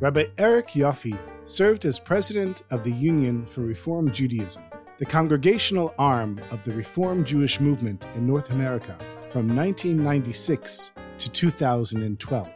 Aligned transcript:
Rabbi 0.00 0.24
Eric 0.38 0.68
Yoffie 0.68 1.18
served 1.44 1.84
as 1.84 1.98
president 1.98 2.62
of 2.70 2.82
the 2.82 2.90
Union 2.90 3.44
for 3.44 3.60
Reform 3.60 4.10
Judaism, 4.10 4.62
the 4.96 5.04
congregational 5.04 5.92
arm 5.98 6.40
of 6.50 6.64
the 6.64 6.72
Reform 6.72 7.22
Jewish 7.22 7.60
movement 7.60 8.06
in 8.14 8.26
North 8.26 8.48
America 8.48 8.96
from 9.28 9.54
1996 9.54 10.92
to 11.18 11.30
2012. 11.30 12.48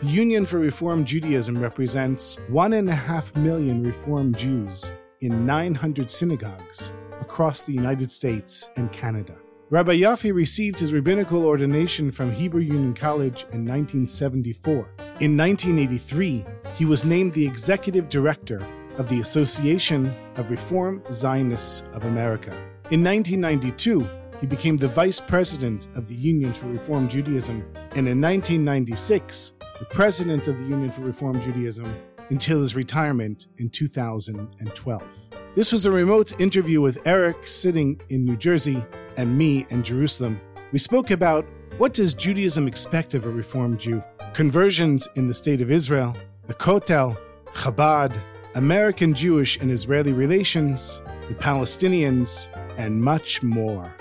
The 0.00 0.06
Union 0.08 0.44
for 0.44 0.58
Reform 0.58 1.04
Judaism 1.04 1.56
represents 1.56 2.40
one 2.48 2.72
and 2.72 2.90
a 2.90 2.96
half 2.96 3.34
million 3.36 3.84
Reform 3.84 4.34
Jews 4.34 4.92
in 5.20 5.46
900 5.46 6.10
synagogues 6.10 6.92
across 7.20 7.62
the 7.62 7.72
United 7.72 8.10
States 8.10 8.70
and 8.74 8.90
Canada. 8.90 9.36
Rabbi 9.70 9.98
Yoffie 9.98 10.34
received 10.34 10.80
his 10.80 10.92
rabbinical 10.92 11.44
ordination 11.44 12.10
from 12.10 12.32
Hebrew 12.32 12.62
Union 12.62 12.94
College 12.94 13.42
in 13.52 13.64
1974. 13.64 14.88
In 15.20 15.36
1983, 15.36 16.44
he 16.74 16.84
was 16.84 17.04
named 17.04 17.32
the 17.32 17.46
executive 17.46 18.08
director 18.08 18.62
of 18.98 19.08
the 19.08 19.20
Association 19.20 20.14
of 20.36 20.50
Reform 20.50 21.02
Zionists 21.12 21.82
of 21.92 22.04
America. 22.04 22.50
In 22.90 23.04
1992, 23.04 24.08
he 24.40 24.46
became 24.46 24.76
the 24.76 24.88
vice 24.88 25.20
president 25.20 25.88
of 25.96 26.08
the 26.08 26.14
Union 26.14 26.52
for 26.52 26.66
Reform 26.66 27.08
Judaism, 27.08 27.64
and 27.74 28.06
in 28.06 28.20
1996, 28.20 29.54
the 29.78 29.84
president 29.86 30.48
of 30.48 30.58
the 30.58 30.64
Union 30.64 30.90
for 30.90 31.02
Reform 31.02 31.40
Judaism 31.40 31.94
until 32.30 32.60
his 32.60 32.74
retirement 32.74 33.46
in 33.56 33.70
2012. 33.70 35.28
This 35.54 35.72
was 35.72 35.86
a 35.86 35.90
remote 35.90 36.40
interview 36.40 36.80
with 36.80 37.06
Eric 37.06 37.48
sitting 37.48 38.00
in 38.10 38.24
New 38.24 38.36
Jersey 38.36 38.84
and 39.16 39.36
me 39.36 39.66
in 39.70 39.82
Jerusalem. 39.82 40.40
We 40.72 40.78
spoke 40.78 41.10
about 41.10 41.46
what 41.78 41.94
does 41.94 42.14
Judaism 42.14 42.68
expect 42.68 43.14
of 43.14 43.24
a 43.24 43.30
Reformed 43.30 43.80
Jew? 43.80 44.02
Conversions 44.34 45.08
in 45.16 45.26
the 45.26 45.34
state 45.34 45.62
of 45.62 45.70
Israel, 45.70 46.16
the 46.48 46.54
Kotel, 46.54 47.14
Chabad, 47.52 48.18
American 48.54 49.12
Jewish 49.12 49.58
and 49.60 49.70
Israeli 49.70 50.14
relations, 50.14 51.02
the 51.28 51.34
Palestinians, 51.34 52.48
and 52.78 53.02
much 53.02 53.42
more. 53.42 53.94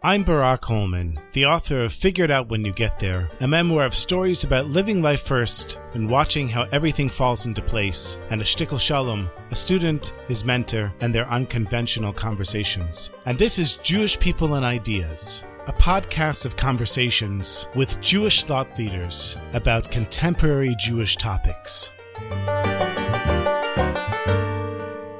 I'm 0.00 0.22
Barak 0.22 0.64
Holman, 0.64 1.18
the 1.32 1.44
author 1.44 1.82
of 1.82 1.92
Figure 1.92 2.24
It 2.24 2.30
Out 2.30 2.48
When 2.48 2.64
You 2.64 2.72
Get 2.72 3.00
There, 3.00 3.28
a 3.40 3.48
memoir 3.48 3.84
of 3.84 3.96
stories 3.96 4.44
about 4.44 4.66
living 4.66 5.02
life 5.02 5.22
first 5.22 5.80
and 5.92 6.08
watching 6.08 6.46
how 6.46 6.68
everything 6.70 7.08
falls 7.08 7.46
into 7.46 7.62
place, 7.62 8.20
and 8.30 8.40
a 8.40 8.44
shtickle 8.44 8.78
shalom, 8.78 9.28
a 9.50 9.56
student, 9.56 10.14
his 10.28 10.44
mentor, 10.44 10.94
and 11.00 11.12
their 11.12 11.28
unconventional 11.28 12.12
conversations. 12.12 13.10
And 13.26 13.36
this 13.36 13.58
is 13.58 13.78
Jewish 13.78 14.20
People 14.20 14.54
and 14.54 14.64
Ideas, 14.64 15.42
a 15.68 15.72
podcast 15.74 16.46
of 16.46 16.56
conversations 16.56 17.68
with 17.74 18.00
Jewish 18.00 18.44
thought 18.44 18.78
leaders 18.78 19.36
about 19.52 19.90
contemporary 19.90 20.74
Jewish 20.78 21.16
topics. 21.16 21.90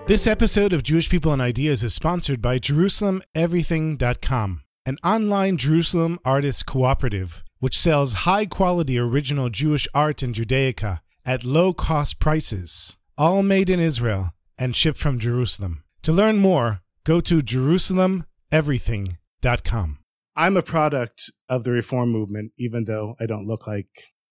This 0.07 0.27
episode 0.27 0.73
of 0.73 0.83
Jewish 0.83 1.11
People 1.11 1.35
and 1.35 1.43
Ideas 1.43 1.85
is 1.85 1.93
sponsored 1.93 2.41
by 2.41 2.59
JerusalemEverything.com 2.59 4.63
an 4.87 4.97
online 5.05 5.59
Jerusalem 5.59 6.19
artist 6.25 6.65
cooperative 6.65 7.45
which 7.59 7.77
sells 7.77 8.25
high 8.25 8.47
quality 8.47 8.99
original 8.99 9.51
Jewish 9.51 9.87
art 9.93 10.23
and 10.23 10.35
Judaica 10.35 11.01
at 11.27 11.45
low 11.45 11.75
cost 11.75 12.19
prices, 12.19 12.97
all 13.19 13.43
made 13.43 13.69
in 13.69 13.81
Israel 13.81 14.33
and 14.57 14.75
shipped 14.75 14.99
from 14.99 15.19
Jerusalem. 15.19 15.85
To 16.05 16.13
learn 16.13 16.39
more, 16.39 16.81
go 17.05 17.21
to 17.21 17.43
JerusalemEverything.com. 17.43 19.98
I'm 20.39 20.57
a 20.57 20.63
product 20.63 21.33
of 21.49 21.65
the 21.65 21.73
Reform 21.73 22.11
movement, 22.11 22.53
even 22.57 22.85
though 22.85 23.17
I 23.19 23.27
don't 23.27 23.49
look 23.49 23.67
like 23.67 23.89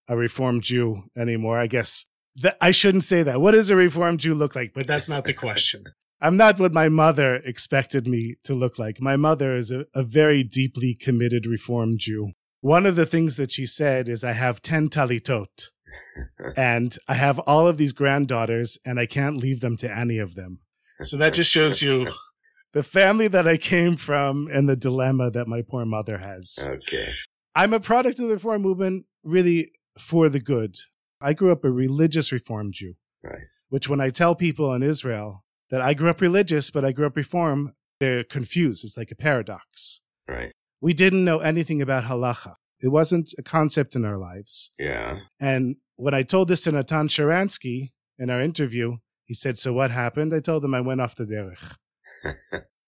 a 0.08 0.16
Reformed 0.16 0.64
Jew 0.64 1.04
anymore. 1.18 1.60
I 1.60 1.68
guess 1.68 2.06
that 2.38 2.58
I 2.62 2.72
shouldn't 2.72 3.04
say 3.04 3.24
that. 3.24 3.42
What 3.42 3.52
does 3.52 3.70
a 3.70 3.76
Reformed 3.76 4.22
Jew 4.22 4.34
look 4.34 4.56
like? 4.56 4.74
But 4.74 4.88
that's 4.88 5.10
not 5.10 5.26
the 5.26 5.34
question. 5.34 5.84
I'm 6.22 6.38
not 6.38 6.62
what 6.62 6.72
my 6.72 6.88
mother 6.88 7.36
expected 7.36 8.08
me 8.08 8.36
to 8.46 8.56
look 8.56 8.80
like. 8.80 9.02
My 9.02 9.18
mother 9.18 9.54
is 9.58 9.70
a, 9.70 9.86
a 9.94 10.02
very 10.02 10.44
deeply 10.44 10.96
committed 10.96 11.46
Reform 11.46 11.98
Jew. 11.98 12.32
One 12.62 12.86
of 12.86 12.96
the 12.96 13.06
things 13.06 13.36
that 13.36 13.52
she 13.52 13.66
said 13.66 14.08
is, 14.08 14.24
I 14.24 14.32
have 14.32 14.62
10 14.62 14.88
talitot 14.88 15.72
and 16.56 16.96
I 17.10 17.16
have 17.16 17.38
all 17.40 17.68
of 17.68 17.78
these 17.78 17.92
granddaughters 17.92 18.80
and 18.86 18.98
I 18.98 19.08
can't 19.08 19.38
leave 19.38 19.60
them 19.60 19.76
to 19.78 19.94
any 19.94 20.20
of 20.20 20.36
them. 20.36 20.62
So 21.02 21.18
that 21.18 21.34
just 21.34 21.52
shows 21.52 21.82
you 21.82 22.08
the 22.74 22.84
family 22.84 23.28
that 23.28 23.48
I 23.48 23.58
came 23.58 23.96
from 23.96 24.48
and 24.52 24.68
the 24.68 24.76
dilemma 24.76 25.32
that 25.32 25.48
my 25.48 25.62
poor 25.62 25.86
mother 25.86 26.18
has. 26.18 26.60
Okay. 26.62 27.14
I'm 27.56 27.74
a 27.74 27.80
product 27.80 28.20
of 28.20 28.28
the 28.28 28.36
Reform 28.36 28.62
movement 28.62 29.06
really 29.24 29.72
for 30.00 30.30
the 30.30 30.40
good. 30.40 30.78
I 31.20 31.34
grew 31.34 31.52
up 31.52 31.64
a 31.64 31.72
religious 31.72 32.32
Reform 32.32 32.72
Jew. 32.72 32.96
Right. 33.24 33.48
Which 33.70 33.90
when 33.90 34.00
I 34.00 34.10
tell 34.12 34.36
people 34.36 34.74
in 34.74 34.84
Israel, 34.84 35.44
that 35.70 35.82
I 35.82 35.94
grew 35.94 36.10
up 36.10 36.22
religious, 36.22 36.70
but 36.70 36.86
I 36.86 36.92
grew 36.92 37.06
up 37.06 37.16
reform, 37.16 37.74
they're 38.00 38.24
confused. 38.24 38.84
It's 38.84 38.98
like 38.98 39.12
a 39.12 39.16
paradox. 39.16 40.02
Right. 40.28 40.54
We 40.82 40.94
didn't 40.94 41.26
know 41.26 41.40
anything 41.40 41.82
about 41.82 42.06
halacha. 42.06 42.56
It 42.80 42.90
wasn't 42.90 43.34
a 43.38 43.44
concept 43.44 43.96
in 43.96 44.06
our 44.06 44.18
lives. 44.18 44.72
Yeah. 44.78 45.20
And 45.40 45.78
when 45.96 46.14
I 46.14 46.24
told 46.24 46.48
this 46.48 46.62
to 46.62 46.72
Natan 46.72 47.08
Sharansky 47.08 47.92
in 48.20 48.30
our 48.30 48.40
interview, 48.40 48.98
he 49.26 49.34
said, 49.34 49.58
So 49.58 49.74
what 49.74 49.92
happened? 49.92 50.34
I 50.34 50.40
told 50.40 50.64
him 50.64 50.76
I 50.76 50.82
went 50.82 51.02
off 51.02 51.16
the 51.16 51.26
derech. 51.26 51.76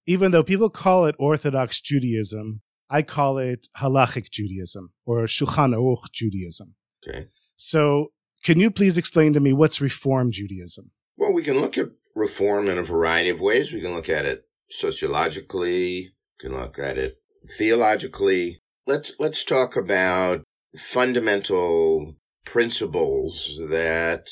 Even 0.06 0.32
though 0.32 0.44
people 0.44 0.70
call 0.70 1.06
it 1.06 1.16
Orthodox 1.20 1.80
Judaism, 1.80 2.62
I 2.90 3.02
call 3.04 3.38
it 3.38 3.68
halachic 3.78 4.32
Judaism 4.32 4.92
or 5.06 5.24
Shulchan 5.26 5.74
Aruch 5.74 6.12
Judaism. 6.12 6.76
Okay. 7.08 7.28
So 7.56 8.12
can 8.44 8.60
you 8.60 8.72
please 8.72 8.98
explain 8.98 9.34
to 9.34 9.40
me 9.40 9.54
what's 9.54 9.82
Reform 9.82 10.32
Judaism? 10.32 10.92
Well, 11.18 11.34
we 11.34 11.44
can 11.44 11.60
look 11.60 11.78
at 11.78 11.90
reform 12.16 12.68
in 12.68 12.78
a 12.78 12.84
variety 12.84 13.30
of 13.30 13.42
ways. 13.42 13.72
We 13.72 13.82
can 13.82 13.94
look 13.94 14.10
at 14.10 14.26
it 14.26 14.46
sociologically, 14.72 16.14
we 16.42 16.50
can 16.50 16.58
look 16.58 16.80
at 16.80 16.98
it 16.98 17.18
theologically. 17.58 18.62
Let's 18.88 19.14
let's 19.20 19.44
talk 19.44 19.76
about 19.76 20.44
fundamental 20.78 22.16
principles 22.46 23.60
that 23.70 24.30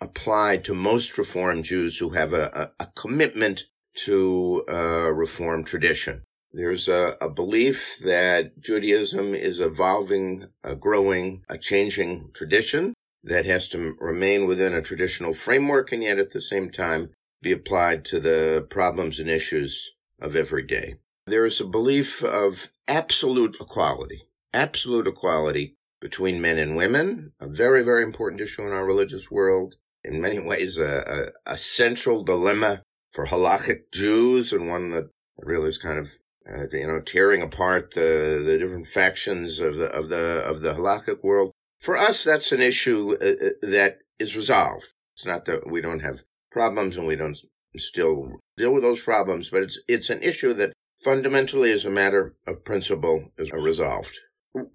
apply 0.00 0.58
to 0.58 0.74
most 0.74 1.16
Reform 1.16 1.62
Jews 1.62 1.98
who 1.98 2.10
have 2.10 2.32
a, 2.32 2.72
a, 2.78 2.84
a 2.84 2.86
commitment 2.94 3.64
to 4.04 4.64
a 4.68 5.12
Reform 5.12 5.64
tradition. 5.64 6.22
There's 6.52 6.88
a, 6.88 7.16
a, 7.20 7.28
belief 7.28 7.98
that 8.04 8.60
Judaism 8.60 9.34
is 9.34 9.60
evolving, 9.60 10.46
a 10.64 10.74
growing, 10.74 11.42
a 11.50 11.58
changing 11.58 12.30
tradition 12.32 12.94
that 13.22 13.44
has 13.44 13.68
to 13.70 13.94
remain 14.00 14.46
within 14.46 14.72
a 14.72 14.80
traditional 14.80 15.34
framework 15.34 15.92
and 15.92 16.02
yet 16.02 16.18
at 16.18 16.30
the 16.30 16.40
same 16.40 16.70
time 16.70 17.10
be 17.42 17.52
applied 17.52 18.04
to 18.06 18.20
the 18.20 18.66
problems 18.70 19.18
and 19.18 19.28
issues 19.28 19.92
of 20.20 20.34
every 20.34 20.62
day. 20.62 20.94
There 21.26 21.44
is 21.44 21.60
a 21.60 21.66
belief 21.66 22.22
of 22.22 22.70
absolute 22.88 23.56
equality, 23.60 24.22
absolute 24.54 25.06
equality 25.06 25.74
between 26.00 26.40
men 26.40 26.58
and 26.58 26.76
women, 26.76 27.32
a 27.40 27.48
very, 27.48 27.82
very 27.82 28.02
important 28.02 28.40
issue 28.40 28.62
in 28.62 28.72
our 28.72 28.86
religious 28.86 29.30
world. 29.30 29.74
In 30.04 30.20
many 30.20 30.38
ways, 30.50 30.78
a, 30.78 31.32
a, 31.46 31.52
a 31.52 31.58
central 31.58 32.22
dilemma 32.22 32.82
for 33.12 33.26
halachic 33.26 33.92
Jews 33.92 34.52
and 34.52 34.68
one 34.68 34.90
that 34.90 35.10
really 35.38 35.68
is 35.68 35.78
kind 35.78 35.98
of 35.98 36.10
uh, 36.48 36.66
you 36.72 36.86
know 36.86 37.00
tearing 37.00 37.42
apart 37.42 37.92
the 37.94 38.42
the 38.44 38.58
different 38.58 38.86
factions 38.86 39.58
of 39.58 39.76
the 39.76 39.86
of 39.86 40.08
the 40.08 40.42
of 40.44 40.60
the 40.60 40.74
halachic 40.74 41.22
world. 41.22 41.52
For 41.80 41.96
us, 41.96 42.24
that's 42.24 42.52
an 42.52 42.62
issue 42.62 43.16
uh, 43.20 43.46
uh 43.46 43.50
that 43.62 43.98
is 44.18 44.36
resolved. 44.36 44.92
It's 45.14 45.26
not 45.26 45.44
that 45.46 45.70
we 45.70 45.80
don't 45.80 46.00
have 46.00 46.24
problems 46.50 46.96
and 46.96 47.06
we 47.06 47.16
don't 47.16 47.38
still 47.76 48.40
deal 48.56 48.72
with 48.72 48.82
those 48.82 49.02
problems, 49.02 49.50
but 49.50 49.62
it's, 49.62 49.80
it's 49.88 50.10
an 50.10 50.22
issue 50.22 50.52
that 50.54 50.72
fundamentally 51.02 51.72
as 51.72 51.84
a 51.84 51.90
matter 51.90 52.34
of 52.46 52.64
principle 52.64 53.30
is 53.38 53.52
resolved. 53.52 54.18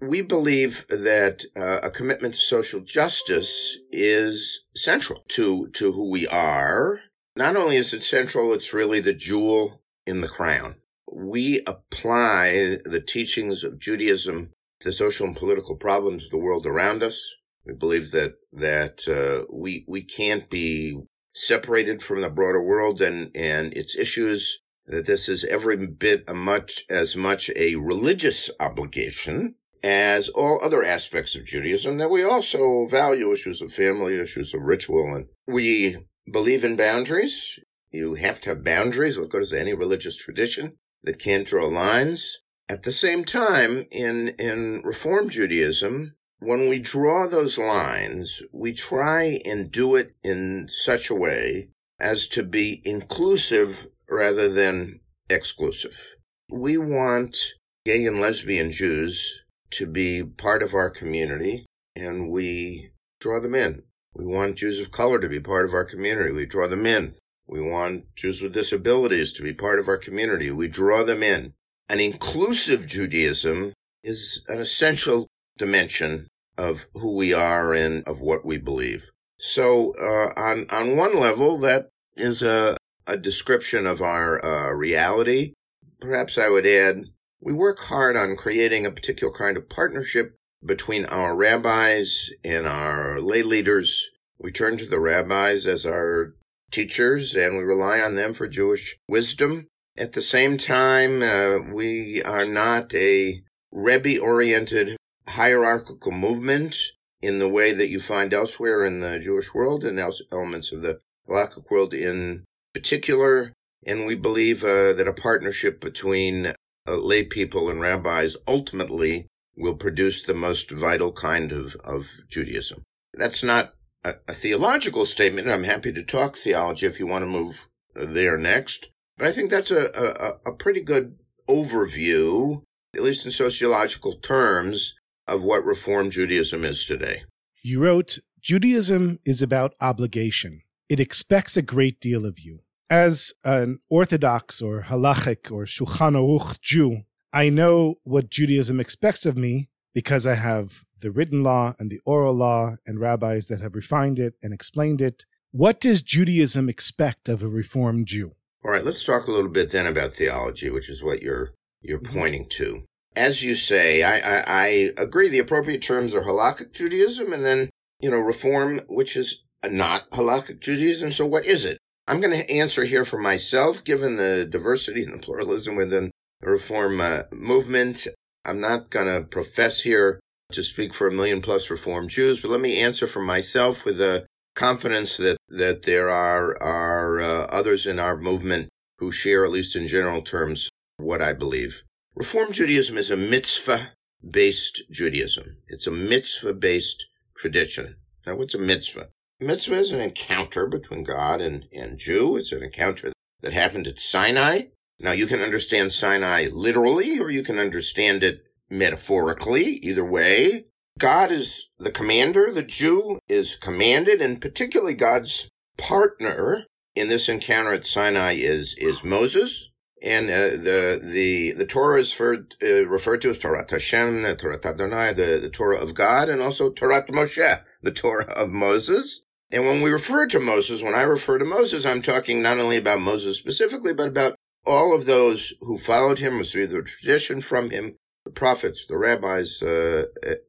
We 0.00 0.22
believe 0.22 0.86
that 0.88 1.44
uh, 1.56 1.80
a 1.82 1.90
commitment 1.90 2.34
to 2.34 2.40
social 2.40 2.80
justice 2.80 3.78
is 3.90 4.62
central 4.76 5.24
to, 5.30 5.68
to 5.74 5.92
who 5.92 6.08
we 6.08 6.26
are. 6.28 7.00
Not 7.34 7.56
only 7.56 7.76
is 7.76 7.94
it 7.94 8.02
central, 8.02 8.52
it's 8.52 8.74
really 8.74 9.00
the 9.00 9.14
jewel 9.14 9.80
in 10.06 10.18
the 10.18 10.28
crown. 10.28 10.76
We 11.10 11.62
apply 11.66 12.78
the 12.84 13.02
teachings 13.06 13.64
of 13.64 13.78
Judaism 13.78 14.50
to 14.80 14.88
the 14.88 14.92
social 14.92 15.26
and 15.26 15.36
political 15.36 15.76
problems 15.76 16.24
of 16.24 16.30
the 16.30 16.38
world 16.38 16.66
around 16.66 17.02
us. 17.02 17.18
We 17.64 17.74
believe 17.74 18.10
that 18.10 18.34
that 18.52 19.08
uh, 19.08 19.46
we 19.50 19.84
we 19.86 20.02
can't 20.02 20.50
be 20.50 21.00
separated 21.34 22.02
from 22.02 22.20
the 22.20 22.28
broader 22.28 22.62
world 22.62 23.00
and, 23.00 23.30
and 23.34 23.72
its 23.72 23.96
issues, 23.96 24.60
that 24.86 25.06
this 25.06 25.28
is 25.28 25.44
every 25.44 25.86
bit 25.86 26.24
a 26.28 26.34
much, 26.34 26.84
as 26.90 27.16
much 27.16 27.50
a 27.56 27.76
religious 27.76 28.50
obligation 28.60 29.54
as 29.82 30.28
all 30.28 30.60
other 30.62 30.84
aspects 30.84 31.34
of 31.34 31.44
Judaism, 31.44 31.98
that 31.98 32.10
we 32.10 32.22
also 32.22 32.86
value 32.86 33.32
issues 33.32 33.60
of 33.60 33.72
family, 33.72 34.20
issues 34.20 34.54
of 34.54 34.62
ritual, 34.62 35.14
and 35.14 35.26
we 35.46 35.96
believe 36.30 36.64
in 36.64 36.76
boundaries. 36.76 37.58
You 37.90 38.14
have 38.14 38.40
to 38.42 38.50
have 38.50 38.64
boundaries. 38.64 39.18
What 39.18 39.30
good 39.30 39.42
is 39.42 39.52
any 39.52 39.74
religious 39.74 40.16
tradition 40.16 40.76
that 41.02 41.18
can't 41.18 41.46
draw 41.46 41.66
lines? 41.66 42.38
At 42.68 42.84
the 42.84 42.92
same 42.92 43.24
time, 43.24 43.86
in, 43.90 44.28
in 44.38 44.82
Reform 44.84 45.28
Judaism, 45.28 46.14
when 46.38 46.68
we 46.68 46.78
draw 46.78 47.26
those 47.26 47.58
lines, 47.58 48.42
we 48.52 48.72
try 48.72 49.40
and 49.44 49.70
do 49.70 49.94
it 49.94 50.14
in 50.22 50.68
such 50.70 51.10
a 51.10 51.14
way 51.14 51.68
as 52.00 52.26
to 52.28 52.42
be 52.42 52.82
inclusive 52.84 53.88
rather 54.08 54.48
than 54.48 55.00
exclusive. 55.28 56.16
We 56.50 56.76
want 56.76 57.36
gay 57.84 58.06
and 58.06 58.20
lesbian 58.20 58.72
Jews 58.72 59.40
to 59.72 59.86
be 59.86 60.22
part 60.22 60.62
of 60.62 60.74
our 60.74 60.90
community 60.90 61.66
and 61.94 62.30
we 62.30 62.90
draw 63.20 63.40
them 63.40 63.54
in. 63.54 63.82
We 64.14 64.24
want 64.24 64.56
Jews 64.56 64.78
of 64.78 64.90
color 64.90 65.18
to 65.18 65.28
be 65.28 65.40
part 65.40 65.66
of 65.66 65.74
our 65.74 65.84
community. 65.84 66.32
We 66.32 66.46
draw 66.46 66.68
them 66.68 66.86
in. 66.86 67.14
We 67.46 67.60
want 67.60 68.14
Jews 68.14 68.42
with 68.42 68.54
disabilities 68.54 69.32
to 69.34 69.42
be 69.42 69.52
part 69.52 69.78
of 69.78 69.88
our 69.88 69.96
community. 69.96 70.50
We 70.50 70.68
draw 70.68 71.02
them 71.02 71.22
in. 71.22 71.54
An 71.88 72.00
inclusive 72.00 72.86
Judaism 72.86 73.72
is 74.02 74.44
an 74.48 74.60
essential 74.60 75.28
dimension 75.58 76.28
of 76.56 76.86
who 76.94 77.14
we 77.14 77.32
are 77.32 77.74
and 77.74 78.06
of 78.06 78.20
what 78.20 78.44
we 78.44 78.58
believe. 78.58 79.10
So, 79.38 79.94
uh, 79.96 80.32
on 80.38 80.66
on 80.70 80.96
one 80.96 81.18
level, 81.18 81.58
that 81.58 81.88
is 82.16 82.42
a 82.42 82.76
a 83.06 83.16
description 83.16 83.86
of 83.86 84.00
our 84.00 84.44
uh, 84.44 84.72
reality. 84.72 85.54
Perhaps 86.00 86.38
I 86.38 86.48
would 86.48 86.66
add, 86.66 87.06
we 87.40 87.52
work 87.52 87.80
hard 87.80 88.16
on 88.16 88.36
creating 88.36 88.86
a 88.86 88.90
particular 88.90 89.32
kind 89.32 89.56
of 89.56 89.68
partnership 89.68 90.36
between 90.64 91.04
our 91.06 91.34
rabbis 91.34 92.30
and 92.44 92.66
our 92.66 93.20
lay 93.20 93.42
leaders. 93.42 94.10
We 94.38 94.52
turn 94.52 94.76
to 94.78 94.86
the 94.86 95.00
rabbis 95.00 95.66
as 95.66 95.86
our 95.86 96.34
teachers, 96.70 97.34
and 97.34 97.56
we 97.56 97.64
rely 97.64 98.00
on 98.00 98.14
them 98.14 98.34
for 98.34 98.48
Jewish 98.48 98.96
wisdom. 99.08 99.66
At 99.96 100.14
the 100.14 100.22
same 100.22 100.56
time, 100.56 101.22
uh, 101.22 101.58
we 101.58 102.22
are 102.22 102.46
not 102.46 102.94
a 102.94 103.42
Rebbe 103.70 104.18
oriented 104.18 104.96
hierarchical 105.28 106.12
movement 106.12 106.76
in 107.20 107.38
the 107.38 107.48
way 107.48 107.72
that 107.72 107.88
you 107.88 108.00
find 108.00 108.34
elsewhere 108.34 108.84
in 108.84 109.00
the 109.00 109.18
Jewish 109.18 109.54
world 109.54 109.84
and 109.84 110.00
elements 110.30 110.72
of 110.72 110.82
the 110.82 111.00
Halakhic 111.28 111.70
world 111.70 111.94
in 111.94 112.44
particular. 112.74 113.52
And 113.86 114.06
we 114.06 114.14
believe 114.14 114.64
uh, 114.64 114.92
that 114.92 115.08
a 115.08 115.12
partnership 115.12 115.80
between 115.80 116.54
uh, 116.86 116.96
lay 116.96 117.24
people 117.24 117.68
and 117.68 117.80
rabbis 117.80 118.36
ultimately 118.46 119.26
will 119.56 119.74
produce 119.74 120.22
the 120.22 120.34
most 120.34 120.70
vital 120.70 121.12
kind 121.12 121.52
of, 121.52 121.76
of 121.84 122.08
Judaism. 122.28 122.82
That's 123.14 123.42
not 123.42 123.74
a, 124.04 124.14
a 124.28 124.32
theological 124.32 125.06
statement. 125.06 125.48
I'm 125.48 125.64
happy 125.64 125.92
to 125.92 126.02
talk 126.02 126.36
theology 126.36 126.86
if 126.86 126.98
you 126.98 127.06
want 127.06 127.22
to 127.22 127.26
move 127.26 127.68
there 127.94 128.38
next. 128.38 128.90
But 129.18 129.28
I 129.28 129.32
think 129.32 129.50
that's 129.50 129.70
a, 129.70 130.38
a, 130.46 130.50
a 130.50 130.54
pretty 130.54 130.80
good 130.80 131.16
overview, 131.48 132.62
at 132.94 133.02
least 133.02 133.26
in 133.26 133.32
sociological 133.32 134.14
terms, 134.14 134.94
of 135.28 135.42
what 135.42 135.64
Reform 135.64 136.10
Judaism 136.10 136.64
is 136.64 136.84
today. 136.84 137.22
You 137.62 137.80
wrote, 137.80 138.18
Judaism 138.40 139.20
is 139.24 139.42
about 139.42 139.74
obligation. 139.80 140.62
It 140.88 140.98
expects 140.98 141.56
a 141.56 141.62
great 141.62 142.00
deal 142.00 142.26
of 142.26 142.40
you. 142.40 142.60
As 142.90 143.32
an 143.44 143.78
Orthodox 143.88 144.60
or 144.60 144.82
Halachic 144.82 145.50
or 145.50 145.64
Shulchan 145.64 146.14
Aruch 146.14 146.60
Jew, 146.60 147.02
I 147.32 147.48
know 147.48 147.96
what 148.04 148.30
Judaism 148.30 148.80
expects 148.80 149.26
of 149.26 149.36
me 149.36 149.68
because 149.94 150.26
I 150.26 150.34
have 150.34 150.84
the 151.00 151.10
written 151.10 151.42
law 151.42 151.74
and 151.78 151.90
the 151.90 152.00
oral 152.04 152.34
law 152.34 152.76
and 152.86 153.00
rabbis 153.00 153.48
that 153.48 153.60
have 153.60 153.74
refined 153.74 154.18
it 154.18 154.34
and 154.42 154.52
explained 154.52 155.00
it. 155.00 155.24
What 155.50 155.80
does 155.80 156.02
Judaism 156.02 156.68
expect 156.68 157.28
of 157.28 157.42
a 157.42 157.48
Reformed 157.48 158.06
Jew? 158.06 158.32
All 158.64 158.70
right, 158.70 158.84
let's 158.84 159.04
talk 159.04 159.26
a 159.26 159.32
little 159.32 159.50
bit 159.50 159.72
then 159.72 159.86
about 159.86 160.14
theology, 160.14 160.70
which 160.70 160.88
is 160.88 161.02
what 161.02 161.20
you're 161.22 161.52
you're 161.80 161.98
mm-hmm. 161.98 162.18
pointing 162.18 162.48
to 162.50 162.84
as 163.16 163.42
you 163.42 163.54
say, 163.54 164.02
I, 164.02 164.18
I, 164.18 164.44
I 164.46 164.66
agree. 164.96 165.28
The 165.28 165.38
appropriate 165.38 165.82
terms 165.82 166.14
are 166.14 166.22
halakhic 166.22 166.72
Judaism 166.72 167.32
and 167.32 167.44
then, 167.44 167.70
you 168.00 168.10
know, 168.10 168.18
reform, 168.18 168.80
which 168.88 169.16
is 169.16 169.42
not 169.68 170.10
halakhic 170.10 170.60
Judaism. 170.60 171.12
So 171.12 171.26
what 171.26 171.44
is 171.44 171.64
it? 171.64 171.78
I'm 172.08 172.20
going 172.20 172.32
to 172.32 172.50
answer 172.50 172.84
here 172.84 173.04
for 173.04 173.18
myself, 173.18 173.84
given 173.84 174.16
the 174.16 174.46
diversity 174.50 175.04
and 175.04 175.14
the 175.14 175.18
pluralism 175.18 175.76
within 175.76 176.10
reform 176.42 177.00
uh, 177.00 177.22
movement. 177.30 178.06
I'm 178.44 178.60
not 178.60 178.90
going 178.90 179.06
to 179.06 179.26
profess 179.26 179.82
here 179.82 180.20
to 180.52 180.62
speak 180.62 180.92
for 180.92 181.06
a 181.06 181.12
million 181.12 181.40
plus 181.40 181.70
reform 181.70 182.08
Jews, 182.08 182.42
but 182.42 182.50
let 182.50 182.60
me 182.60 182.78
answer 182.78 183.06
for 183.06 183.22
myself 183.22 183.84
with 183.84 183.98
the 183.98 184.26
confidence 184.54 185.16
that, 185.16 185.38
that 185.48 185.84
there 185.84 186.10
are, 186.10 186.60
are 186.62 187.20
uh, 187.20 187.44
others 187.46 187.86
in 187.86 187.98
our 187.98 188.16
movement 188.16 188.68
who 188.98 189.10
share, 189.10 189.44
at 189.44 189.50
least 189.50 189.74
in 189.74 189.86
general 189.86 190.22
terms, 190.22 190.68
what 190.98 191.22
I 191.22 191.32
believe. 191.32 191.82
Reform 192.14 192.52
Judaism 192.52 192.98
is 192.98 193.10
a 193.10 193.16
mitzvah 193.16 193.92
based 194.28 194.82
Judaism. 194.90 195.56
It's 195.66 195.86
a 195.86 195.90
mitzvah 195.90 196.54
based 196.54 197.06
tradition. 197.36 197.96
Now, 198.26 198.36
what's 198.36 198.54
a 198.54 198.58
mitzvah? 198.58 199.08
Mitzvah 199.40 199.76
is 199.76 199.90
an 199.90 200.00
encounter 200.00 200.66
between 200.66 201.02
God 201.02 201.40
and, 201.40 201.66
and 201.72 201.98
Jew. 201.98 202.36
It's 202.36 202.52
an 202.52 202.62
encounter 202.62 203.12
that 203.40 203.52
happened 203.52 203.88
at 203.88 203.98
Sinai. 203.98 204.66
Now, 205.02 205.12
you 205.12 205.26
can 205.26 205.40
understand 205.40 205.92
Sinai 205.92 206.48
literally, 206.52 207.18
or 207.18 207.30
you 207.30 207.42
can 207.42 207.58
understand 207.58 208.22
it 208.22 208.44
metaphorically. 208.70 209.64
Either 209.84 210.04
way, 210.04 210.64
God 210.98 211.32
is 211.32 211.68
the 211.78 211.90
commander. 211.90 212.52
The 212.52 212.62
Jew 212.62 213.18
is 213.28 213.56
commanded, 213.56 214.22
and 214.22 214.40
particularly 214.40 214.94
God's 214.94 215.48
partner 215.76 216.66
in 216.94 217.08
this 217.08 217.28
encounter 217.28 217.72
at 217.72 217.86
Sinai 217.86 218.34
is, 218.34 218.74
is 218.78 219.02
Moses 219.02 219.68
and 220.02 220.28
uh, 220.28 220.50
the 220.50 221.00
the 221.02 221.52
the 221.52 221.66
Torah 221.66 222.00
is 222.00 222.12
for, 222.12 222.46
uh, 222.62 222.86
referred 222.86 223.22
to 223.22 223.30
as 223.30 223.38
Torah 223.38 223.64
Hashem, 223.68 224.36
Torah 224.36 224.58
Adonai, 224.64 225.12
the, 225.12 225.38
the 225.40 225.50
Torah 225.50 225.78
of 225.78 225.94
God, 225.94 226.28
and 226.28 226.42
also 226.42 226.70
Torah 226.70 227.04
Moshe, 227.06 227.62
the 227.82 227.92
Torah 227.92 228.32
of 228.32 228.50
Moses. 228.50 229.22
And 229.50 229.66
when 229.66 229.80
we 229.80 229.90
refer 229.90 230.26
to 230.28 230.40
Moses, 230.40 230.82
when 230.82 230.94
I 230.94 231.02
refer 231.02 231.38
to 231.38 231.44
Moses, 231.44 231.84
I'm 231.84 232.02
talking 232.02 232.42
not 232.42 232.58
only 232.58 232.78
about 232.78 233.00
Moses 233.00 233.36
specifically, 233.36 233.92
but 233.92 234.08
about 234.08 234.34
all 234.66 234.94
of 234.94 235.06
those 235.06 235.54
who 235.60 235.78
followed 235.78 236.18
him, 236.18 236.38
received 236.38 236.72
the 236.72 236.82
tradition 236.82 237.40
from 237.40 237.70
him, 237.70 237.96
the 238.24 238.30
prophets, 238.30 238.86
the 238.86 238.96
rabbis, 238.96 239.62
uh, 239.62 240.04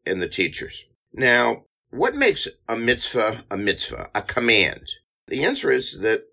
and 0.05 0.21
the 0.21 0.27
teachers. 0.27 0.85
Now, 1.13 1.63
what 1.89 2.15
makes 2.15 2.47
a 2.67 2.75
mitzvah 2.75 3.45
a 3.51 3.57
mitzvah, 3.57 4.09
a 4.15 4.21
command? 4.21 4.87
The 5.27 5.43
answer 5.43 5.71
is 5.71 5.99
that 5.99 6.23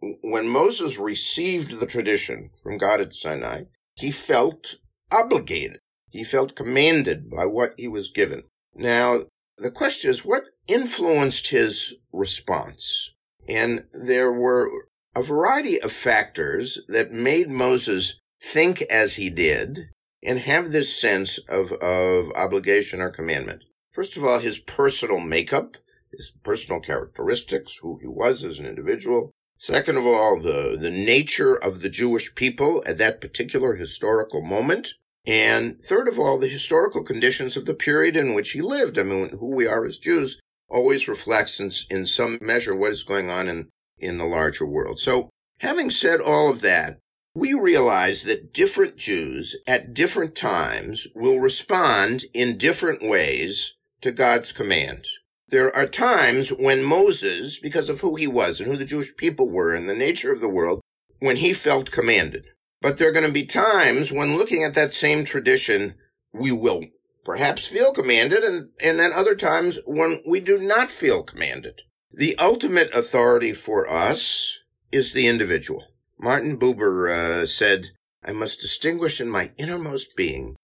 when 0.00 0.48
Moses 0.48 0.98
received 0.98 1.80
the 1.80 1.86
tradition 1.86 2.50
from 2.62 2.78
God 2.78 3.00
at 3.00 3.14
Sinai, 3.14 3.64
he 3.96 4.12
felt 4.12 4.76
obligated. 5.10 5.80
He 6.10 6.24
felt 6.24 6.54
commanded 6.54 7.30
by 7.30 7.46
what 7.46 7.74
he 7.76 7.88
was 7.88 8.10
given. 8.10 8.44
Now, 8.74 9.20
the 9.56 9.70
question 9.70 10.10
is, 10.10 10.24
what 10.24 10.44
influenced 10.68 11.48
his 11.48 11.94
response? 12.12 13.10
And 13.48 13.86
there 13.92 14.32
were 14.32 14.70
a 15.14 15.22
variety 15.22 15.80
of 15.80 15.92
factors 15.92 16.78
that 16.88 17.12
made 17.12 17.48
Moses 17.48 18.18
think 18.40 18.82
as 18.82 19.14
he 19.14 19.30
did 19.30 19.88
and 20.22 20.40
have 20.40 20.70
this 20.70 20.98
sense 20.98 21.38
of, 21.48 21.72
of 21.72 22.30
obligation 22.34 23.00
or 23.00 23.10
commandment. 23.10 23.64
First 23.92 24.16
of 24.16 24.24
all, 24.24 24.38
his 24.38 24.58
personal 24.58 25.20
makeup, 25.20 25.76
his 26.12 26.32
personal 26.42 26.80
characteristics, 26.80 27.78
who 27.82 27.98
he 28.00 28.06
was 28.06 28.44
as 28.44 28.58
an 28.58 28.66
individual, 28.66 29.32
Second 29.60 29.96
of 29.96 30.06
all, 30.06 30.40
the, 30.40 30.76
the 30.80 30.90
nature 30.90 31.54
of 31.54 31.80
the 31.80 31.88
Jewish 31.88 32.32
people 32.36 32.82
at 32.86 32.96
that 32.98 33.20
particular 33.20 33.74
historical 33.74 34.40
moment. 34.40 34.94
And 35.26 35.82
third 35.82 36.06
of 36.06 36.16
all, 36.16 36.38
the 36.38 36.46
historical 36.46 37.02
conditions 37.02 37.56
of 37.56 37.64
the 37.64 37.74
period 37.74 38.16
in 38.16 38.34
which 38.34 38.52
he 38.52 38.62
lived. 38.62 38.96
I 38.96 39.02
mean, 39.02 39.30
who 39.40 39.54
we 39.54 39.66
are 39.66 39.84
as 39.84 39.98
Jews 39.98 40.38
always 40.68 41.08
reflects 41.08 41.58
in, 41.58 41.72
in 41.90 42.06
some 42.06 42.38
measure 42.40 42.74
what 42.74 42.92
is 42.92 43.02
going 43.02 43.30
on 43.30 43.48
in, 43.48 43.68
in 43.98 44.16
the 44.16 44.26
larger 44.26 44.66
world. 44.66 44.98
So 44.98 45.30
having 45.58 45.90
said 45.90 46.20
all 46.20 46.50
of 46.50 46.60
that, 46.60 46.98
we 47.34 47.54
realize 47.54 48.24
that 48.24 48.52
different 48.52 48.96
Jews 48.96 49.56
at 49.66 49.94
different 49.94 50.34
times 50.34 51.06
will 51.14 51.38
respond 51.38 52.24
in 52.34 52.58
different 52.58 53.08
ways 53.08 53.74
to 54.00 54.10
God's 54.10 54.52
command. 54.52 55.04
There 55.48 55.74
are 55.74 55.86
times 55.86 56.50
when 56.50 56.82
Moses, 56.82 57.58
because 57.58 57.88
of 57.88 58.00
who 58.00 58.16
he 58.16 58.26
was 58.26 58.60
and 58.60 58.70
who 58.70 58.76
the 58.76 58.84
Jewish 58.84 59.16
people 59.16 59.48
were 59.48 59.74
and 59.74 59.88
the 59.88 59.94
nature 59.94 60.32
of 60.32 60.40
the 60.40 60.48
world, 60.48 60.80
when 61.20 61.36
he 61.36 61.52
felt 61.52 61.90
commanded. 61.90 62.46
But 62.80 62.98
there 62.98 63.08
are 63.08 63.12
going 63.12 63.26
to 63.26 63.32
be 63.32 63.46
times 63.46 64.12
when 64.12 64.36
looking 64.36 64.62
at 64.62 64.74
that 64.74 64.94
same 64.94 65.24
tradition, 65.24 65.94
we 66.32 66.52
will 66.52 66.84
perhaps 67.24 67.66
feel 67.66 67.92
commanded 67.92 68.44
and, 68.44 68.70
and 68.80 68.98
then 69.00 69.12
other 69.12 69.34
times 69.34 69.78
when 69.86 70.22
we 70.26 70.40
do 70.40 70.58
not 70.58 70.90
feel 70.90 71.22
commanded. 71.22 71.82
The 72.12 72.36
ultimate 72.38 72.94
authority 72.94 73.52
for 73.52 73.88
us 73.90 74.58
is 74.90 75.12
the 75.12 75.26
individual. 75.26 75.84
Martin 76.18 76.58
Buber 76.58 77.42
uh, 77.42 77.46
said, 77.46 77.90
I 78.24 78.32
must 78.32 78.60
distinguish 78.60 79.20
in 79.20 79.28
my 79.28 79.52
innermost 79.56 80.16
being 80.16 80.56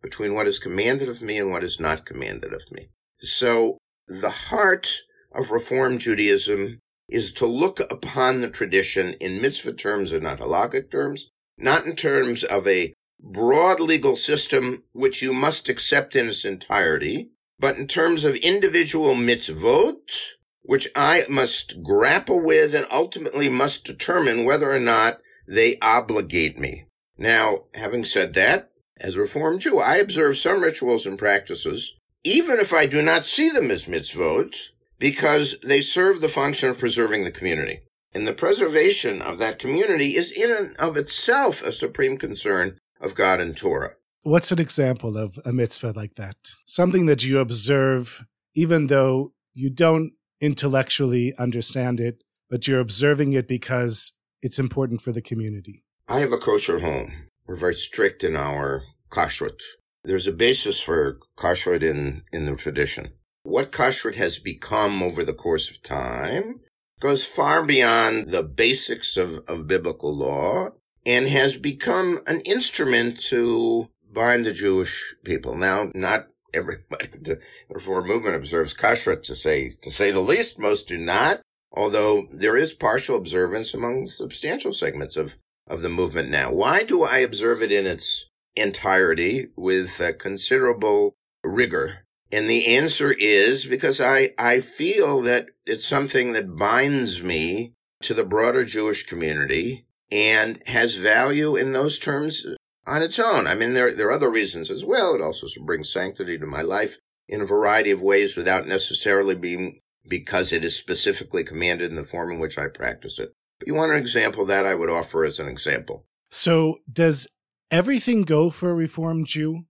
between 0.00 0.34
what 0.34 0.46
is 0.46 0.58
commanded 0.58 1.08
of 1.08 1.20
me 1.20 1.38
and 1.38 1.50
what 1.50 1.64
is 1.64 1.80
not 1.80 2.06
commanded 2.06 2.52
of 2.52 2.70
me. 2.70 2.88
So 3.20 3.78
the 4.06 4.30
heart 4.30 5.02
of 5.32 5.50
Reform 5.50 5.98
Judaism 5.98 6.78
is 7.08 7.32
to 7.34 7.46
look 7.46 7.80
upon 7.80 8.40
the 8.40 8.48
tradition 8.48 9.14
in 9.14 9.42
mitzvah 9.42 9.72
terms 9.72 10.12
and 10.12 10.22
not 10.22 10.40
halakhic 10.40 10.90
terms, 10.90 11.30
not 11.58 11.84
in 11.86 11.96
terms 11.96 12.44
of 12.44 12.66
a 12.66 12.94
broad 13.20 13.80
legal 13.80 14.16
system 14.16 14.82
which 14.92 15.22
you 15.22 15.32
must 15.32 15.68
accept 15.68 16.16
in 16.16 16.28
its 16.28 16.44
entirety, 16.44 17.30
but 17.58 17.76
in 17.76 17.86
terms 17.86 18.24
of 18.24 18.36
individual 18.36 19.14
mitzvot, 19.14 20.33
which 20.64 20.88
I 20.96 21.24
must 21.28 21.82
grapple 21.82 22.40
with 22.40 22.74
and 22.74 22.86
ultimately 22.90 23.48
must 23.48 23.84
determine 23.84 24.44
whether 24.44 24.72
or 24.72 24.80
not 24.80 25.20
they 25.46 25.78
obligate 25.80 26.58
me. 26.58 26.86
Now, 27.18 27.64
having 27.74 28.04
said 28.04 28.34
that, 28.34 28.70
as 28.98 29.14
a 29.14 29.20
Reformed 29.20 29.60
Jew, 29.60 29.78
I 29.78 29.96
observe 29.96 30.38
some 30.38 30.62
rituals 30.62 31.04
and 31.04 31.18
practices, 31.18 31.94
even 32.24 32.58
if 32.58 32.72
I 32.72 32.86
do 32.86 33.02
not 33.02 33.26
see 33.26 33.50
them 33.50 33.70
as 33.70 33.84
mitzvot, 33.84 34.56
because 34.98 35.56
they 35.62 35.82
serve 35.82 36.20
the 36.20 36.28
function 36.28 36.70
of 36.70 36.78
preserving 36.78 37.24
the 37.24 37.30
community. 37.30 37.82
And 38.14 38.26
the 38.26 38.32
preservation 38.32 39.20
of 39.20 39.38
that 39.38 39.58
community 39.58 40.16
is 40.16 40.32
in 40.32 40.50
and 40.50 40.76
of 40.76 40.96
itself 40.96 41.62
a 41.62 41.72
supreme 41.72 42.16
concern 42.16 42.78
of 43.00 43.14
God 43.14 43.40
and 43.40 43.56
Torah. 43.56 43.94
What's 44.22 44.52
an 44.52 44.60
example 44.60 45.18
of 45.18 45.38
a 45.44 45.52
mitzvah 45.52 45.92
like 45.94 46.14
that? 46.14 46.36
Something 46.64 47.04
that 47.06 47.24
you 47.24 47.38
observe, 47.38 48.24
even 48.54 48.86
though 48.86 49.32
you 49.52 49.68
don't 49.68 50.12
intellectually 50.44 51.32
understand 51.38 52.00
it, 52.00 52.22
but 52.50 52.68
you're 52.68 52.80
observing 52.80 53.32
it 53.32 53.48
because 53.48 54.12
it's 54.42 54.58
important 54.58 55.00
for 55.00 55.10
the 55.10 55.22
community. 55.22 55.82
I 56.06 56.20
have 56.20 56.32
a 56.32 56.38
kosher 56.38 56.80
home. 56.80 57.28
We're 57.46 57.56
very 57.56 57.74
strict 57.74 58.22
in 58.22 58.36
our 58.36 58.82
kashrut. 59.10 59.58
There's 60.04 60.26
a 60.26 60.32
basis 60.32 60.80
for 60.80 61.18
kashrut 61.38 61.82
in, 61.82 62.22
in 62.30 62.44
the 62.44 62.54
tradition. 62.56 63.12
What 63.44 63.72
kashrut 63.72 64.16
has 64.16 64.38
become 64.38 65.02
over 65.02 65.24
the 65.24 65.32
course 65.32 65.70
of 65.70 65.82
time 65.82 66.60
goes 67.00 67.24
far 67.24 67.64
beyond 67.64 68.30
the 68.30 68.42
basics 68.42 69.16
of, 69.16 69.40
of 69.48 69.66
biblical 69.66 70.14
law 70.14 70.70
and 71.06 71.28
has 71.28 71.56
become 71.56 72.20
an 72.26 72.40
instrument 72.42 73.20
to 73.20 73.88
bind 74.12 74.44
the 74.44 74.52
Jewish 74.52 75.14
people. 75.24 75.56
Now, 75.56 75.90
not 75.94 76.28
everybody, 76.54 77.08
the 77.20 77.40
Reform 77.68 78.06
movement 78.06 78.36
observes 78.36 78.74
kashrut 78.74 79.22
to 79.24 79.34
say, 79.34 79.70
to 79.82 79.90
say 79.90 80.10
the 80.10 80.20
least. 80.20 80.58
Most 80.58 80.88
do 80.88 80.98
not, 80.98 81.40
although 81.72 82.28
there 82.32 82.56
is 82.56 82.74
partial 82.74 83.16
observance 83.16 83.74
among 83.74 84.08
substantial 84.08 84.72
segments 84.72 85.16
of, 85.16 85.36
of 85.66 85.82
the 85.82 85.90
movement 85.90 86.30
now. 86.30 86.52
Why 86.52 86.82
do 86.82 87.02
I 87.02 87.18
observe 87.18 87.62
it 87.62 87.72
in 87.72 87.86
its 87.86 88.26
entirety 88.56 89.48
with 89.56 90.00
considerable 90.18 91.14
rigor? 91.42 92.04
And 92.32 92.48
the 92.50 92.66
answer 92.66 93.12
is 93.12 93.64
because 93.64 94.00
I, 94.00 94.30
I 94.38 94.60
feel 94.60 95.20
that 95.22 95.50
it's 95.66 95.86
something 95.86 96.32
that 96.32 96.56
binds 96.56 97.22
me 97.22 97.74
to 98.02 98.14
the 98.14 98.24
broader 98.24 98.64
Jewish 98.64 99.06
community 99.06 99.86
and 100.10 100.60
has 100.66 100.96
value 100.96 101.56
in 101.56 101.72
those 101.72 101.98
terms 101.98 102.44
on 102.86 103.02
its 103.02 103.18
own. 103.18 103.46
I 103.46 103.54
mean, 103.54 103.74
there, 103.74 103.92
there 103.94 104.08
are 104.08 104.12
other 104.12 104.30
reasons 104.30 104.70
as 104.70 104.84
well. 104.84 105.14
It 105.14 105.20
also 105.20 105.46
brings 105.64 105.92
sanctity 105.92 106.38
to 106.38 106.46
my 106.46 106.62
life 106.62 106.98
in 107.28 107.40
a 107.40 107.46
variety 107.46 107.90
of 107.90 108.02
ways 108.02 108.36
without 108.36 108.66
necessarily 108.66 109.34
being 109.34 109.80
because 110.06 110.52
it 110.52 110.64
is 110.64 110.76
specifically 110.76 111.44
commanded 111.44 111.90
in 111.90 111.96
the 111.96 112.04
form 112.04 112.30
in 112.30 112.38
which 112.38 112.58
I 112.58 112.66
practice 112.68 113.18
it. 113.18 113.32
But 113.58 113.68
you 113.68 113.74
want 113.74 113.92
an 113.92 113.98
example 113.98 114.44
that 114.46 114.66
I 114.66 114.74
would 114.74 114.90
offer 114.90 115.24
as 115.24 115.38
an 115.38 115.48
example. 115.48 116.04
So, 116.30 116.78
does 116.92 117.28
everything 117.70 118.22
go 118.22 118.50
for 118.50 118.70
a 118.70 118.74
Reformed 118.74 119.26
Jew, 119.26 119.64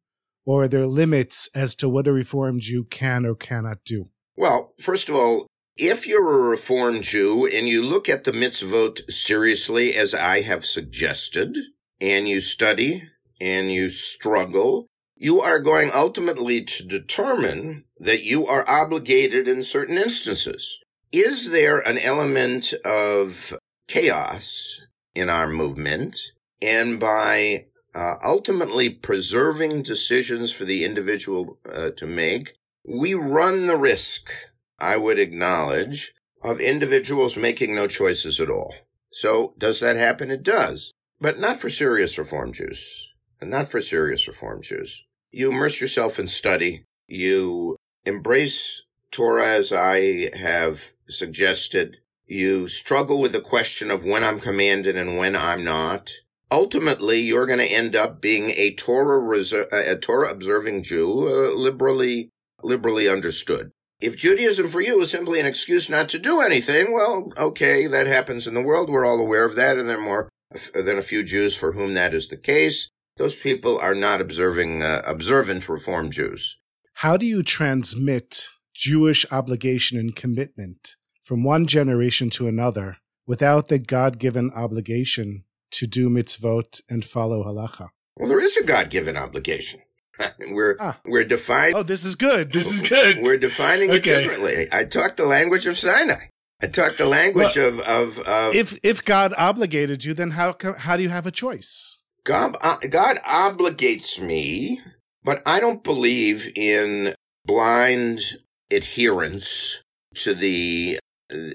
or 0.44 0.64
are 0.64 0.68
there 0.68 0.86
limits 0.86 1.48
as 1.54 1.74
to 1.76 1.88
what 1.88 2.08
a 2.08 2.12
Reformed 2.12 2.62
Jew 2.62 2.84
can 2.84 3.24
or 3.24 3.34
cannot 3.34 3.84
do? 3.84 4.08
Well, 4.36 4.72
first 4.80 5.08
of 5.08 5.14
all, 5.14 5.46
if 5.76 6.06
you're 6.06 6.46
a 6.46 6.50
Reformed 6.50 7.04
Jew 7.04 7.46
and 7.46 7.68
you 7.68 7.82
look 7.82 8.08
at 8.08 8.24
the 8.24 8.32
mitzvot 8.32 9.10
seriously, 9.10 9.94
as 9.94 10.14
I 10.14 10.40
have 10.42 10.64
suggested, 10.64 11.56
and 12.00 12.28
you 12.28 12.40
study 12.40 13.04
and 13.40 13.72
you 13.72 13.88
struggle, 13.88 14.86
you 15.16 15.40
are 15.40 15.58
going 15.58 15.90
ultimately 15.94 16.62
to 16.62 16.84
determine 16.84 17.84
that 17.98 18.24
you 18.24 18.46
are 18.46 18.68
obligated 18.68 19.48
in 19.48 19.62
certain 19.62 19.96
instances. 19.96 20.78
Is 21.12 21.50
there 21.50 21.78
an 21.78 21.98
element 21.98 22.72
of 22.84 23.56
chaos 23.88 24.80
in 25.14 25.30
our 25.30 25.48
movement? 25.48 26.18
And 26.60 26.98
by 26.98 27.66
uh, 27.94 28.16
ultimately 28.24 28.90
preserving 28.90 29.82
decisions 29.82 30.52
for 30.52 30.64
the 30.64 30.84
individual 30.84 31.58
uh, 31.72 31.90
to 31.90 32.06
make, 32.06 32.54
we 32.86 33.14
run 33.14 33.66
the 33.66 33.76
risk, 33.76 34.30
I 34.78 34.96
would 34.96 35.18
acknowledge, 35.18 36.12
of 36.42 36.60
individuals 36.60 37.36
making 37.36 37.74
no 37.74 37.86
choices 37.86 38.40
at 38.40 38.50
all. 38.50 38.74
So 39.12 39.54
does 39.56 39.80
that 39.80 39.96
happen? 39.96 40.30
It 40.30 40.42
does, 40.42 40.92
but 41.24 41.40
not 41.40 41.58
for 41.58 41.70
serious 41.70 42.18
reform 42.18 42.52
Jews, 42.52 43.08
and 43.40 43.48
not 43.48 43.66
for 43.68 43.80
serious 43.80 44.28
reform 44.28 44.60
Jews. 44.60 45.04
You 45.30 45.50
immerse 45.50 45.80
yourself 45.80 46.18
in 46.18 46.28
study. 46.28 46.84
You 47.08 47.76
embrace 48.04 48.82
Torah 49.10 49.48
as 49.48 49.72
I 49.72 50.28
have 50.36 50.82
suggested. 51.08 51.96
You 52.26 52.68
struggle 52.68 53.22
with 53.22 53.32
the 53.32 53.40
question 53.40 53.90
of 53.90 54.04
when 54.04 54.22
I'm 54.22 54.38
commanded 54.38 54.96
and 54.96 55.16
when 55.16 55.34
I'm 55.34 55.64
not. 55.64 56.12
Ultimately, 56.50 57.22
you're 57.22 57.46
going 57.46 57.58
to 57.58 57.72
end 57.72 57.96
up 57.96 58.20
being 58.20 58.50
a 58.50 58.74
Torah, 58.74 59.18
reser- 59.18 59.72
a 59.72 59.96
Torah 59.96 60.30
observing 60.30 60.82
Jew, 60.82 61.26
uh, 61.26 61.56
liberally, 61.58 62.28
liberally 62.62 63.08
understood. 63.08 63.70
If 63.98 64.18
Judaism 64.18 64.68
for 64.68 64.82
you 64.82 65.00
is 65.00 65.12
simply 65.12 65.40
an 65.40 65.46
excuse 65.46 65.88
not 65.88 66.10
to 66.10 66.18
do 66.18 66.42
anything, 66.42 66.92
well, 66.92 67.32
okay, 67.38 67.86
that 67.86 68.06
happens 68.06 68.46
in 68.46 68.52
the 68.52 68.60
world. 68.60 68.90
We're 68.90 69.06
all 69.06 69.20
aware 69.20 69.46
of 69.46 69.54
that, 69.54 69.78
and 69.78 69.88
there 69.88 69.96
are 69.96 70.02
more 70.02 70.28
than 70.74 70.98
a 70.98 71.02
few 71.02 71.22
Jews 71.22 71.56
for 71.56 71.72
whom 71.72 71.94
that 71.94 72.14
is 72.14 72.28
the 72.28 72.36
case. 72.36 72.90
Those 73.16 73.36
people 73.36 73.78
are 73.78 73.94
not 73.94 74.20
observing 74.20 74.82
uh, 74.82 75.02
observant 75.06 75.68
Reform 75.68 76.10
Jews. 76.10 76.56
How 76.94 77.16
do 77.16 77.26
you 77.26 77.42
transmit 77.42 78.48
Jewish 78.74 79.24
obligation 79.30 79.98
and 79.98 80.14
commitment 80.14 80.96
from 81.22 81.44
one 81.44 81.66
generation 81.66 82.30
to 82.30 82.48
another 82.48 82.96
without 83.26 83.68
the 83.68 83.78
God 83.78 84.18
given 84.18 84.50
obligation 84.50 85.44
to 85.72 85.86
do 85.86 86.08
mitzvot 86.08 86.80
and 86.88 87.04
follow 87.04 87.44
halacha? 87.44 87.88
Well, 88.16 88.28
there 88.28 88.40
is 88.40 88.56
a 88.56 88.64
God 88.64 88.90
given 88.90 89.16
obligation. 89.16 89.80
we're 90.50 90.76
ah. 90.78 90.98
we're 91.04 91.24
defining. 91.24 91.74
Oh, 91.74 91.82
this 91.82 92.04
is 92.04 92.14
good. 92.14 92.52
This 92.52 92.72
is 92.72 92.88
good. 92.88 93.22
We're 93.22 93.38
defining 93.38 93.90
okay. 93.90 93.96
it 93.96 94.02
differently. 94.02 94.68
I 94.70 94.84
talk 94.84 95.16
the 95.16 95.26
language 95.26 95.66
of 95.66 95.76
Sinai. 95.76 96.26
I 96.64 96.66
talk 96.66 96.96
the 96.96 97.04
language 97.04 97.58
well, 97.58 97.68
of, 97.68 97.80
of, 97.80 98.18
of 98.20 98.54
if 98.54 98.78
if 98.82 99.04
God 99.04 99.34
obligated 99.36 100.06
you, 100.06 100.14
then 100.14 100.30
how 100.30 100.56
how 100.78 100.96
do 100.96 101.02
you 101.02 101.10
have 101.10 101.26
a 101.26 101.30
choice? 101.30 101.98
God 102.24 102.56
uh, 102.62 102.78
God 102.88 103.18
obligates 103.18 104.18
me, 104.18 104.80
but 105.22 105.42
I 105.44 105.60
don't 105.60 105.84
believe 105.84 106.50
in 106.56 107.14
blind 107.44 108.38
adherence 108.70 109.82
to 110.14 110.34
the 110.34 110.98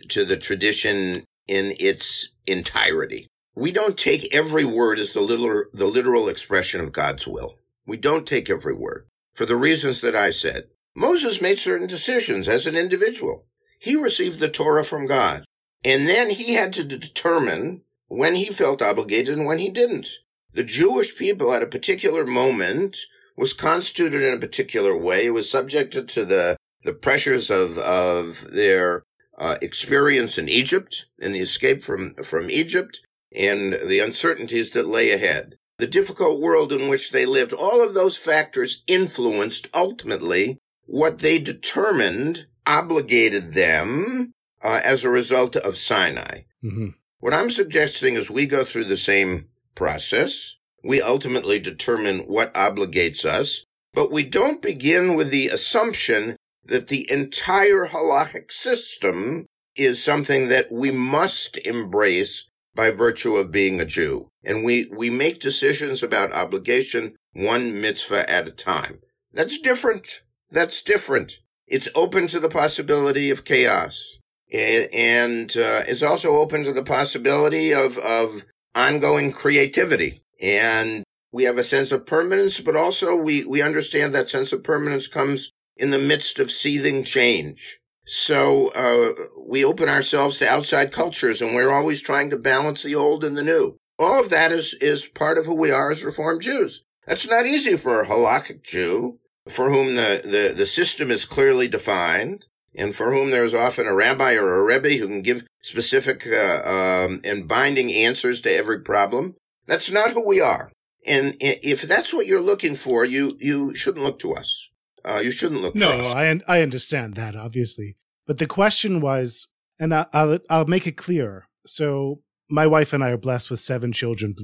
to 0.10 0.26
the 0.26 0.38
tradition 0.38 1.24
in 1.48 1.74
its 1.80 2.30
entirety. 2.46 3.26
We 3.56 3.72
don't 3.72 3.98
take 3.98 4.32
every 4.32 4.64
word 4.64 5.00
as 5.00 5.14
the 5.14 5.22
literal, 5.22 5.66
the 5.74 5.88
literal 5.88 6.30
expression 6.30 6.82
of 6.82 6.92
God's 6.92 7.26
will. 7.26 7.58
We 7.88 7.98
don't 7.98 8.28
take 8.28 8.48
every 8.48 8.76
word 8.76 9.08
for 9.34 9.48
the 9.48 9.56
reasons 9.56 10.02
that 10.02 10.16
I 10.16 10.30
said. 10.30 10.66
Moses 10.96 11.42
made 11.42 11.58
certain 11.58 11.88
decisions 11.88 12.48
as 12.48 12.68
an 12.68 12.76
individual. 12.76 13.48
He 13.80 13.96
received 13.96 14.40
the 14.40 14.50
Torah 14.50 14.84
from 14.84 15.08
God, 15.08 15.46
and 15.84 16.08
then 16.08 16.32
he 16.32 16.54
had 16.54 16.74
to 16.74 16.84
determine 16.84 17.82
when 18.08 18.36
he 18.36 18.48
felt 18.48 18.82
obligated 18.82 19.38
and 19.38 19.46
when 19.46 19.60
he 19.60 19.70
didn't. 19.70 20.10
The 20.52 20.64
Jewish 20.64 21.16
people 21.16 21.54
at 21.54 21.64
a 21.64 21.68
particular 21.68 22.26
moment 22.26 22.98
was 23.38 23.54
constituted 23.54 24.22
in 24.22 24.34
a 24.34 24.40
particular 24.40 24.98
way. 24.98 25.28
It 25.28 25.32
was 25.32 25.50
subjected 25.50 26.10
to 26.10 26.26
the, 26.26 26.58
the 26.84 26.94
pressures 26.94 27.50
of, 27.50 27.78
of 27.78 28.52
their 28.52 29.04
uh, 29.38 29.58
experience 29.62 30.38
in 30.38 30.50
Egypt 30.50 31.06
and 31.22 31.34
the 31.34 31.40
escape 31.40 31.84
from, 31.84 32.16
from 32.16 32.50
Egypt 32.50 33.00
and 33.34 33.74
the 33.74 34.00
uncertainties 34.00 34.72
that 34.72 34.88
lay 34.88 35.12
ahead. 35.12 35.56
The 35.78 35.88
difficult 35.88 36.42
world 36.42 36.74
in 36.74 36.90
which 36.90 37.12
they 37.12 37.26
lived, 37.26 37.54
all 37.54 37.82
of 37.82 37.94
those 37.94 38.18
factors 38.18 38.84
influenced 38.88 39.70
ultimately 39.74 40.58
what 40.86 41.20
they 41.20 41.40
determined 41.40 42.48
obligated 42.70 43.54
them 43.54 44.32
uh, 44.64 44.80
as 44.84 45.04
a 45.04 45.10
result 45.10 45.56
of 45.56 45.76
Sinai. 45.76 46.44
Mm-hmm. 46.64 46.90
What 47.20 47.34
I'm 47.34 47.50
suggesting 47.50 48.16
is 48.16 48.30
we 48.30 48.46
go 48.46 48.64
through 48.64 48.86
the 48.86 48.98
same 48.98 49.48
process. 49.74 50.56
We 50.84 51.02
ultimately 51.02 51.60
determine 51.60 52.20
what 52.20 52.54
obligates 52.54 53.26
us, 53.26 53.66
but 53.94 54.12
we 54.12 54.24
don't 54.24 54.62
begin 54.62 55.16
with 55.16 55.32
the 55.32 55.48
assumption 55.48 56.36
that 56.64 56.88
the 56.88 57.12
entire 57.12 57.88
halachic 57.88 58.52
system 58.52 59.48
is 59.76 60.04
something 60.04 60.50
that 60.50 60.72
we 60.72 60.92
must 60.92 61.58
embrace 61.58 62.50
by 62.76 62.92
virtue 62.92 63.36
of 63.36 63.52
being 63.52 63.82
a 63.82 63.86
Jew. 63.86 64.30
And 64.44 64.64
we, 64.64 64.86
we 64.96 65.10
make 65.10 65.42
decisions 65.42 66.04
about 66.04 66.32
obligation 66.32 67.16
one 67.34 67.82
mitzvah 67.82 68.30
at 68.30 68.48
a 68.48 68.52
time. 68.52 69.00
That's 69.34 69.60
different. 69.60 70.22
That's 70.52 70.82
different. 70.82 71.40
It's 71.70 71.90
open 71.96 72.28
to 72.28 72.40
the 72.40 72.50
possibility 72.50 73.30
of 73.30 73.46
chaos. 73.46 74.18
And, 74.52 75.56
uh, 75.56 75.84
it's 75.88 76.02
also 76.02 76.38
open 76.38 76.64
to 76.64 76.74
the 76.74 76.84
possibility 76.84 77.72
of, 77.72 77.98
of 78.00 78.46
ongoing 78.74 79.32
creativity. 79.32 80.24
And 80.42 81.04
we 81.32 81.44
have 81.44 81.58
a 81.58 81.64
sense 81.64 81.92
of 81.92 82.08
permanence, 82.08 82.60
but 82.60 82.76
also 82.76 83.16
we, 83.16 83.46
we 83.46 83.62
understand 83.62 84.16
that 84.16 84.30
sense 84.30 84.52
of 84.52 84.64
permanence 84.64 85.08
comes 85.08 85.52
in 85.78 85.92
the 85.92 86.00
midst 86.00 86.40
of 86.40 86.52
seething 86.52 87.04
change. 87.04 87.80
So 88.06 88.70
uh, 88.70 89.14
we 89.38 89.64
open 89.64 89.88
ourselves 89.88 90.40
to 90.40 90.50
outside 90.50 90.92
cultures, 90.92 91.44
and 91.44 91.54
we're 91.54 91.72
always 91.72 92.02
trying 92.02 92.32
to 92.32 92.38
balance 92.38 92.82
the 92.82 92.96
old 92.96 93.24
and 93.24 93.38
the 93.38 93.44
new. 93.44 93.78
All 94.00 94.20
of 94.20 94.32
that 94.32 94.52
is 94.52 94.74
is 94.82 95.06
part 95.06 95.38
of 95.38 95.46
who 95.46 95.54
we 95.54 95.70
are 95.70 95.92
as 95.92 96.04
Reformed 96.04 96.42
Jews. 96.42 96.84
That's 97.06 97.28
not 97.30 97.46
easy 97.46 97.78
for 97.78 98.02
a 98.02 98.08
halakhic 98.08 98.64
Jew, 98.64 99.20
for 99.48 99.72
whom 99.72 99.96
the, 99.96 100.22
the, 100.24 100.54
the 100.56 100.66
system 100.66 101.12
is 101.12 101.26
clearly 101.26 101.68
defined, 101.68 102.46
and 102.76 102.94
for 102.94 103.14
whom 103.14 103.32
there 103.32 103.44
is 103.44 103.54
often 103.54 103.88
a 103.88 103.96
rabbi 103.96 104.34
or 104.34 104.56
a 104.56 104.64
rebbe 104.64 104.98
who 104.98 105.08
can 105.08 105.22
give 105.22 105.46
specific 105.62 106.28
uh, 106.28 106.62
um, 106.66 107.22
and 107.24 107.48
binding 107.48 107.92
answers 107.92 108.42
to 108.42 108.52
every 108.52 108.82
problem. 108.82 109.36
That's 109.66 109.92
not 109.92 110.12
who 110.12 110.26
we 110.26 110.40
are. 110.40 110.72
And 111.06 111.36
if 111.40 111.82
that's 111.82 112.14
what 112.14 112.28
you're 112.28 112.42
looking 112.42 112.76
for, 112.76 113.06
you 113.06 113.38
you 113.40 113.74
shouldn't 113.74 114.04
look 114.04 114.20
to 114.20 114.34
us. 114.34 114.70
Uh, 115.04 115.22
you 115.24 115.32
shouldn't 115.32 115.62
look. 115.62 115.74
No, 115.74 115.90
I 115.90 116.40
I 116.48 116.62
understand 116.62 117.16
that 117.16 117.36
obviously, 117.36 117.96
but 118.28 118.38
the 118.38 118.46
question 118.46 119.00
was, 119.00 119.48
and 119.80 119.94
I, 119.94 120.06
will 120.14 120.40
I'll 120.50 120.66
make 120.66 120.86
it 120.86 120.98
clear. 120.98 121.48
So 121.66 122.22
my 122.50 122.68
wife 122.68 122.94
and 122.94 123.04
I 123.04 123.12
are 123.12 123.18
blessed 123.18 123.50
with 123.50 123.60
seven 123.60 123.94
children. 123.94 124.36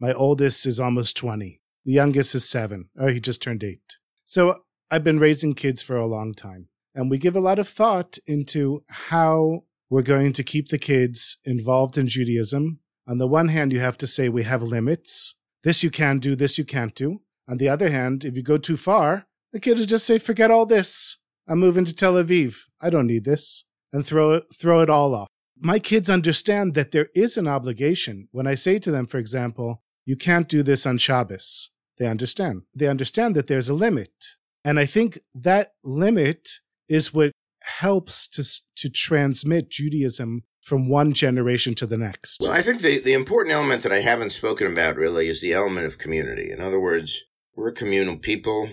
My 0.00 0.12
oldest 0.12 0.66
is 0.66 0.80
almost 0.80 1.16
twenty. 1.16 1.61
The 1.84 1.92
youngest 1.92 2.34
is 2.34 2.48
seven. 2.48 2.90
Oh, 2.98 3.08
he 3.08 3.20
just 3.20 3.42
turned 3.42 3.64
eight. 3.64 3.96
So 4.24 4.62
I've 4.90 5.04
been 5.04 5.18
raising 5.18 5.54
kids 5.54 5.82
for 5.82 5.96
a 5.96 6.06
long 6.06 6.32
time, 6.32 6.68
and 6.94 7.10
we 7.10 7.18
give 7.18 7.36
a 7.36 7.40
lot 7.40 7.58
of 7.58 7.68
thought 7.68 8.18
into 8.26 8.82
how 8.88 9.64
we're 9.90 10.02
going 10.02 10.32
to 10.34 10.42
keep 10.42 10.68
the 10.68 10.78
kids 10.78 11.38
involved 11.44 11.98
in 11.98 12.06
Judaism. 12.06 12.80
On 13.06 13.18
the 13.18 13.26
one 13.26 13.48
hand, 13.48 13.72
you 13.72 13.80
have 13.80 13.98
to 13.98 14.06
say 14.06 14.28
we 14.28 14.44
have 14.44 14.62
limits. 14.62 15.34
This 15.64 15.82
you 15.82 15.90
can 15.90 16.18
do, 16.18 16.34
this 16.34 16.56
you 16.56 16.64
can't 16.64 16.94
do. 16.94 17.20
On 17.48 17.58
the 17.58 17.68
other 17.68 17.90
hand, 17.90 18.24
if 18.24 18.36
you 18.36 18.42
go 18.42 18.58
too 18.58 18.76
far, 18.76 19.26
the 19.52 19.60
kid 19.60 19.78
will 19.78 19.86
just 19.86 20.06
say, 20.06 20.18
forget 20.18 20.50
all 20.50 20.64
this. 20.64 21.18
I'm 21.48 21.58
moving 21.58 21.84
to 21.84 21.94
Tel 21.94 22.14
Aviv. 22.14 22.60
I 22.80 22.88
don't 22.88 23.06
need 23.06 23.24
this. 23.24 23.66
And 23.92 24.06
throw 24.06 24.32
it, 24.32 24.44
throw 24.58 24.80
it 24.80 24.88
all 24.88 25.14
off. 25.14 25.28
My 25.60 25.78
kids 25.78 26.08
understand 26.08 26.74
that 26.74 26.92
there 26.92 27.08
is 27.14 27.36
an 27.36 27.46
obligation. 27.46 28.28
When 28.32 28.46
I 28.46 28.54
say 28.54 28.78
to 28.78 28.90
them, 28.90 29.06
for 29.06 29.18
example, 29.18 29.82
you 30.06 30.16
can't 30.16 30.48
do 30.48 30.62
this 30.62 30.86
on 30.86 30.98
Shabbos, 30.98 31.70
they 31.98 32.06
understand. 32.06 32.62
They 32.74 32.88
understand 32.88 33.34
that 33.36 33.46
there's 33.46 33.68
a 33.68 33.74
limit. 33.74 34.36
And 34.64 34.78
I 34.78 34.86
think 34.86 35.20
that 35.34 35.72
limit 35.82 36.60
is 36.88 37.12
what 37.12 37.32
helps 37.62 38.28
to, 38.28 38.44
to 38.76 38.88
transmit 38.88 39.70
Judaism 39.70 40.42
from 40.60 40.88
one 40.88 41.12
generation 41.12 41.74
to 41.74 41.86
the 41.86 41.98
next. 41.98 42.40
Well, 42.40 42.52
I 42.52 42.62
think 42.62 42.80
the, 42.80 43.00
the 43.00 43.12
important 43.12 43.54
element 43.54 43.82
that 43.82 43.92
I 43.92 44.00
haven't 44.00 44.30
spoken 44.30 44.66
about 44.66 44.96
really 44.96 45.28
is 45.28 45.40
the 45.40 45.52
element 45.52 45.86
of 45.86 45.98
community. 45.98 46.50
In 46.50 46.60
other 46.60 46.80
words, 46.80 47.24
we're 47.54 47.68
a 47.68 47.74
communal 47.74 48.16
people. 48.16 48.68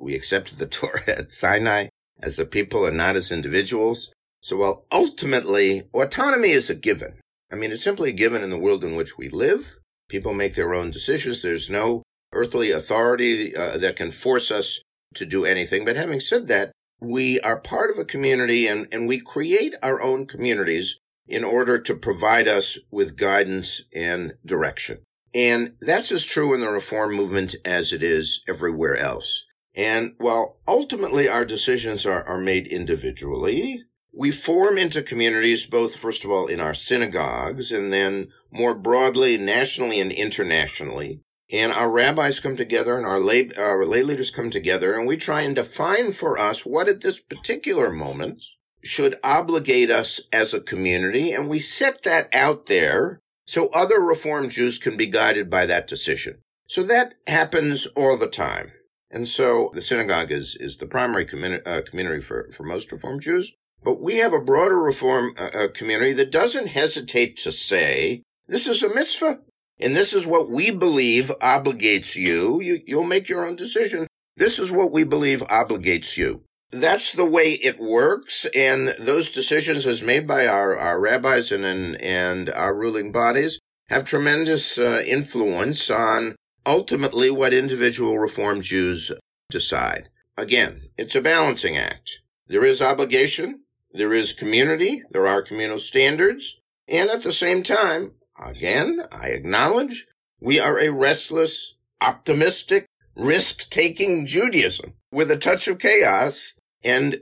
We 0.00 0.14
accepted 0.14 0.58
the 0.58 0.66
Torah 0.66 1.02
at 1.06 1.30
Sinai 1.30 1.88
as 2.20 2.38
a 2.38 2.46
people 2.46 2.86
and 2.86 2.96
not 2.96 3.16
as 3.16 3.30
individuals. 3.30 4.12
So 4.40 4.56
while 4.56 4.86
ultimately 4.90 5.82
autonomy 5.92 6.50
is 6.50 6.70
a 6.70 6.74
given, 6.74 7.20
I 7.50 7.54
mean, 7.54 7.70
it's 7.70 7.84
simply 7.84 8.10
a 8.10 8.14
given 8.14 8.42
in 8.42 8.50
the 8.50 8.58
world 8.58 8.82
in 8.82 8.96
which 8.96 9.18
we 9.18 9.28
live. 9.28 9.76
People 10.08 10.32
make 10.32 10.54
their 10.54 10.74
own 10.74 10.90
decisions. 10.90 11.42
There's 11.42 11.70
no 11.70 12.02
earthly 12.32 12.70
authority 12.70 13.54
uh, 13.54 13.78
that 13.78 13.96
can 13.96 14.10
force 14.10 14.50
us 14.50 14.80
to 15.14 15.26
do 15.26 15.44
anything. 15.44 15.84
But 15.84 15.96
having 15.96 16.20
said 16.20 16.48
that, 16.48 16.72
we 17.00 17.40
are 17.40 17.58
part 17.58 17.90
of 17.90 17.98
a 17.98 18.04
community 18.04 18.66
and, 18.66 18.86
and 18.92 19.08
we 19.08 19.20
create 19.20 19.74
our 19.82 20.00
own 20.00 20.26
communities 20.26 20.98
in 21.26 21.44
order 21.44 21.78
to 21.78 21.94
provide 21.94 22.48
us 22.48 22.78
with 22.90 23.16
guidance 23.16 23.82
and 23.94 24.34
direction. 24.44 24.98
And 25.34 25.74
that's 25.80 26.12
as 26.12 26.26
true 26.26 26.54
in 26.54 26.60
the 26.60 26.68
reform 26.68 27.14
movement 27.14 27.56
as 27.64 27.92
it 27.92 28.02
is 28.02 28.42
everywhere 28.48 28.96
else. 28.96 29.44
And 29.74 30.14
while 30.18 30.58
ultimately 30.68 31.28
our 31.28 31.44
decisions 31.44 32.04
are, 32.04 32.22
are 32.24 32.38
made 32.38 32.66
individually, 32.66 33.84
we 34.14 34.30
form 34.30 34.76
into 34.76 35.02
communities 35.02 35.64
both, 35.64 35.96
first 35.96 36.24
of 36.24 36.30
all, 36.30 36.46
in 36.46 36.60
our 36.60 36.74
synagogues 36.74 37.72
and 37.72 37.90
then 37.92 38.28
more 38.50 38.74
broadly, 38.74 39.38
nationally 39.38 39.98
and 40.00 40.12
internationally. 40.12 41.20
And 41.52 41.70
our 41.70 41.90
rabbis 41.90 42.40
come 42.40 42.56
together 42.56 42.96
and 42.96 43.06
our 43.06 43.20
lay, 43.20 43.50
our 43.58 43.84
lay 43.84 44.02
leaders 44.02 44.30
come 44.30 44.50
together 44.50 44.98
and 44.98 45.06
we 45.06 45.18
try 45.18 45.42
and 45.42 45.54
define 45.54 46.12
for 46.12 46.38
us 46.38 46.64
what 46.64 46.88
at 46.88 47.02
this 47.02 47.20
particular 47.20 47.90
moment 47.90 48.42
should 48.82 49.20
obligate 49.22 49.90
us 49.90 50.20
as 50.32 50.54
a 50.54 50.60
community. 50.60 51.30
And 51.30 51.48
we 51.48 51.58
set 51.58 52.02
that 52.02 52.34
out 52.34 52.66
there 52.66 53.20
so 53.46 53.68
other 53.68 54.00
Reform 54.00 54.48
Jews 54.48 54.78
can 54.78 54.96
be 54.96 55.06
guided 55.06 55.50
by 55.50 55.66
that 55.66 55.86
decision. 55.86 56.38
So 56.66 56.82
that 56.84 57.14
happens 57.26 57.86
all 57.94 58.16
the 58.16 58.28
time. 58.28 58.72
And 59.10 59.28
so 59.28 59.70
the 59.74 59.82
synagogue 59.82 60.32
is, 60.32 60.56
is 60.58 60.78
the 60.78 60.86
primary 60.86 61.26
communi- 61.26 61.66
uh, 61.66 61.82
community 61.82 62.22
for, 62.22 62.50
for 62.54 62.62
most 62.62 62.90
Reform 62.90 63.20
Jews. 63.20 63.52
But 63.84 64.00
we 64.00 64.18
have 64.18 64.32
a 64.32 64.40
broader 64.40 64.78
Reform 64.78 65.34
uh, 65.36 65.50
uh, 65.52 65.68
community 65.68 66.14
that 66.14 66.32
doesn't 66.32 66.68
hesitate 66.68 67.36
to 67.38 67.52
say, 67.52 68.22
this 68.48 68.66
is 68.66 68.82
a 68.82 68.94
mitzvah. 68.94 69.40
And 69.82 69.94
this 69.94 70.12
is 70.12 70.26
what 70.26 70.48
we 70.48 70.70
believe 70.70 71.30
obligates 71.42 72.16
you. 72.16 72.60
you. 72.62 72.80
You'll 72.86 73.04
make 73.04 73.28
your 73.28 73.44
own 73.44 73.56
decision. 73.56 74.06
This 74.36 74.58
is 74.58 74.72
what 74.72 74.92
we 74.92 75.04
believe 75.04 75.40
obligates 75.42 76.16
you 76.16 76.44
that's 76.72 77.12
the 77.12 77.26
way 77.26 77.52
it 77.52 77.78
works. 77.78 78.46
And 78.54 78.94
those 78.98 79.30
decisions 79.30 79.86
as 79.86 80.02
made 80.02 80.26
by 80.26 80.46
our, 80.46 80.76
our 80.76 80.98
rabbis 80.98 81.52
and, 81.52 81.64
and, 81.64 82.00
and 82.00 82.50
our 82.50 82.74
ruling 82.74 83.12
bodies 83.12 83.60
have 83.88 84.04
tremendous 84.04 84.78
uh, 84.78 85.02
influence 85.06 85.90
on 85.90 86.34
ultimately 86.64 87.30
what 87.30 87.52
individual 87.52 88.18
Reform 88.18 88.62
Jews 88.62 89.12
decide. 89.50 90.08
Again, 90.36 90.88
it's 90.96 91.14
a 91.14 91.20
balancing 91.20 91.76
act. 91.76 92.20
There 92.46 92.64
is 92.64 92.80
obligation. 92.80 93.60
There 93.92 94.14
is 94.14 94.32
community. 94.32 95.02
There 95.10 95.28
are 95.28 95.42
communal 95.42 95.78
standards. 95.78 96.56
And 96.88 97.10
at 97.10 97.22
the 97.22 97.32
same 97.32 97.62
time, 97.62 98.12
again, 98.40 99.02
I 99.10 99.28
acknowledge 99.28 100.06
we 100.40 100.58
are 100.58 100.78
a 100.78 100.90
restless, 100.90 101.74
optimistic, 102.00 102.86
risk 103.14 103.70
taking 103.70 104.26
Judaism 104.26 104.94
with 105.10 105.30
a 105.30 105.36
touch 105.36 105.68
of 105.68 105.78
chaos 105.78 106.54
and 106.84 107.18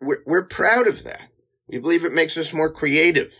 we're, 0.00 0.22
we're 0.24 0.44
proud 0.44 0.86
of 0.86 1.04
that. 1.04 1.28
We 1.68 1.78
believe 1.78 2.04
it 2.04 2.12
makes 2.12 2.36
us 2.36 2.52
more 2.52 2.70
creative. 2.70 3.34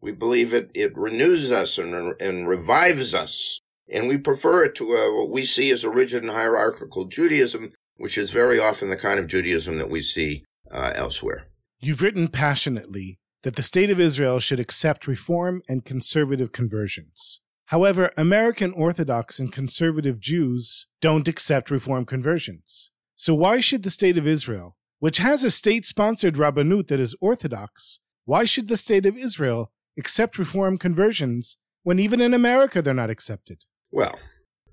We 0.00 0.12
believe 0.12 0.52
it, 0.52 0.70
it 0.74 0.96
renews 0.96 1.50
us 1.50 1.78
and, 1.78 2.14
and 2.20 2.48
revives 2.48 3.14
us. 3.14 3.60
And 3.88 4.08
we 4.08 4.18
prefer 4.18 4.64
it 4.64 4.74
to 4.76 4.96
uh, 4.96 5.12
what 5.12 5.30
we 5.30 5.44
see 5.44 5.70
as 5.70 5.84
a 5.84 5.90
rigid 5.90 6.22
and 6.22 6.32
hierarchical 6.32 7.04
Judaism, 7.04 7.72
which 7.96 8.18
is 8.18 8.30
very 8.30 8.58
often 8.58 8.90
the 8.90 8.96
kind 8.96 9.18
of 9.18 9.26
Judaism 9.26 9.78
that 9.78 9.90
we 9.90 10.02
see 10.02 10.44
uh, 10.70 10.92
elsewhere. 10.94 11.46
You've 11.80 12.02
written 12.02 12.28
passionately 12.28 13.18
that 13.46 13.54
the 13.54 13.62
state 13.62 13.90
of 13.90 14.00
Israel 14.00 14.40
should 14.40 14.58
accept 14.58 15.06
reform 15.06 15.62
and 15.68 15.84
conservative 15.84 16.50
conversions. 16.50 17.40
However, 17.66 18.10
American 18.16 18.72
Orthodox 18.72 19.38
and 19.38 19.52
conservative 19.52 20.18
Jews 20.18 20.88
don't 21.00 21.28
accept 21.28 21.70
reform 21.70 22.06
conversions. 22.06 22.90
So 23.14 23.36
why 23.36 23.60
should 23.60 23.84
the 23.84 23.90
state 23.90 24.18
of 24.18 24.26
Israel, 24.26 24.76
which 24.98 25.18
has 25.18 25.44
a 25.44 25.50
state 25.52 25.86
sponsored 25.86 26.34
rabbanut 26.34 26.88
that 26.88 26.98
is 26.98 27.14
orthodox, 27.20 28.00
why 28.24 28.46
should 28.46 28.66
the 28.66 28.76
state 28.76 29.06
of 29.06 29.16
Israel 29.16 29.70
accept 29.96 30.40
reform 30.40 30.76
conversions 30.76 31.56
when 31.84 32.00
even 32.00 32.20
in 32.20 32.34
America 32.34 32.82
they're 32.82 32.94
not 32.94 33.10
accepted? 33.10 33.64
Well, 33.92 34.18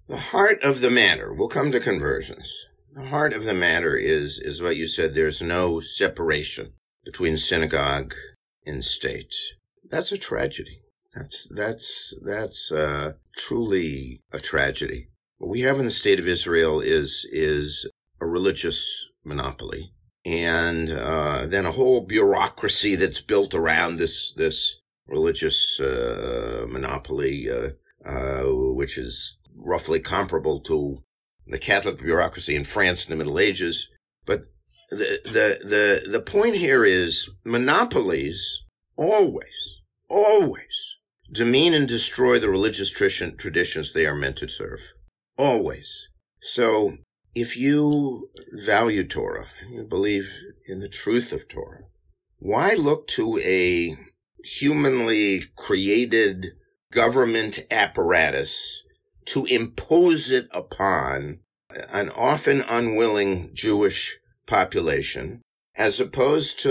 the 0.08 0.18
heart 0.18 0.64
of 0.64 0.82
the 0.82 0.90
matter, 0.90 1.32
we'll 1.32 1.48
come 1.48 1.72
to 1.74 1.80
conversions. 1.80 2.52
The 2.92 3.06
heart 3.06 3.36
of 3.36 3.44
the 3.44 3.54
matter 3.54 3.96
is, 3.96 4.40
is 4.40 4.64
what 4.64 4.78
you 4.78 4.88
said, 4.88 5.14
there's 5.14 5.44
no 5.44 5.80
separation 5.80 6.74
between 7.06 7.38
synagogue 7.38 8.16
and 8.66 8.84
state. 8.84 9.36
That's 9.90 10.12
a 10.12 10.18
tragedy. 10.18 10.82
That's, 11.16 11.48
that's, 11.54 12.14
that's, 12.24 12.72
uh, 12.72 13.14
truly 13.36 14.22
a 14.32 14.40
tragedy. 14.40 15.10
What 15.38 15.50
we 15.50 15.62
have 15.62 15.80
in 15.80 15.86
the 15.86 15.92
state 15.92 16.20
of 16.20 16.28
Israel 16.28 16.80
is, 16.80 17.28
is 17.32 17.88
a 18.20 18.26
religious 18.26 19.08
monopoly 19.24 19.94
and 20.26 20.90
uh, 20.90 21.46
then 21.46 21.66
a 21.66 21.72
whole 21.72 22.02
bureaucracy 22.02 22.96
that's 22.96 23.22
built 23.22 23.54
around 23.54 23.98
this 23.98 24.34
this 24.38 24.78
religious 25.08 25.80
uh, 25.80 26.66
monopoly, 26.70 27.50
uh, 27.50 27.70
uh, 28.10 28.44
which 28.74 28.98
is 28.98 29.38
roughly 29.56 30.00
comparable 30.00 30.60
to 30.62 31.04
the 31.46 31.60
Catholic 31.60 31.98
bureaucracy 32.00 32.56
in 32.56 32.64
France 32.64 33.04
in 33.04 33.10
the 33.10 33.18
Middle 33.18 33.38
Ages. 33.38 33.90
But 34.26 34.46
the 34.98 35.20
the 35.24 35.68
the 35.68 36.10
the 36.10 36.22
point 36.22 36.56
here 36.56 36.84
is 36.86 37.30
monopolies 37.44 38.64
always 38.96 39.80
always 40.10 40.96
demean 41.34 41.74
and 41.74 41.88
destroy 41.88 42.40
the 42.40 42.50
religious 42.50 42.92
traditions 42.92 43.92
they 43.92 44.06
are 44.06 44.16
meant 44.16 44.38
to 44.38 44.48
serve. 44.48 44.94
Always. 45.38 46.08
So 46.40 46.98
if 47.34 47.58
you 47.58 48.30
value 48.54 49.08
Torah, 49.08 49.48
you 49.70 49.84
believe 49.84 50.32
in 50.68 50.80
the 50.80 50.90
truth 50.90 51.34
of 51.34 51.48
Torah, 51.48 51.86
why 52.38 52.74
look 52.76 53.08
to 53.10 53.40
a 53.40 53.98
humanly 54.44 55.44
created 55.56 56.52
government 56.92 57.66
apparatus 57.72 58.84
to 59.26 59.46
impose 59.46 60.30
it 60.30 60.48
upon 60.52 61.40
an 61.92 62.10
often 62.10 62.62
unwilling 62.62 63.50
Jewish 63.54 64.20
population 64.46 65.42
as 65.76 66.00
opposed 66.00 66.60
to 66.60 66.70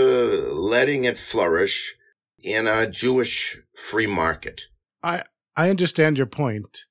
letting 0.53 1.03
it 1.03 1.17
flourish 1.17 1.95
in 2.41 2.67
a 2.67 2.89
Jewish 2.89 3.57
free 3.75 4.07
market. 4.07 4.63
I 5.01 5.23
I 5.55 5.69
understand 5.69 6.17
your 6.17 6.27
point. 6.27 6.85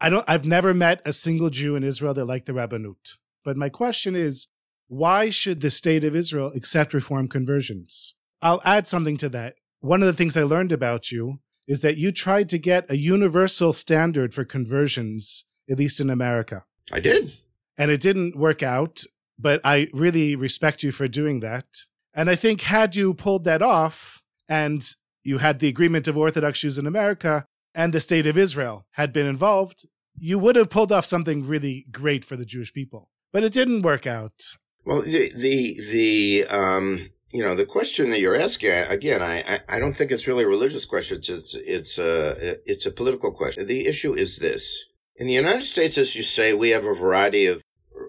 I 0.00 0.10
don't 0.10 0.24
I've 0.28 0.44
never 0.44 0.72
met 0.74 1.02
a 1.04 1.12
single 1.12 1.50
Jew 1.50 1.76
in 1.76 1.84
Israel 1.84 2.14
that 2.14 2.24
liked 2.24 2.46
the 2.46 2.52
Rabbanut. 2.52 3.16
But 3.44 3.56
my 3.56 3.68
question 3.68 4.14
is, 4.14 4.48
why 4.88 5.30
should 5.30 5.60
the 5.60 5.70
state 5.70 6.04
of 6.04 6.16
Israel 6.16 6.52
accept 6.54 6.94
reform 6.94 7.28
conversions? 7.28 8.14
I'll 8.40 8.62
add 8.64 8.88
something 8.88 9.16
to 9.18 9.28
that. 9.30 9.54
One 9.80 10.02
of 10.02 10.06
the 10.06 10.12
things 10.12 10.36
I 10.36 10.42
learned 10.42 10.72
about 10.72 11.10
you 11.10 11.40
is 11.66 11.82
that 11.82 11.98
you 11.98 12.10
tried 12.10 12.48
to 12.48 12.58
get 12.58 12.90
a 12.90 12.96
universal 12.96 13.72
standard 13.72 14.34
for 14.34 14.44
conversions, 14.44 15.44
at 15.70 15.78
least 15.78 16.00
in 16.00 16.08
America. 16.08 16.64
I 16.90 17.00
did. 17.00 17.36
And 17.76 17.90
it 17.90 18.00
didn't 18.00 18.36
work 18.36 18.62
out, 18.62 19.04
but 19.38 19.60
I 19.64 19.88
really 19.92 20.36
respect 20.36 20.82
you 20.82 20.92
for 20.92 21.08
doing 21.08 21.40
that. 21.40 21.66
And 22.14 22.28
I 22.28 22.34
think 22.34 22.62
had 22.62 22.96
you 22.96 23.14
pulled 23.14 23.44
that 23.44 23.62
off 23.62 24.22
and 24.48 24.84
you 25.22 25.38
had 25.38 25.58
the 25.58 25.68
agreement 25.68 26.08
of 26.08 26.16
Orthodox 26.16 26.60
Jews 26.60 26.78
in 26.78 26.86
America 26.86 27.44
and 27.74 27.92
the 27.92 28.00
state 28.00 28.26
of 28.26 28.36
Israel 28.36 28.86
had 28.92 29.12
been 29.12 29.26
involved, 29.26 29.86
you 30.18 30.38
would 30.38 30.56
have 30.56 30.70
pulled 30.70 30.90
off 30.90 31.04
something 31.04 31.46
really 31.46 31.86
great 31.92 32.24
for 32.24 32.36
the 32.36 32.46
Jewish 32.46 32.72
people. 32.72 33.10
But 33.32 33.44
it 33.44 33.52
didn't 33.52 33.82
work 33.82 34.06
out. 34.06 34.56
Well, 34.84 35.02
the 35.02 35.30
the 35.34 35.78
the 35.92 36.46
um, 36.48 37.10
you 37.30 37.42
know 37.42 37.54
the 37.54 37.66
question 37.66 38.10
that 38.10 38.20
you're 38.20 38.34
asking 38.34 38.70
again, 38.70 39.22
I 39.22 39.60
I 39.68 39.78
don't 39.78 39.92
think 39.92 40.10
it's 40.10 40.26
really 40.26 40.44
a 40.44 40.48
religious 40.48 40.86
question. 40.86 41.18
It's 41.18 41.28
it's 41.28 41.54
it's 41.54 41.98
a 41.98 42.56
it's 42.64 42.86
a 42.86 42.90
political 42.90 43.30
question. 43.32 43.66
The 43.66 43.86
issue 43.86 44.14
is 44.14 44.38
this: 44.38 44.86
in 45.16 45.26
the 45.26 45.34
United 45.34 45.64
States, 45.64 45.98
as 45.98 46.16
you 46.16 46.22
say, 46.22 46.54
we 46.54 46.70
have 46.70 46.86
a 46.86 46.94
variety 46.94 47.44
of 47.46 47.62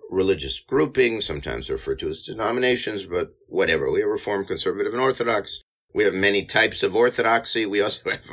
religious 0.09 0.59
groupings, 0.59 1.25
sometimes 1.25 1.69
referred 1.69 1.99
to 1.99 2.09
as 2.09 2.23
denominations, 2.23 3.05
but 3.05 3.33
whatever. 3.47 3.91
We 3.91 4.01
have 4.01 4.09
Reformed, 4.09 4.47
Conservative, 4.47 4.93
and 4.93 5.01
Orthodox. 5.01 5.61
We 5.93 6.03
have 6.03 6.13
many 6.13 6.45
types 6.45 6.83
of 6.83 6.95
orthodoxy. 6.95 7.65
We 7.65 7.81
also 7.81 8.09
have, 8.11 8.25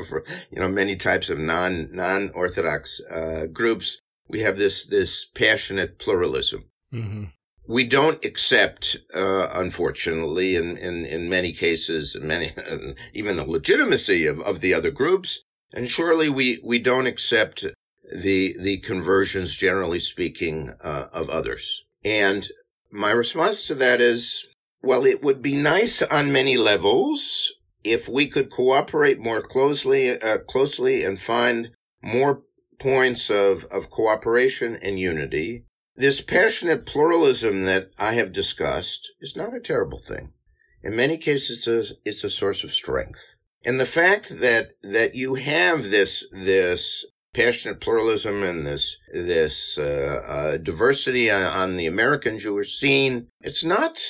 you 0.51 0.61
know, 0.61 0.69
many 0.69 0.97
types 0.97 1.31
of 1.31 1.39
non 1.39 1.89
non 1.93 2.31
orthodox 2.35 3.01
uh, 3.11 3.47
groups. 3.47 4.01
We 4.29 4.41
have 4.41 4.59
this 4.59 4.85
this 4.85 5.25
passionate 5.25 5.99
pluralism. 5.99 6.65
Mm-hmm. 6.93 7.25
We 7.69 7.85
don't 7.85 8.25
accept, 8.25 8.97
uh, 9.13 9.49
unfortunately, 9.53 10.55
in, 10.55 10.77
in, 10.77 11.05
in 11.05 11.29
many 11.29 11.53
cases, 11.53 12.17
many, 12.21 12.55
even 13.13 13.37
the 13.37 13.45
legitimacy 13.45 14.25
of, 14.25 14.41
of 14.41 14.61
the 14.61 14.73
other 14.73 14.93
groups. 14.93 15.43
And 15.75 15.89
surely 15.89 16.29
we, 16.29 16.61
we 16.65 16.79
don't 16.79 17.09
accept 17.09 17.67
the, 18.15 18.55
the 18.61 18.79
conversions, 18.79 19.57
generally 19.57 20.01
speaking, 20.01 20.75
uh, 20.83 21.09
of 21.13 21.29
others. 21.31 21.85
And 22.05 22.49
my 22.91 23.11
response 23.11 23.67
to 23.67 23.75
that 23.77 24.01
is, 24.01 24.47
well, 24.83 25.05
it 25.05 25.23
would 25.23 25.43
be 25.43 25.57
nice 25.57 26.03
on 26.03 26.33
many 26.33 26.57
levels 26.57 27.53
if 27.83 28.09
we 28.09 28.27
could 28.27 28.51
cooperate 28.51 29.19
more 29.19 29.43
closely, 29.43 30.21
uh, 30.21 30.39
closely 30.39 31.05
and 31.05 31.21
find 31.21 31.71
more 32.03 32.43
points 32.79 33.31
of, 33.31 33.65
of 33.65 33.91
cooperation 33.91 34.77
and 34.77 34.99
unity 34.99 35.65
this 35.97 36.21
passionate 36.21 36.85
pluralism 36.85 37.65
that 37.65 37.91
I 37.99 38.13
have 38.15 38.33
discussed 38.33 39.13
is 39.21 39.35
not 39.35 39.57
a 39.57 39.61
terrible 39.61 39.99
thing. 39.99 40.33
In 40.83 40.95
many 40.95 41.17
cases, 41.17 41.67
it's 41.67 41.91
a, 41.91 41.95
it's 42.05 42.25
a 42.25 42.31
source 42.31 42.65
of 42.65 42.73
strength. 42.73 43.37
And 43.65 43.81
the 43.81 43.87
fact 43.87 44.41
that, 44.41 44.73
that 44.83 45.15
you 45.15 45.35
have 45.37 45.91
this, 45.91 46.25
this 46.31 47.07
passionate 47.37 47.81
pluralism 47.81 48.43
and 48.43 48.67
this, 48.67 48.97
this, 49.13 49.79
uh, 49.79 50.23
uh, 50.27 50.57
diversity 50.57 51.31
on, 51.31 51.43
on 51.43 51.77
the 51.77 51.87
American 51.87 52.39
Jewish 52.39 52.79
scene, 52.79 53.29
it's 53.41 53.63
not 53.63 54.01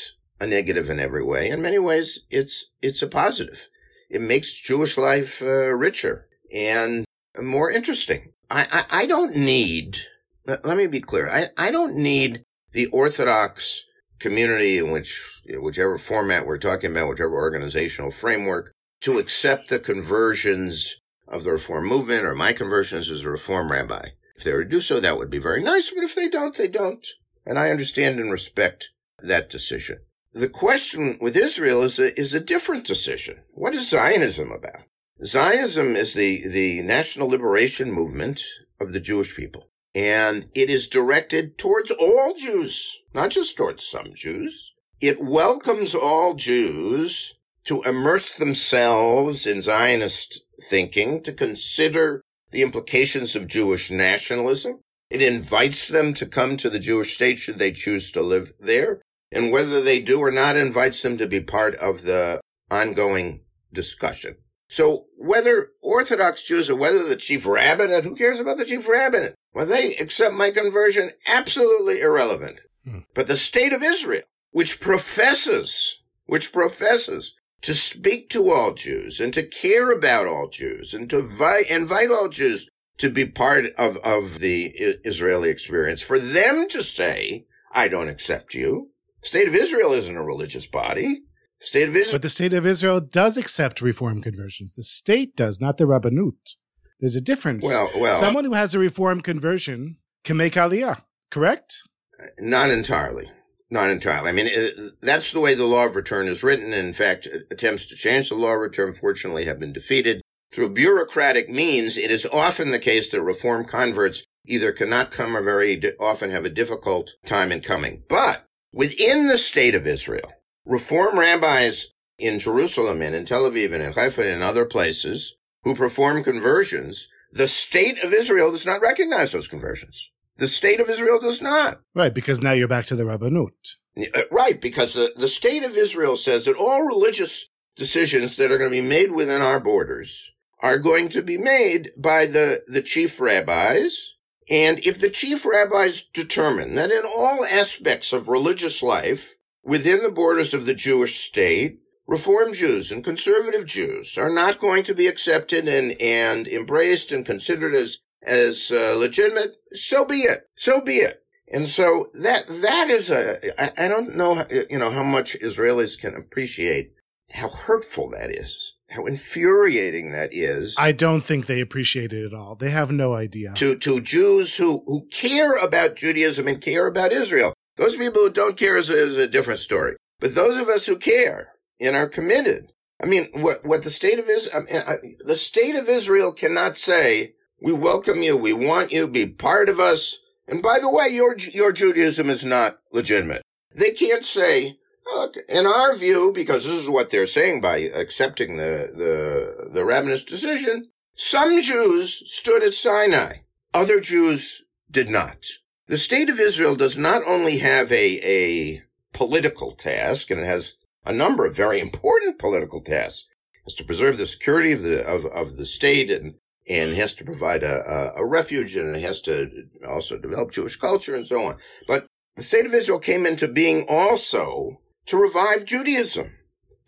a 0.40 0.46
negative 0.46 0.88
in 0.88 1.00
every 1.00 1.24
way. 1.24 1.50
In 1.50 1.60
many 1.60 1.78
ways, 1.78 2.24
it's, 2.30 2.70
it's 2.80 3.02
a 3.02 3.06
positive. 3.08 3.68
It 4.08 4.20
makes 4.20 4.60
Jewish 4.60 4.96
life, 4.96 5.42
uh, 5.42 5.74
richer 5.74 6.28
and 6.54 7.04
more 7.42 7.70
interesting. 7.70 8.32
I, 8.48 8.66
I, 8.70 9.02
I 9.02 9.06
don't 9.06 9.34
need 9.36 9.98
let 10.46 10.76
me 10.76 10.86
be 10.86 11.00
clear. 11.00 11.28
I, 11.28 11.48
I 11.56 11.70
don't 11.70 11.96
need 11.96 12.44
the 12.72 12.86
Orthodox 12.86 13.84
community 14.18 14.78
in 14.78 14.90
which, 14.90 15.42
whichever 15.60 15.98
format 15.98 16.46
we're 16.46 16.58
talking 16.58 16.90
about, 16.90 17.08
whichever 17.08 17.34
organizational 17.34 18.10
framework, 18.10 18.72
to 19.02 19.18
accept 19.18 19.68
the 19.68 19.78
conversions 19.78 21.00
of 21.28 21.44
the 21.44 21.52
Reform 21.52 21.86
movement 21.86 22.24
or 22.24 22.34
my 22.34 22.52
conversions 22.52 23.10
as 23.10 23.24
a 23.24 23.30
Reform 23.30 23.70
rabbi. 23.70 24.10
If 24.36 24.44
they 24.44 24.52
were 24.52 24.64
to 24.64 24.70
do 24.70 24.80
so, 24.80 25.00
that 25.00 25.16
would 25.16 25.30
be 25.30 25.38
very 25.38 25.62
nice, 25.62 25.90
but 25.90 26.04
if 26.04 26.14
they 26.14 26.28
don't, 26.28 26.56
they 26.56 26.68
don't. 26.68 27.06
And 27.44 27.58
I 27.58 27.70
understand 27.70 28.20
and 28.20 28.30
respect 28.30 28.90
that 29.22 29.48
decision. 29.48 30.00
The 30.32 30.48
question 30.48 31.18
with 31.20 31.36
Israel 31.36 31.82
is 31.82 31.98
a, 31.98 32.18
is 32.20 32.34
a 32.34 32.40
different 32.40 32.84
decision. 32.84 33.40
What 33.54 33.74
is 33.74 33.88
Zionism 33.88 34.52
about? 34.52 34.82
Zionism 35.24 35.96
is 35.96 36.12
the, 36.12 36.46
the 36.46 36.82
national 36.82 37.28
liberation 37.28 37.90
movement 37.90 38.44
of 38.78 38.92
the 38.92 39.00
Jewish 39.00 39.34
people. 39.34 39.70
And 39.94 40.50
it 40.54 40.68
is 40.68 40.88
directed 40.88 41.56
towards 41.56 41.90
all 41.90 42.34
Jews, 42.34 42.98
not 43.14 43.30
just 43.30 43.56
towards 43.56 43.86
some 43.86 44.12
Jews. 44.14 44.72
It 45.00 45.22
welcomes 45.22 45.94
all 45.94 46.34
Jews 46.34 47.35
to 47.66 47.82
immerse 47.82 48.30
themselves 48.30 49.46
in 49.46 49.60
Zionist 49.60 50.42
thinking, 50.62 51.22
to 51.22 51.32
consider 51.32 52.22
the 52.50 52.62
implications 52.62 53.36
of 53.36 53.48
Jewish 53.48 53.90
nationalism. 53.90 54.80
It 55.10 55.22
invites 55.22 55.88
them 55.88 56.14
to 56.14 56.26
come 56.26 56.56
to 56.56 56.70
the 56.70 56.78
Jewish 56.78 57.14
state 57.14 57.38
should 57.38 57.58
they 57.58 57.72
choose 57.72 58.10
to 58.12 58.22
live 58.22 58.52
there. 58.58 59.02
And 59.30 59.52
whether 59.52 59.82
they 59.82 60.00
do 60.00 60.20
or 60.20 60.30
not 60.30 60.56
invites 60.56 61.02
them 61.02 61.18
to 61.18 61.26
be 61.26 61.40
part 61.40 61.74
of 61.76 62.02
the 62.02 62.40
ongoing 62.70 63.42
discussion. 63.72 64.36
So 64.68 65.06
whether 65.16 65.70
Orthodox 65.80 66.42
Jews 66.42 66.70
or 66.70 66.76
whether 66.76 67.04
the 67.04 67.16
chief 67.16 67.46
rabbinate, 67.46 68.04
who 68.04 68.16
cares 68.16 68.40
about 68.40 68.56
the 68.56 68.64
chief 68.64 68.88
rabbinate? 68.88 69.34
Well, 69.52 69.66
they 69.66 69.94
accept 69.96 70.34
my 70.34 70.50
conversion, 70.50 71.10
absolutely 71.26 72.00
irrelevant. 72.00 72.60
Hmm. 72.84 73.00
But 73.14 73.26
the 73.26 73.36
state 73.36 73.72
of 73.72 73.82
Israel, 73.82 74.24
which 74.50 74.80
professes, 74.80 76.02
which 76.26 76.52
professes 76.52 77.34
to 77.62 77.74
speak 77.74 78.30
to 78.30 78.50
all 78.50 78.74
Jews 78.74 79.20
and 79.20 79.32
to 79.34 79.42
care 79.42 79.90
about 79.90 80.26
all 80.26 80.48
Jews 80.48 80.94
and 80.94 81.08
to 81.10 81.18
invite, 81.18 81.70
invite 81.70 82.10
all 82.10 82.28
Jews 82.28 82.68
to 82.98 83.10
be 83.10 83.26
part 83.26 83.66
of, 83.76 83.96
of 83.98 84.38
the 84.38 84.66
Israeli 85.04 85.50
experience, 85.50 86.00
for 86.02 86.18
them 86.18 86.68
to 86.68 86.82
say, 86.82 87.46
I 87.72 87.88
don't 87.88 88.08
accept 88.08 88.54
you. 88.54 88.90
The 89.22 89.28
state 89.28 89.48
of 89.48 89.54
Israel 89.54 89.92
isn't 89.92 90.16
a 90.16 90.22
religious 90.22 90.66
body. 90.66 91.22
State 91.60 91.88
of 91.88 91.96
Israel. 91.96 92.14
But 92.14 92.22
the 92.22 92.28
state 92.28 92.52
of 92.52 92.66
Israel 92.66 93.00
does 93.00 93.36
accept 93.36 93.80
reform 93.80 94.22
conversions. 94.22 94.74
The 94.74 94.84
state 94.84 95.36
does, 95.36 95.60
not 95.60 95.78
the 95.78 95.84
Rabbanut. 95.84 96.56
There's 97.00 97.16
a 97.16 97.20
difference. 97.20 97.64
Well, 97.64 97.90
well. 97.96 98.18
Someone 98.18 98.44
who 98.44 98.54
has 98.54 98.74
a 98.74 98.78
reform 98.78 99.20
conversion 99.20 99.96
can 100.24 100.36
make 100.36 100.54
aliyah, 100.54 101.02
correct? 101.30 101.82
Uh, 102.20 102.26
not 102.40 102.70
entirely. 102.70 103.30
Not 103.70 103.90
entirely. 103.90 104.28
I 104.28 104.32
mean, 104.32 104.46
it, 104.46 105.00
that's 105.00 105.32
the 105.32 105.40
way 105.40 105.54
the 105.54 105.64
law 105.64 105.86
of 105.86 105.96
return 105.96 106.28
is 106.28 106.44
written. 106.44 106.72
And 106.72 106.86
In 106.86 106.92
fact, 106.92 107.28
attempts 107.50 107.86
to 107.86 107.96
change 107.96 108.28
the 108.28 108.36
law 108.36 108.54
of 108.54 108.60
return, 108.60 108.92
fortunately, 108.92 109.46
have 109.46 109.58
been 109.58 109.72
defeated. 109.72 110.22
Through 110.52 110.70
bureaucratic 110.70 111.50
means, 111.50 111.96
it 111.96 112.10
is 112.10 112.26
often 112.32 112.70
the 112.70 112.78
case 112.78 113.10
that 113.10 113.22
reform 113.22 113.64
converts 113.64 114.24
either 114.46 114.72
cannot 114.72 115.10
come 115.10 115.36
or 115.36 115.42
very 115.42 115.82
often 115.98 116.30
have 116.30 116.44
a 116.44 116.50
difficult 116.50 117.10
time 117.26 117.50
in 117.50 117.60
coming. 117.60 118.04
But 118.08 118.44
within 118.72 119.26
the 119.26 119.38
state 119.38 119.74
of 119.74 119.86
Israel, 119.86 120.32
Reform 120.66 121.16
rabbis 121.16 121.86
in 122.18 122.40
Jerusalem 122.40 123.00
and 123.00 123.14
in 123.14 123.24
Tel 123.24 123.44
Aviv 123.44 123.72
and 123.72 123.84
in 123.84 123.92
Haifa 123.92 124.22
and 124.22 124.30
in 124.30 124.42
other 124.42 124.64
places 124.64 125.36
who 125.62 125.76
perform 125.76 126.24
conversions, 126.24 127.06
the 127.30 127.46
state 127.46 128.02
of 128.02 128.12
Israel 128.12 128.50
does 128.50 128.66
not 128.66 128.80
recognize 128.80 129.30
those 129.30 129.46
conversions. 129.46 130.10
The 130.36 130.48
state 130.48 130.80
of 130.80 130.90
Israel 130.90 131.18
does 131.20 131.40
not. 131.40 131.80
Right, 131.94 132.12
because 132.12 132.42
now 132.42 132.52
you're 132.52 132.68
back 132.68 132.86
to 132.86 132.96
the 132.96 133.04
Rabbanut. 133.04 133.76
Uh, 134.14 134.22
right, 134.30 134.60
because 134.60 134.94
the, 134.94 135.12
the 135.16 135.28
state 135.28 135.62
of 135.62 135.76
Israel 135.76 136.16
says 136.16 136.44
that 136.44 136.56
all 136.56 136.82
religious 136.82 137.48
decisions 137.76 138.36
that 138.36 138.50
are 138.50 138.58
going 138.58 138.70
to 138.70 138.82
be 138.82 138.86
made 138.86 139.12
within 139.12 139.40
our 139.40 139.60
borders 139.60 140.32
are 140.60 140.78
going 140.78 141.08
to 141.10 141.22
be 141.22 141.38
made 141.38 141.92
by 141.96 142.26
the, 142.26 142.62
the 142.66 142.82
chief 142.82 143.20
rabbis. 143.20 144.14
And 144.48 144.78
if 144.80 144.98
the 144.98 145.10
chief 145.10 145.44
rabbis 145.44 146.02
determine 146.02 146.74
that 146.74 146.90
in 146.90 147.02
all 147.04 147.44
aspects 147.44 148.12
of 148.12 148.28
religious 148.28 148.82
life, 148.82 149.36
within 149.64 150.02
the 150.02 150.10
borders 150.10 150.54
of 150.54 150.64
the 150.64 150.74
Jewish 150.74 151.20
state, 151.20 151.80
Reform 152.06 152.54
Jews 152.54 152.92
and 152.92 153.02
conservative 153.02 153.66
Jews 153.66 154.16
are 154.16 154.30
not 154.30 154.60
going 154.60 154.84
to 154.84 154.94
be 154.94 155.08
accepted 155.08 155.68
and, 155.68 156.00
and 156.00 156.46
embraced 156.46 157.10
and 157.10 157.26
considered 157.26 157.74
as, 157.74 157.98
as 158.22 158.70
uh, 158.70 158.94
legitimate. 158.96 159.56
So 159.76 160.04
be 160.04 160.22
it. 160.22 160.48
So 160.56 160.80
be 160.80 160.96
it. 160.96 161.22
And 161.52 161.68
so 161.68 162.10
that, 162.14 162.46
that 162.48 162.90
is 162.90 163.08
a, 163.08 163.36
I, 163.60 163.86
I 163.86 163.88
don't 163.88 164.16
know, 164.16 164.44
you 164.68 164.78
know, 164.78 164.90
how 164.90 165.04
much 165.04 165.38
Israelis 165.40 165.98
can 165.98 166.14
appreciate 166.14 166.92
how 167.32 167.48
hurtful 167.48 168.10
that 168.10 168.34
is 168.34 168.76
how 168.88 169.06
infuriating 169.06 170.12
that 170.12 170.32
is. 170.32 170.74
I 170.78 170.92
don't 170.92 171.20
think 171.20 171.46
they 171.46 171.60
appreciate 171.60 172.12
it 172.12 172.24
at 172.26 172.34
all. 172.34 172.54
They 172.54 172.70
have 172.70 172.92
no 172.92 173.14
idea. 173.14 173.52
To 173.54 173.76
to 173.78 174.00
Jews 174.00 174.56
who 174.56 174.82
who 174.86 175.06
care 175.10 175.56
about 175.56 175.96
Judaism 175.96 176.46
and 176.46 176.60
care 176.60 176.86
about 176.86 177.12
Israel. 177.12 177.52
Those 177.76 177.96
people 177.96 178.22
who 178.22 178.30
don't 178.30 178.56
care 178.56 178.76
is 178.76 178.88
a, 178.88 179.02
is 179.02 179.16
a 179.16 179.26
different 179.26 179.60
story. 179.60 179.96
But 180.18 180.34
those 180.34 180.58
of 180.58 180.68
us 180.68 180.86
who 180.86 180.96
care 180.96 181.52
and 181.78 181.94
are 181.94 182.08
committed, 182.08 182.72
I 183.02 183.06
mean, 183.06 183.28
what, 183.34 183.66
what 183.66 183.82
the 183.82 183.90
state 183.90 184.18
of 184.18 184.30
Israel, 184.30 184.56
I 184.56 184.60
mean, 184.60 184.82
I, 184.86 184.94
the 185.20 185.36
state 185.36 185.74
of 185.74 185.86
Israel 185.86 186.32
cannot 186.32 186.78
say, 186.78 187.34
we 187.60 187.72
welcome 187.72 188.22
you, 188.22 188.36
we 188.36 188.52
want 188.52 188.92
you, 188.92 189.08
be 189.08 189.26
part 189.26 189.68
of 189.68 189.80
us. 189.80 190.18
And 190.46 190.62
by 190.62 190.78
the 190.78 190.90
way, 190.90 191.08
your, 191.08 191.36
your 191.36 191.72
Judaism 191.72 192.30
is 192.30 192.44
not 192.44 192.78
legitimate. 192.92 193.42
They 193.74 193.90
can't 193.90 194.24
say, 194.24 194.78
oh, 195.06 195.20
Look, 195.20 195.36
in 195.48 195.66
our 195.66 195.96
view, 195.96 196.32
because 196.34 196.64
this 196.64 196.78
is 196.78 196.90
what 196.90 197.10
they're 197.10 197.26
saying 197.26 197.60
by 197.60 197.78
accepting 197.78 198.56
the, 198.56 198.90
the, 198.94 199.70
the 199.72 199.80
Rabbanut's 199.80 200.24
decision, 200.24 200.90
some 201.14 201.62
Jews 201.62 202.22
stood 202.26 202.62
at 202.62 202.74
Sinai. 202.74 203.38
Other 203.72 204.00
Jews 204.00 204.64
did 204.90 205.08
not. 205.08 205.46
The 205.86 205.98
state 205.98 206.28
of 206.28 206.40
Israel 206.40 206.74
does 206.74 206.98
not 206.98 207.22
only 207.24 207.58
have 207.58 207.92
a, 207.92 208.20
a 208.22 208.82
political 209.12 209.72
task, 209.72 210.30
and 210.30 210.40
it 210.40 210.46
has 210.46 210.74
a 211.04 211.12
number 211.12 211.46
of 211.46 211.56
very 211.56 211.80
important 211.80 212.38
political 212.38 212.80
tasks. 212.80 213.26
is 213.66 213.74
to 213.74 213.84
preserve 213.84 214.18
the 214.18 214.26
security 214.26 214.72
of 214.72 214.82
the, 214.82 215.06
of, 215.06 215.24
of 215.26 215.56
the 215.56 215.66
state 215.66 216.10
and, 216.10 216.34
and 216.68 216.94
has 216.94 217.14
to 217.14 217.24
provide 217.24 217.62
a, 217.62 218.12
a, 218.16 218.22
a 218.22 218.26
refuge 218.26 218.76
and 218.76 218.96
it 218.96 219.02
has 219.02 219.20
to 219.22 219.48
also 219.86 220.18
develop 220.18 220.50
Jewish 220.50 220.76
culture 220.76 221.14
and 221.14 221.26
so 221.26 221.44
on. 221.44 221.56
But 221.86 222.06
the 222.36 222.42
state 222.42 222.66
of 222.66 222.74
Israel 222.74 222.98
came 222.98 223.24
into 223.24 223.48
being 223.48 223.86
also 223.88 224.80
to 225.06 225.16
revive 225.16 225.64
Judaism, 225.64 226.32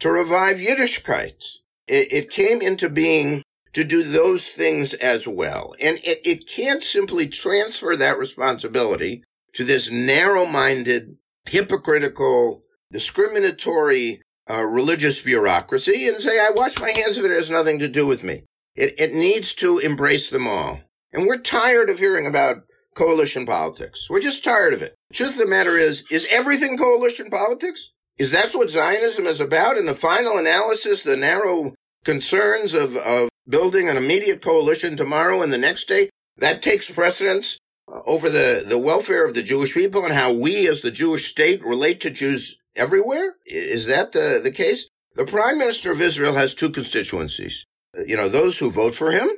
to 0.00 0.10
revive 0.10 0.58
Yiddishkeit. 0.58 1.42
It, 1.86 2.12
it 2.12 2.30
came 2.30 2.60
into 2.60 2.88
being 2.88 3.42
to 3.72 3.84
do 3.84 4.02
those 4.02 4.48
things 4.48 4.94
as 4.94 5.28
well. 5.28 5.74
And 5.80 5.98
it, 6.02 6.20
it 6.24 6.48
can't 6.48 6.82
simply 6.82 7.28
transfer 7.28 7.96
that 7.96 8.18
responsibility 8.18 9.22
to 9.54 9.64
this 9.64 9.90
narrow-minded, 9.90 11.16
hypocritical, 11.46 12.62
discriminatory 12.92 14.22
uh, 14.50 14.64
religious 14.64 15.20
bureaucracy 15.20 16.08
and 16.08 16.20
say, 16.20 16.38
I 16.40 16.50
wash 16.50 16.80
my 16.80 16.90
hands 16.90 17.18
of 17.18 17.24
it. 17.24 17.30
It 17.30 17.36
has 17.36 17.50
nothing 17.50 17.78
to 17.78 17.88
do 17.88 18.06
with 18.06 18.24
me. 18.24 18.44
It, 18.74 18.94
it 18.98 19.14
needs 19.14 19.54
to 19.56 19.78
embrace 19.78 20.30
them 20.30 20.46
all. 20.46 20.80
And 21.12 21.26
we're 21.26 21.38
tired 21.38 21.90
of 21.90 21.98
hearing 21.98 22.26
about 22.26 22.62
coalition 22.94 23.46
politics. 23.46 24.08
We're 24.10 24.20
just 24.20 24.44
tired 24.44 24.74
of 24.74 24.82
it. 24.82 24.94
Truth 25.12 25.32
of 25.32 25.38
the 25.38 25.46
matter 25.46 25.76
is, 25.76 26.04
is 26.10 26.26
everything 26.30 26.76
coalition 26.76 27.30
politics? 27.30 27.92
Is 28.18 28.32
that 28.32 28.50
what 28.52 28.70
Zionism 28.70 29.26
is 29.26 29.40
about? 29.40 29.78
In 29.78 29.86
the 29.86 29.94
final 29.94 30.36
analysis, 30.36 31.02
the 31.02 31.16
narrow 31.16 31.74
concerns 32.04 32.74
of, 32.74 32.96
of 32.96 33.28
building 33.48 33.88
an 33.88 33.96
immediate 33.96 34.42
coalition 34.42 34.96
tomorrow 34.96 35.42
and 35.42 35.52
the 35.52 35.58
next 35.58 35.88
day, 35.88 36.10
that 36.36 36.62
takes 36.62 36.90
precedence 36.90 37.58
uh, 37.88 38.00
over 38.06 38.28
the, 38.28 38.64
the 38.66 38.78
welfare 38.78 39.24
of 39.24 39.34
the 39.34 39.42
Jewish 39.42 39.74
people 39.74 40.04
and 40.04 40.14
how 40.14 40.32
we 40.32 40.68
as 40.68 40.82
the 40.82 40.90
Jewish 40.90 41.26
state 41.26 41.64
relate 41.64 42.00
to 42.00 42.10
Jews 42.10 42.56
everywhere? 42.76 43.36
Is 43.46 43.86
that 43.86 44.12
the, 44.12 44.40
the 44.42 44.50
case? 44.50 44.88
The 45.14 45.24
prime 45.24 45.58
minister 45.58 45.90
of 45.90 46.00
Israel 46.00 46.34
has 46.34 46.54
two 46.54 46.70
constituencies. 46.70 47.64
You 48.06 48.16
know, 48.16 48.28
those 48.28 48.58
who 48.58 48.70
vote 48.70 48.94
for 48.94 49.10
him, 49.10 49.28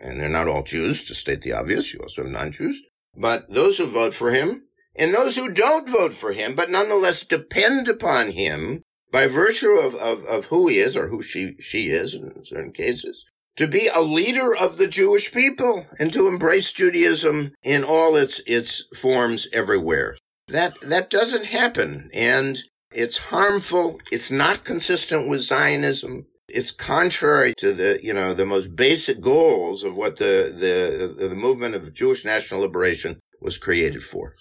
and 0.00 0.20
they're 0.20 0.28
not 0.28 0.48
all 0.48 0.62
Jews, 0.62 1.04
to 1.04 1.14
state 1.14 1.42
the 1.42 1.52
obvious. 1.52 1.92
You 1.92 2.00
also 2.00 2.22
have 2.22 2.30
non-Jews. 2.30 2.80
But 3.16 3.48
those 3.48 3.78
who 3.78 3.86
vote 3.86 4.14
for 4.14 4.32
him 4.32 4.64
and 4.96 5.12
those 5.14 5.36
who 5.36 5.50
don't 5.50 5.88
vote 5.88 6.12
for 6.12 6.32
him, 6.32 6.54
but 6.54 6.70
nonetheless 6.70 7.24
depend 7.24 7.88
upon 7.88 8.32
him 8.32 8.82
by 9.10 9.26
virtue 9.26 9.72
of, 9.72 9.94
of, 9.94 10.24
of 10.24 10.46
who 10.46 10.68
he 10.68 10.78
is 10.78 10.96
or 10.96 11.08
who 11.08 11.22
she, 11.22 11.54
she 11.60 11.90
is 11.90 12.14
in 12.14 12.44
certain 12.44 12.72
cases, 12.72 13.24
to 13.56 13.68
be 13.68 13.86
a 13.86 14.00
leader 14.00 14.54
of 14.54 14.76
the 14.76 14.88
Jewish 14.88 15.32
people 15.32 15.86
and 15.98 16.12
to 16.12 16.26
embrace 16.26 16.72
Judaism 16.72 17.52
in 17.62 17.84
all 17.84 18.16
its, 18.16 18.40
its 18.46 18.84
forms 18.96 19.46
everywhere. 19.52 20.16
That, 20.48 20.74
that 20.82 21.10
doesn't 21.10 21.46
happen. 21.46 22.10
And 22.12 22.58
it's 22.92 23.18
harmful. 23.18 24.00
It's 24.10 24.30
not 24.30 24.64
consistent 24.64 25.28
with 25.28 25.42
Zionism. 25.42 26.26
It's 26.54 26.70
contrary 26.70 27.52
to 27.58 27.72
the, 27.72 27.98
you 28.00 28.14
know, 28.14 28.32
the 28.32 28.46
most 28.46 28.76
basic 28.76 29.20
goals 29.20 29.82
of 29.82 29.96
what 29.96 30.18
the, 30.18 30.54
the, 30.54 31.28
the 31.28 31.34
movement 31.34 31.74
of 31.74 31.92
Jewish 31.92 32.24
national 32.24 32.60
liberation 32.60 33.18
was 33.40 33.58
created 33.58 34.04
for. 34.04 34.34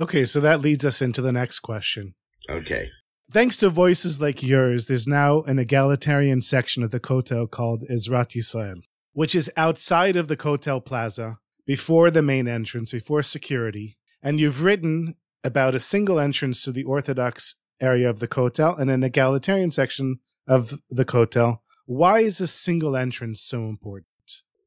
Okay, 0.00 0.24
so 0.24 0.40
that 0.40 0.60
leads 0.60 0.84
us 0.84 1.00
into 1.00 1.22
the 1.22 1.30
next 1.30 1.60
question. 1.60 2.14
Okay. 2.48 2.90
Thanks 3.32 3.56
to 3.58 3.70
voices 3.70 4.20
like 4.20 4.42
yours, 4.42 4.88
there's 4.88 5.06
now 5.06 5.42
an 5.42 5.60
egalitarian 5.60 6.42
section 6.42 6.82
of 6.82 6.90
the 6.90 6.98
Kotel 6.98 7.48
called 7.48 7.84
Ezrat 7.88 8.34
Yisrael, 8.34 8.80
which 9.12 9.36
is 9.36 9.52
outside 9.56 10.16
of 10.16 10.26
the 10.26 10.36
Kotel 10.36 10.84
Plaza, 10.84 11.38
before 11.64 12.10
the 12.10 12.22
main 12.22 12.48
entrance, 12.48 12.90
before 12.90 13.22
security. 13.22 13.96
And 14.20 14.40
you've 14.40 14.64
written 14.64 15.14
about 15.44 15.76
a 15.76 15.80
single 15.80 16.18
entrance 16.18 16.64
to 16.64 16.72
the 16.72 16.82
Orthodox 16.82 17.54
area 17.80 18.10
of 18.10 18.18
the 18.18 18.26
Kotel 18.26 18.76
and 18.76 18.90
an 18.90 19.04
egalitarian 19.04 19.70
section 19.70 20.18
of 20.50 20.80
the 20.90 21.04
Kotel. 21.04 21.60
Why 21.86 22.20
is 22.20 22.40
a 22.40 22.46
single 22.46 22.96
entrance 22.96 23.40
so 23.40 23.68
important? 23.68 24.06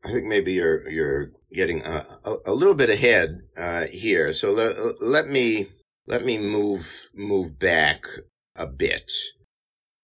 I 0.03 0.11
think 0.11 0.25
maybe 0.25 0.53
you're 0.53 0.89
you're 0.89 1.31
getting 1.53 1.83
a, 1.83 2.05
a, 2.23 2.35
a 2.47 2.53
little 2.53 2.73
bit 2.73 2.89
ahead 2.89 3.41
uh, 3.57 3.85
here. 3.85 4.33
So 4.33 4.51
le- 4.51 4.93
let 5.01 5.27
me 5.27 5.69
let 6.07 6.25
me 6.25 6.37
move 6.37 7.09
move 7.13 7.59
back 7.59 8.05
a 8.55 8.65
bit. 8.65 9.11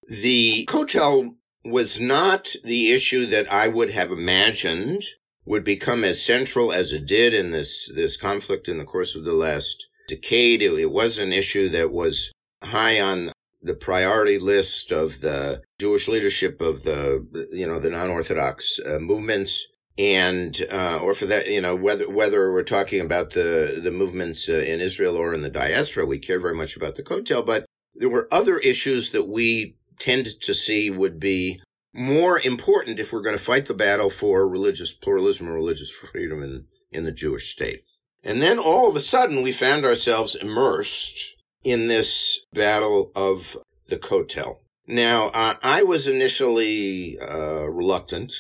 The 0.08 0.66
Kotel 0.70 1.36
was 1.64 2.00
not 2.00 2.56
the 2.64 2.92
issue 2.92 3.26
that 3.28 3.52
I 3.52 3.68
would 3.68 3.92
have 3.92 4.12
imagined 4.12 5.04
would 5.46 5.64
become 5.64 6.04
as 6.04 6.22
central 6.22 6.72
as 6.72 6.92
it 6.92 7.06
did 7.06 7.34
in 7.34 7.52
this 7.52 7.92
this 7.96 8.18
conflict 8.18 8.68
in 8.68 8.78
the 8.78 8.86
course 8.86 9.16
of 9.16 9.24
the 9.24 9.34
last 9.34 9.88
decade. 10.08 10.62
It, 10.62 10.74
it 10.74 10.92
was 10.92 11.18
an 11.18 11.32
issue 11.32 11.70
that 11.70 11.92
was 11.92 12.32
high 12.64 13.00
on 13.00 13.32
the 13.62 13.74
priority 13.74 14.40
list 14.40 14.92
of 14.92 15.22
the 15.22 15.62
Jewish 15.80 16.08
leadership 16.08 16.62
of 16.62 16.84
the 16.84 17.48
you 17.52 17.68
know 17.68 17.80
the 17.80 17.90
non-orthodox 17.90 18.80
uh, 18.86 19.00
movements 19.00 19.68
and 20.00 20.66
uh, 20.72 20.98
or 21.02 21.14
for 21.14 21.26
that, 21.26 21.50
you 21.50 21.60
know, 21.60 21.76
whether 21.76 22.10
whether 22.10 22.54
we're 22.54 22.64
talking 22.64 23.02
about 23.02 23.32
the 23.32 23.82
the 23.84 23.92
movements 23.92 24.48
uh, 24.48 24.54
in 24.54 24.80
Israel 24.80 25.18
or 25.18 25.34
in 25.34 25.42
the 25.42 25.50
diaspora, 25.50 26.06
we 26.06 26.20
care 26.20 26.40
very 26.40 26.56
much 26.56 26.78
about 26.78 26.96
the 26.96 27.04
Kotel. 27.04 27.46
But 27.46 27.66
there 27.94 28.08
were 28.08 28.30
other 28.32 28.60
issues 28.60 29.12
that 29.12 29.28
we 29.28 29.76
tended 30.00 30.42
to 30.44 30.54
see 30.54 30.90
would 30.90 31.20
be 31.20 31.62
more 31.94 32.40
important 32.40 32.98
if 32.98 33.12
we're 33.12 33.22
going 33.22 33.38
to 33.38 33.44
fight 33.44 33.66
the 33.66 33.74
battle 33.74 34.10
for 34.10 34.48
religious 34.48 34.94
pluralism 34.94 35.48
and 35.48 35.56
religious 35.56 35.92
freedom 35.92 36.42
in 36.42 36.66
in 36.92 37.04
the 37.04 37.12
Jewish 37.12 37.52
state. 37.52 37.84
And 38.24 38.42
then 38.42 38.58
all 38.58 38.88
of 38.88 38.96
a 38.96 39.02
sudden, 39.02 39.44
we 39.44 39.52
found 39.52 39.84
ourselves 39.84 40.34
immersed 40.34 41.36
in 41.64 41.88
this 41.88 42.42
battle 42.54 43.12
of 43.16 43.58
the 43.88 43.98
Kotel. 43.98 44.58
Now, 44.88 45.28
uh, 45.28 45.56
I 45.62 45.84
was 45.84 46.08
initially 46.08 47.18
uh, 47.20 47.70
reluctant 47.70 48.34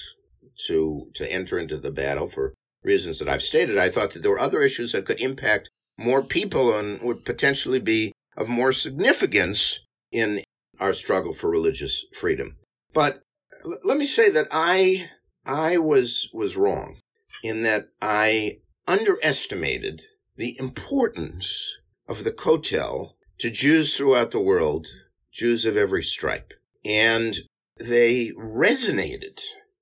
to 0.67 1.07
to 1.15 1.31
enter 1.31 1.57
into 1.59 1.77
the 1.77 1.91
battle 1.91 2.27
for 2.27 2.53
reasons 2.83 3.19
that 3.19 3.29
I've 3.29 3.43
stated. 3.43 3.77
I 3.77 3.89
thought 3.89 4.11
that 4.11 4.21
there 4.21 4.31
were 4.31 4.39
other 4.39 4.61
issues 4.61 4.91
that 4.93 5.05
could 5.05 5.19
impact 5.19 5.69
more 5.97 6.23
people 6.23 6.77
and 6.77 7.01
would 7.01 7.25
potentially 7.25 7.79
be 7.79 8.13
of 8.37 8.47
more 8.47 8.71
significance 8.71 9.79
in 10.11 10.43
our 10.79 10.93
struggle 10.93 11.33
for 11.33 11.49
religious 11.49 12.05
freedom. 12.13 12.55
But 12.93 13.21
l- 13.65 13.79
let 13.83 13.97
me 13.97 14.05
say 14.05 14.29
that 14.29 14.47
I 14.51 15.09
I 15.45 15.77
was 15.77 16.29
was 16.33 16.57
wrong 16.57 16.97
in 17.43 17.63
that 17.63 17.89
I 18.01 18.59
underestimated 18.87 20.03
the 20.35 20.57
importance 20.57 21.77
of 22.09 22.23
the 22.23 22.31
Kotel 22.31 23.13
to 23.37 23.51
Jews 23.51 23.95
throughout 23.95 24.31
the 24.31 24.41
world, 24.41 24.87
Jews 25.31 25.63
of 25.63 25.77
every 25.77 26.03
stripe. 26.03 26.53
And 26.83 27.37
they 27.77 28.31
resonated 28.31 29.41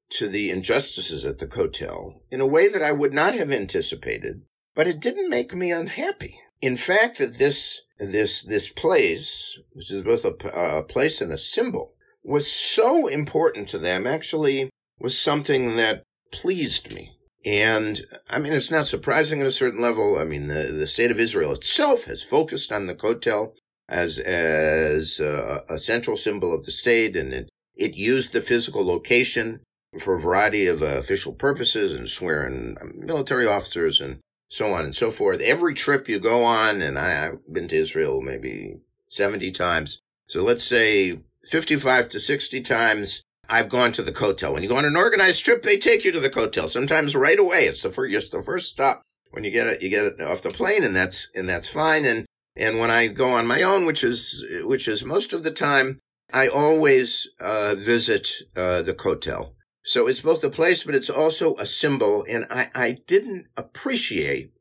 to 0.10 0.28
the 0.28 0.52
injustices 0.52 1.26
at 1.26 1.40
the 1.40 1.48
Kotel 1.48 2.20
in 2.30 2.42
a 2.42 2.46
way 2.46 2.68
that 2.68 2.84
I 2.84 2.92
would 2.92 3.14
not 3.14 3.34
have 3.34 3.52
anticipated, 3.52 4.42
but 4.76 4.88
it 4.88 5.00
didn't 5.00 5.30
make 5.30 5.56
me 5.56 5.72
unhappy. 5.72 6.40
In 6.62 6.76
fact, 6.78 7.18
that 7.18 7.38
this 7.38 7.82
this 8.00 8.44
this 8.44 8.70
place, 8.70 9.58
which 9.74 9.92
is 9.92 10.04
both 10.04 10.26
a, 10.26 10.32
a 10.50 10.84
place 10.84 11.22
and 11.22 11.32
a 11.32 11.38
symbol, 11.38 11.94
was 12.24 12.52
so 12.52 13.08
important 13.08 13.68
to 13.70 13.78
them. 13.78 14.06
Actually, 14.06 14.70
was 15.00 15.18
something 15.18 15.76
that 15.78 16.04
pleased 16.32 16.94
me. 16.94 17.17
And 17.48 18.06
I 18.30 18.40
mean, 18.40 18.52
it's 18.52 18.70
not 18.70 18.88
surprising 18.88 19.40
at 19.40 19.48
a 19.48 19.54
certain 19.54 19.82
level. 19.82 20.20
I 20.20 20.26
mean, 20.26 20.48
the, 20.48 20.64
the 20.64 20.86
state 20.86 21.12
of 21.12 21.20
Israel 21.20 21.54
itself 21.54 22.04
has 22.04 22.22
focused 22.22 22.74
on 22.74 22.88
the 22.88 22.94
Kotel 22.94 23.54
as 23.88 24.20
as 24.20 25.22
a, 25.22 25.64
a 25.70 25.80
central 25.80 26.18
symbol 26.18 26.54
of 26.54 26.66
the 26.66 26.74
state, 26.74 27.16
and 27.16 27.34
it, 27.34 27.50
it 27.78 27.96
used 27.96 28.34
the 28.34 28.42
physical 28.42 28.86
location 28.86 29.62
for 29.98 30.16
a 30.16 30.20
variety 30.20 30.68
of 30.68 30.84
uh, 30.84 30.88
official 30.98 31.32
purposes 31.32 31.94
and 31.94 32.10
swearing 32.10 32.76
um, 32.82 32.96
military 32.98 33.48
officers 33.48 34.02
and 34.02 34.20
so 34.50 34.74
on 34.74 34.84
and 34.84 34.94
so 34.94 35.10
forth. 35.10 35.40
Every 35.40 35.74
trip 35.74 36.10
you 36.10 36.20
go 36.20 36.44
on, 36.44 36.82
and 36.82 37.00
I, 37.00 37.12
have 37.12 37.40
been 37.50 37.70
to 37.70 37.78
Israel 37.78 38.22
maybe 38.22 38.82
70 39.08 39.52
times. 39.52 40.02
So 40.28 40.44
let's 40.44 40.66
say 40.66 41.22
55 41.46 42.10
to 42.10 42.20
60 42.20 42.60
times 42.60 43.24
I've 43.50 43.70
gone 43.70 43.92
to 43.94 44.04
the 44.04 44.12
Kotel. 44.12 44.54
When 44.54 44.64
you 44.64 44.70
go 44.70 44.78
on 44.78 44.86
an 44.86 44.98
organized 44.98 45.44
trip, 45.44 45.64
they 45.64 45.78
take 45.78 46.04
you 46.04 46.12
to 46.12 46.20
the 46.20 46.30
Kotel. 46.30 46.70
Sometimes 46.70 47.16
right 47.16 47.40
away. 47.40 47.68
It's 47.68 47.82
the 47.82 47.90
first, 47.90 48.12
just 48.12 48.32
the 48.32 48.42
first 48.42 48.70
stop 48.70 49.02
when 49.32 49.44
you 49.44 49.52
get 49.52 49.68
it, 49.68 49.82
you 49.82 49.90
get 49.90 50.06
it 50.06 50.22
off 50.22 50.42
the 50.42 50.50
plane 50.50 50.84
and 50.84 50.96
that's, 50.96 51.30
and 51.36 51.48
that's 51.48 51.70
fine. 51.70 52.06
And 52.06 52.26
And 52.60 52.80
when 52.80 52.90
I 52.90 53.08
go 53.08 53.30
on 53.32 53.46
my 53.46 53.62
own, 53.62 53.86
which 53.86 54.04
is 54.04 54.44
which 54.64 54.88
is 54.88 55.06
most 55.06 55.32
of 55.32 55.44
the 55.44 55.52
time, 55.52 56.00
I 56.34 56.48
always 56.48 57.30
uh, 57.40 57.76
visit 57.76 58.28
uh, 58.56 58.82
the 58.82 58.96
Kotel. 58.96 59.54
So 59.84 60.08
it's 60.08 60.22
both 60.22 60.44
a 60.44 60.50
place, 60.50 60.84
but 60.84 60.96
it's 60.96 61.10
also 61.10 61.56
a 61.58 61.66
symbol. 61.66 62.26
And 62.28 62.46
I, 62.50 62.70
I 62.74 62.98
didn't 63.08 63.46
appreciate 63.56 64.52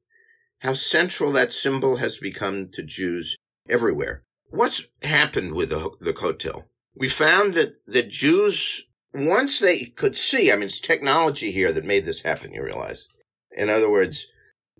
how 0.61 0.75
central 0.75 1.33
that 1.33 1.53
symbol 1.53 1.97
has 1.97 2.19
become 2.19 2.69
to 2.75 2.83
Jews 2.83 3.37
everywhere. 3.69 4.23
What's 4.51 4.87
happened 5.03 5.55
with 5.55 5.71
the, 5.71 5.91
the? 6.01 6.65
We 6.97 7.09
found 7.09 7.55
that 7.55 7.85
the 7.87 8.03
Jews, 8.03 8.83
once 9.13 9.59
they 9.59 9.85
could 9.85 10.17
see, 10.17 10.51
I 10.51 10.55
mean, 10.55 10.65
it's 10.65 10.81
technology 10.81 11.53
here 11.53 11.73
that 11.73 11.85
made 11.85 12.07
this 12.07 12.23
happen, 12.23 12.53
you 12.53 12.63
realize. 12.63 13.09
In 13.57 13.71
other 13.71 13.91
words, 13.91 14.27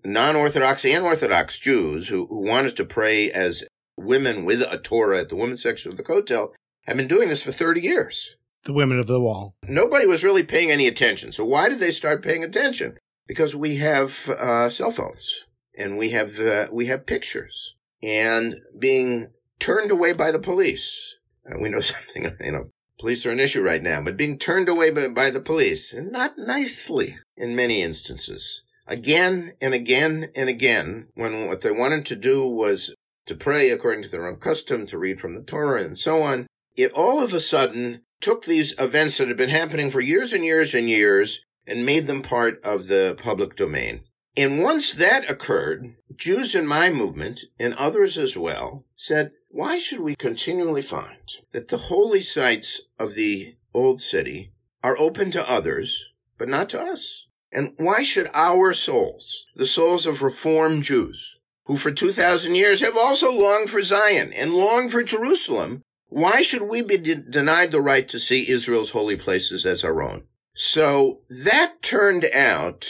non-Orthodox 0.03 0.85
and 0.85 1.03
Orthodox 1.03 1.59
Jews 1.59 2.07
who, 2.07 2.25
who 2.27 2.41
wanted 2.41 2.75
to 2.77 2.85
pray 2.85 3.31
as 3.31 3.63
women 3.97 4.45
with 4.45 4.61
a 4.61 4.77
Torah 4.77 5.19
at 5.19 5.29
the 5.29 5.35
women's 5.35 5.61
section 5.61 5.91
of 5.91 5.97
the 5.97 6.03
Kotel 6.03 6.53
have 6.85 6.97
been 6.97 7.07
doing 7.07 7.29
this 7.29 7.43
for 7.43 7.51
30 7.51 7.81
years. 7.81 8.35
The 8.63 8.73
women 8.73 8.99
of 8.99 9.07
the 9.07 9.19
wall. 9.19 9.55
Nobody 9.63 10.05
was 10.05 10.23
really 10.23 10.43
paying 10.43 10.71
any 10.71 10.87
attention. 10.87 11.31
So 11.31 11.45
why 11.45 11.69
did 11.69 11.79
they 11.79 11.91
start 11.91 12.23
paying 12.23 12.43
attention? 12.43 12.97
Because 13.27 13.55
we 13.55 13.77
have 13.77 14.29
uh, 14.29 14.69
cell 14.69 14.91
phones 14.91 15.45
and 15.77 15.97
we 15.97 16.11
have 16.11 16.39
uh, 16.39 16.67
we 16.71 16.87
have 16.87 17.05
pictures 17.05 17.75
and 18.01 18.61
being 18.77 19.27
turned 19.59 19.91
away 19.91 20.13
by 20.13 20.31
the 20.31 20.39
police. 20.39 21.15
We 21.59 21.69
know 21.69 21.79
something, 21.81 22.35
you 22.43 22.51
know, 22.51 22.71
police 22.99 23.25
are 23.25 23.31
an 23.31 23.39
issue 23.39 23.61
right 23.61 23.81
now, 23.81 24.01
but 24.01 24.17
being 24.17 24.37
turned 24.37 24.69
away 24.69 24.91
by, 24.91 25.07
by 25.07 25.29
the 25.29 25.39
police, 25.39 25.93
and 25.93 26.11
not 26.11 26.37
nicely 26.37 27.17
in 27.35 27.55
many 27.55 27.81
instances. 27.81 28.63
Again 28.87 29.53
and 29.61 29.73
again 29.73 30.29
and 30.35 30.49
again, 30.49 31.07
when 31.15 31.47
what 31.47 31.61
they 31.61 31.71
wanted 31.71 32.05
to 32.07 32.15
do 32.15 32.47
was 32.47 32.93
to 33.25 33.35
pray 33.35 33.69
according 33.69 34.03
to 34.03 34.09
their 34.09 34.27
own 34.27 34.37
custom, 34.37 34.87
to 34.87 34.97
read 34.97 35.19
from 35.19 35.35
the 35.35 35.41
Torah 35.41 35.83
and 35.83 35.99
so 35.99 36.21
on, 36.21 36.47
it 36.75 36.91
all 36.93 37.21
of 37.21 37.33
a 37.33 37.41
sudden 37.41 38.01
took 38.21 38.45
these 38.45 38.73
events 38.79 39.17
that 39.17 39.27
had 39.27 39.37
been 39.37 39.49
happening 39.49 39.89
for 39.89 39.99
years 39.99 40.31
and 40.31 40.45
years 40.45 40.73
and 40.73 40.89
years 40.89 41.41
and 41.65 41.85
made 41.85 42.07
them 42.07 42.21
part 42.21 42.63
of 42.63 42.87
the 42.87 43.17
public 43.21 43.55
domain. 43.55 44.01
And 44.37 44.61
once 44.61 44.93
that 44.93 45.29
occurred, 45.29 45.95
Jews 46.15 46.55
in 46.55 46.65
my 46.65 46.89
movement 46.89 47.41
and 47.59 47.73
others 47.73 48.17
as 48.17 48.37
well 48.37 48.85
said, 48.95 49.31
why 49.49 49.79
should 49.79 49.99
we 49.99 50.15
continually 50.15 50.81
find 50.81 51.37
that 51.51 51.69
the 51.69 51.77
holy 51.77 52.21
sites 52.21 52.81
of 52.99 53.15
the 53.15 53.55
old 53.73 54.01
city 54.01 54.51
are 54.83 54.97
open 54.99 55.31
to 55.31 55.49
others, 55.49 56.05
but 56.37 56.49
not 56.49 56.69
to 56.69 56.81
us? 56.81 57.27
And 57.51 57.73
why 57.77 58.03
should 58.03 58.29
our 58.33 58.73
souls, 58.73 59.45
the 59.55 59.67
souls 59.67 60.05
of 60.05 60.21
Reformed 60.21 60.83
Jews, 60.83 61.37
who 61.65 61.77
for 61.77 61.91
2,000 61.91 62.55
years 62.55 62.81
have 62.81 62.97
also 62.97 63.31
longed 63.31 63.69
for 63.69 63.81
Zion 63.81 64.33
and 64.33 64.53
longed 64.53 64.91
for 64.91 65.03
Jerusalem, 65.03 65.81
why 66.09 66.41
should 66.41 66.63
we 66.63 66.81
be 66.81 66.97
de- 66.97 67.15
denied 67.15 67.71
the 67.71 67.81
right 67.81 68.07
to 68.09 68.19
see 68.19 68.49
Israel's 68.49 68.91
holy 68.91 69.15
places 69.15 69.65
as 69.65 69.83
our 69.83 70.01
own? 70.01 70.23
So 70.53 71.21
that 71.29 71.81
turned 71.81 72.25
out 72.33 72.87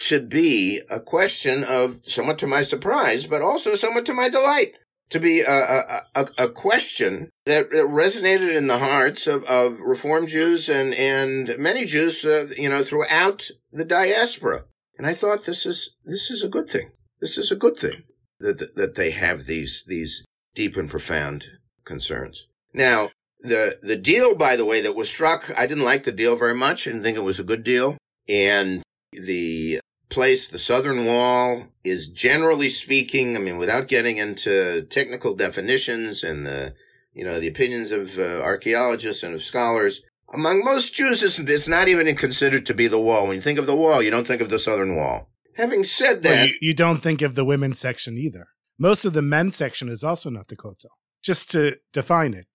to 0.00 0.20
be 0.20 0.80
a 0.88 1.00
question 1.00 1.64
of, 1.64 2.00
somewhat 2.04 2.38
to 2.38 2.46
my 2.46 2.62
surprise, 2.62 3.26
but 3.26 3.42
also 3.42 3.74
somewhat 3.74 4.06
to 4.06 4.14
my 4.14 4.28
delight, 4.28 4.74
to 5.10 5.20
be 5.20 5.40
a, 5.40 6.02
a, 6.14 6.28
a, 6.36 6.48
question 6.48 7.30
that 7.46 7.70
resonated 7.70 8.54
in 8.54 8.66
the 8.66 8.78
hearts 8.78 9.26
of, 9.26 9.44
of 9.44 9.80
Reform 9.80 10.26
Jews 10.26 10.68
and, 10.68 10.94
and 10.94 11.56
many 11.58 11.84
Jews, 11.86 12.24
uh, 12.24 12.48
you 12.56 12.68
know, 12.68 12.84
throughout 12.84 13.50
the 13.72 13.84
diaspora. 13.84 14.64
And 14.98 15.06
I 15.06 15.14
thought 15.14 15.46
this 15.46 15.64
is, 15.64 15.96
this 16.04 16.30
is 16.30 16.42
a 16.42 16.48
good 16.48 16.68
thing. 16.68 16.90
This 17.20 17.38
is 17.38 17.50
a 17.50 17.56
good 17.56 17.76
thing 17.76 18.02
that, 18.40 18.74
that 18.74 18.96
they 18.96 19.10
have 19.12 19.46
these, 19.46 19.84
these 19.86 20.24
deep 20.54 20.76
and 20.76 20.90
profound 20.90 21.46
concerns. 21.84 22.46
Now, 22.74 23.10
the, 23.40 23.78
the 23.80 23.96
deal, 23.96 24.34
by 24.34 24.56
the 24.56 24.64
way, 24.64 24.80
that 24.82 24.96
was 24.96 25.08
struck, 25.08 25.50
I 25.56 25.66
didn't 25.66 25.84
like 25.84 26.04
the 26.04 26.12
deal 26.12 26.36
very 26.36 26.54
much. 26.54 26.86
I 26.86 26.90
didn't 26.90 27.04
think 27.04 27.16
it 27.16 27.24
was 27.24 27.40
a 27.40 27.44
good 27.44 27.64
deal. 27.64 27.96
And 28.28 28.82
the 29.12 29.80
place, 30.08 30.48
the 30.48 30.58
southern 30.58 31.04
wall, 31.04 31.66
is 31.84 32.08
generally 32.08 32.68
speaking, 32.68 33.36
I 33.36 33.40
mean, 33.40 33.58
without 33.58 33.88
getting 33.88 34.18
into 34.18 34.82
technical 34.82 35.34
definitions 35.34 36.22
and 36.22 36.46
the, 36.46 36.74
you 37.12 37.24
know, 37.24 37.40
the 37.40 37.48
opinions 37.48 37.90
of 37.90 38.18
uh, 38.18 38.40
archaeologists 38.40 39.22
and 39.22 39.34
of 39.34 39.42
scholars, 39.42 40.02
among 40.32 40.64
most 40.64 40.94
Jews, 40.94 41.22
it's 41.22 41.68
not 41.68 41.88
even 41.88 42.14
considered 42.16 42.66
to 42.66 42.74
be 42.74 42.86
the 42.86 43.00
wall. 43.00 43.26
When 43.26 43.36
you 43.36 43.42
think 43.42 43.58
of 43.58 43.66
the 43.66 43.76
wall, 43.76 44.02
you 44.02 44.10
don't 44.10 44.26
think 44.26 44.42
of 44.42 44.50
the 44.50 44.58
southern 44.58 44.94
wall. 44.94 45.30
Having 45.54 45.84
said 45.84 46.22
that, 46.22 46.30
well, 46.30 46.46
you, 46.46 46.54
you, 46.60 46.74
don't 46.74 46.98
think 46.98 47.22
of 47.22 47.34
the 47.34 47.44
women's 47.44 47.80
section 47.80 48.16
either. 48.16 48.48
Most 48.78 49.04
of 49.04 49.12
the 49.12 49.22
men's 49.22 49.56
section 49.56 49.88
is 49.88 50.04
also 50.04 50.30
not 50.30 50.48
the 50.48 50.56
kotel. 50.56 50.86
Just 51.22 51.50
to 51.50 51.78
define 51.92 52.32
it, 52.34 52.46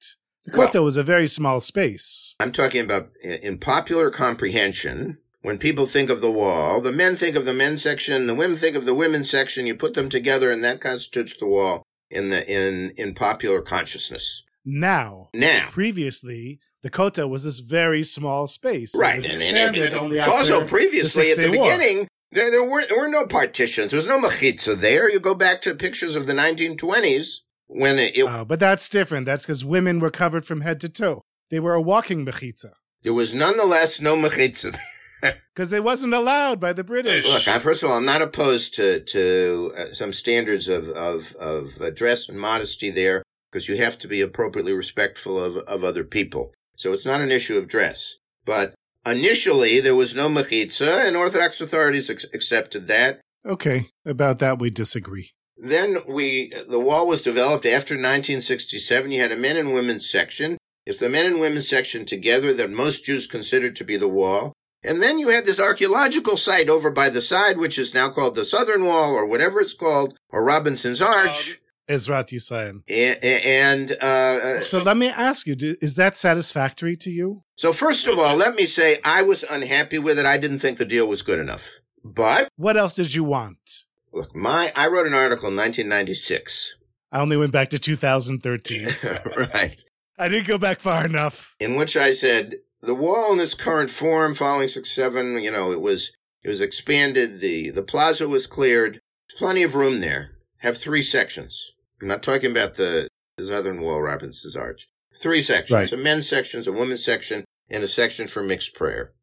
the 0.46 0.52
kotel 0.52 0.76
well, 0.76 0.84
was 0.86 0.98
a 0.98 1.04
very 1.04 1.28
small 1.28 1.60
space. 1.60 2.36
I'm 2.40 2.54
talking 2.54 2.82
about 2.82 3.10
in 3.22 3.58
popular 3.58 4.10
comprehension 4.10 5.18
when 5.44 5.58
people 5.58 5.86
think 5.86 6.10
of 6.10 6.22
the 6.22 6.32
wall, 6.32 6.82
the 6.82 6.92
men 6.92 7.16
think 7.16 7.36
of 7.36 7.46
the 7.46 7.54
men's 7.54 7.84
section, 7.84 8.26
the 8.28 8.34
women 8.34 8.58
think 8.58 8.76
of 8.76 8.86
the 8.86 8.96
women's 8.96 9.30
section. 9.30 9.68
You 9.68 9.76
put 9.76 9.94
them 9.94 10.10
together, 10.10 10.50
and 10.50 10.64
that 10.64 10.82
constitutes 10.82 11.36
the 11.38 11.46
wall 11.46 11.84
in 12.10 12.30
the 12.30 12.50
in 12.50 12.92
in 12.98 13.14
popular 13.14 13.62
consciousness. 13.62 14.44
Now, 14.66 15.30
now, 15.34 15.68
previously, 15.70 16.60
the 16.82 16.90
Kotel 16.90 17.30
was 17.30 17.44
this 17.44 17.60
very 17.60 18.04
small 18.04 18.48
space. 18.48 18.96
Right, 18.96 19.30
and, 19.30 19.42
and, 19.42 19.76
and 19.76 20.20
also 20.22 20.66
previously 20.66 21.32
at 21.32 21.38
the 21.38 21.52
beginning. 21.52 22.08
There, 22.32 22.50
there, 22.50 22.64
were, 22.64 22.84
there 22.88 22.98
were 22.98 23.10
no 23.10 23.28
partitions. 23.28 23.92
There 23.92 23.98
was 23.98 24.08
no 24.08 24.20
mechitza 24.20 24.80
there. 24.80 25.08
You 25.08 25.20
go 25.20 25.36
back 25.36 25.62
to 25.62 25.76
pictures 25.76 26.16
of 26.16 26.26
the 26.26 26.34
1920s 26.34 27.42
when 27.68 28.00
it. 28.00 28.18
it 28.18 28.24
oh, 28.24 28.44
but 28.44 28.60
that's 28.60 28.90
different. 28.90 29.28
That's 29.28 29.46
because 29.46 29.64
women 29.64 30.00
were 30.00 30.10
covered 30.10 30.44
from 30.44 30.62
head 30.62 30.82
to 30.82 30.90
toe. 30.90 31.22
They 31.52 31.60
were 31.60 31.76
a 31.76 31.82
walking 31.82 32.26
mechitza. 32.26 32.72
There 33.04 33.14
was 33.14 33.36
nonetheless 33.36 34.02
no 34.02 34.16
mechitza 34.16 34.76
because 35.54 35.72
it 35.74 35.84
wasn't 35.84 36.14
allowed 36.14 36.60
by 36.60 36.74
the 36.74 36.84
British. 36.84 37.26
Look, 37.26 37.48
I, 37.48 37.60
first 37.60 37.84
of 37.84 37.90
all, 37.90 37.98
I'm 37.98 38.06
not 38.06 38.22
opposed 38.22 38.74
to 38.76 39.00
to 39.00 39.74
uh, 39.78 39.94
some 39.94 40.14
standards 40.14 40.68
of 40.68 40.90
of 40.90 41.36
of 41.36 41.82
uh, 41.82 41.90
dress 41.90 42.30
and 42.30 42.40
modesty 42.40 42.92
there, 42.92 43.24
because 43.52 43.68
you 43.68 43.78
have 43.78 43.98
to 44.00 44.08
be 44.08 44.22
appropriately 44.22 44.74
respectful 44.74 45.42
of 45.42 45.58
of 45.58 45.84
other 45.84 46.04
people. 46.04 46.54
So 46.76 46.94
it's 46.94 47.06
not 47.06 47.22
an 47.22 47.32
issue 47.32 47.58
of 47.58 47.68
dress, 47.68 48.16
but 48.46 48.74
initially 49.06 49.80
there 49.80 49.96
was 49.96 50.16
no 50.16 50.30
mechitza, 50.30 51.06
and 51.06 51.16
Orthodox 51.16 51.62
authorities 51.62 52.10
ac- 52.10 52.28
accepted 52.34 52.88
that. 52.88 53.22
Okay, 53.46 53.88
about 54.06 54.40
that 54.40 54.60
we 54.60 54.70
disagree. 54.70 55.32
Then 55.58 55.98
we 56.08 56.52
the 56.68 56.80
wall 56.80 57.08
was 57.08 57.22
developed 57.22 57.66
after 57.66 57.94
1967. 57.94 59.12
You 59.12 59.22
had 59.22 59.32
a 59.32 59.38
men 59.38 59.58
and 59.58 59.74
women's 59.74 60.10
section. 60.10 60.58
It's 60.86 60.98
the 60.98 61.10
men 61.10 61.26
and 61.26 61.40
women's 61.40 61.70
section 61.70 62.06
together 62.06 62.54
that 62.54 62.70
most 62.70 63.06
Jews 63.06 63.28
considered 63.28 63.76
to 63.78 63.86
be 63.86 63.96
the 63.96 64.08
wall. 64.10 64.52
And 64.84 65.02
then 65.02 65.18
you 65.18 65.30
had 65.30 65.46
this 65.46 65.60
archaeological 65.60 66.36
site 66.36 66.70
over 66.70 66.92
by 66.92 67.10
the 67.10 67.22
side, 67.22 67.58
which 67.58 67.80
is 67.80 67.94
now 67.94 68.10
called 68.10 68.36
the 68.36 68.46
Southern 68.46 68.86
Wall 68.86 69.14
or 69.14 69.26
whatever 69.26 69.62
it's 69.62 69.74
called, 69.74 70.18
or 70.30 70.44
Robinson's 70.44 71.02
Arch. 71.02 71.60
Ezrat 71.90 72.30
Yisrael. 72.30 72.82
And, 72.88 73.24
and 73.24 73.92
uh, 73.94 74.62
so 74.62 74.82
let 74.82 74.98
me 74.98 75.10
ask 75.10 75.48
you: 75.48 75.56
Is 75.82 75.96
that 75.96 76.16
satisfactory 76.18 76.96
to 76.98 77.12
you? 77.12 77.44
So 77.56 77.74
first 77.74 78.08
of 78.08 78.18
all, 78.18 78.36
let 78.36 78.56
me 78.56 78.66
say 78.66 79.00
I 79.04 79.22
was 79.22 79.44
unhappy 79.44 80.00
with 80.00 80.18
it. 80.18 80.26
I 80.26 80.38
didn't 80.38 80.60
think 80.60 80.78
the 80.78 80.86
deal 80.86 81.08
was 81.08 81.22
good 81.22 81.40
enough. 81.40 81.70
But 82.04 82.50
what 82.56 82.78
else 82.78 82.96
did 82.96 83.14
you 83.14 83.24
want? 83.24 83.86
Look, 84.14 84.36
my 84.36 84.72
I 84.76 84.88
wrote 84.88 85.08
an 85.08 85.14
article 85.14 85.50
in 85.50 85.56
1996. 85.56 86.76
I 87.12 87.20
only 87.20 87.38
went 87.38 87.52
back 87.52 87.70
to 87.70 87.80
2013. 87.80 88.88
right. 89.38 89.84
I 90.18 90.30
didn't 90.30 90.48
go 90.48 90.58
back 90.58 90.80
far 90.80 91.06
enough. 91.06 91.56
In 91.60 91.76
which 91.76 91.98
I 91.98 92.12
said 92.12 92.56
the 92.84 92.94
wall 92.94 93.34
in 93.34 93.40
its 93.40 93.54
current 93.54 93.90
form 93.90 94.34
following 94.34 94.68
6-7, 94.68 95.42
you 95.42 95.52
know, 95.52 95.72
it 95.72 95.82
was, 95.82 96.12
it 96.44 96.50
was 96.50 96.62
expanded. 96.62 97.40
The, 97.40 97.70
the 97.70 97.82
plaza 97.82 98.28
was 98.28 98.46
cleared. 98.46 99.00
Plenty 99.38 99.64
of 99.64 99.76
room 99.76 100.02
there. 100.02 100.32
Have 100.58 100.78
three 100.78 101.02
sections. 101.02 101.72
I'm 102.02 102.08
not 102.08 102.22
talking 102.22 102.52
about 102.52 102.76
the, 102.76 103.08
the 103.38 103.46
southern 103.46 103.82
wall, 103.82 104.02
Robinson's 104.02 104.56
Arch. 104.56 104.88
Three 105.20 105.42
sections. 105.42 105.72
Right. 105.72 105.92
A 105.92 105.98
men's 105.98 106.28
section, 106.28 106.64
a 106.68 106.72
women's 106.72 107.04
section, 107.04 107.46
and 107.70 107.84
a 107.84 107.88
section 107.88 108.28
for 108.28 108.44
mixed 108.44 108.76
prayer. 108.76 109.14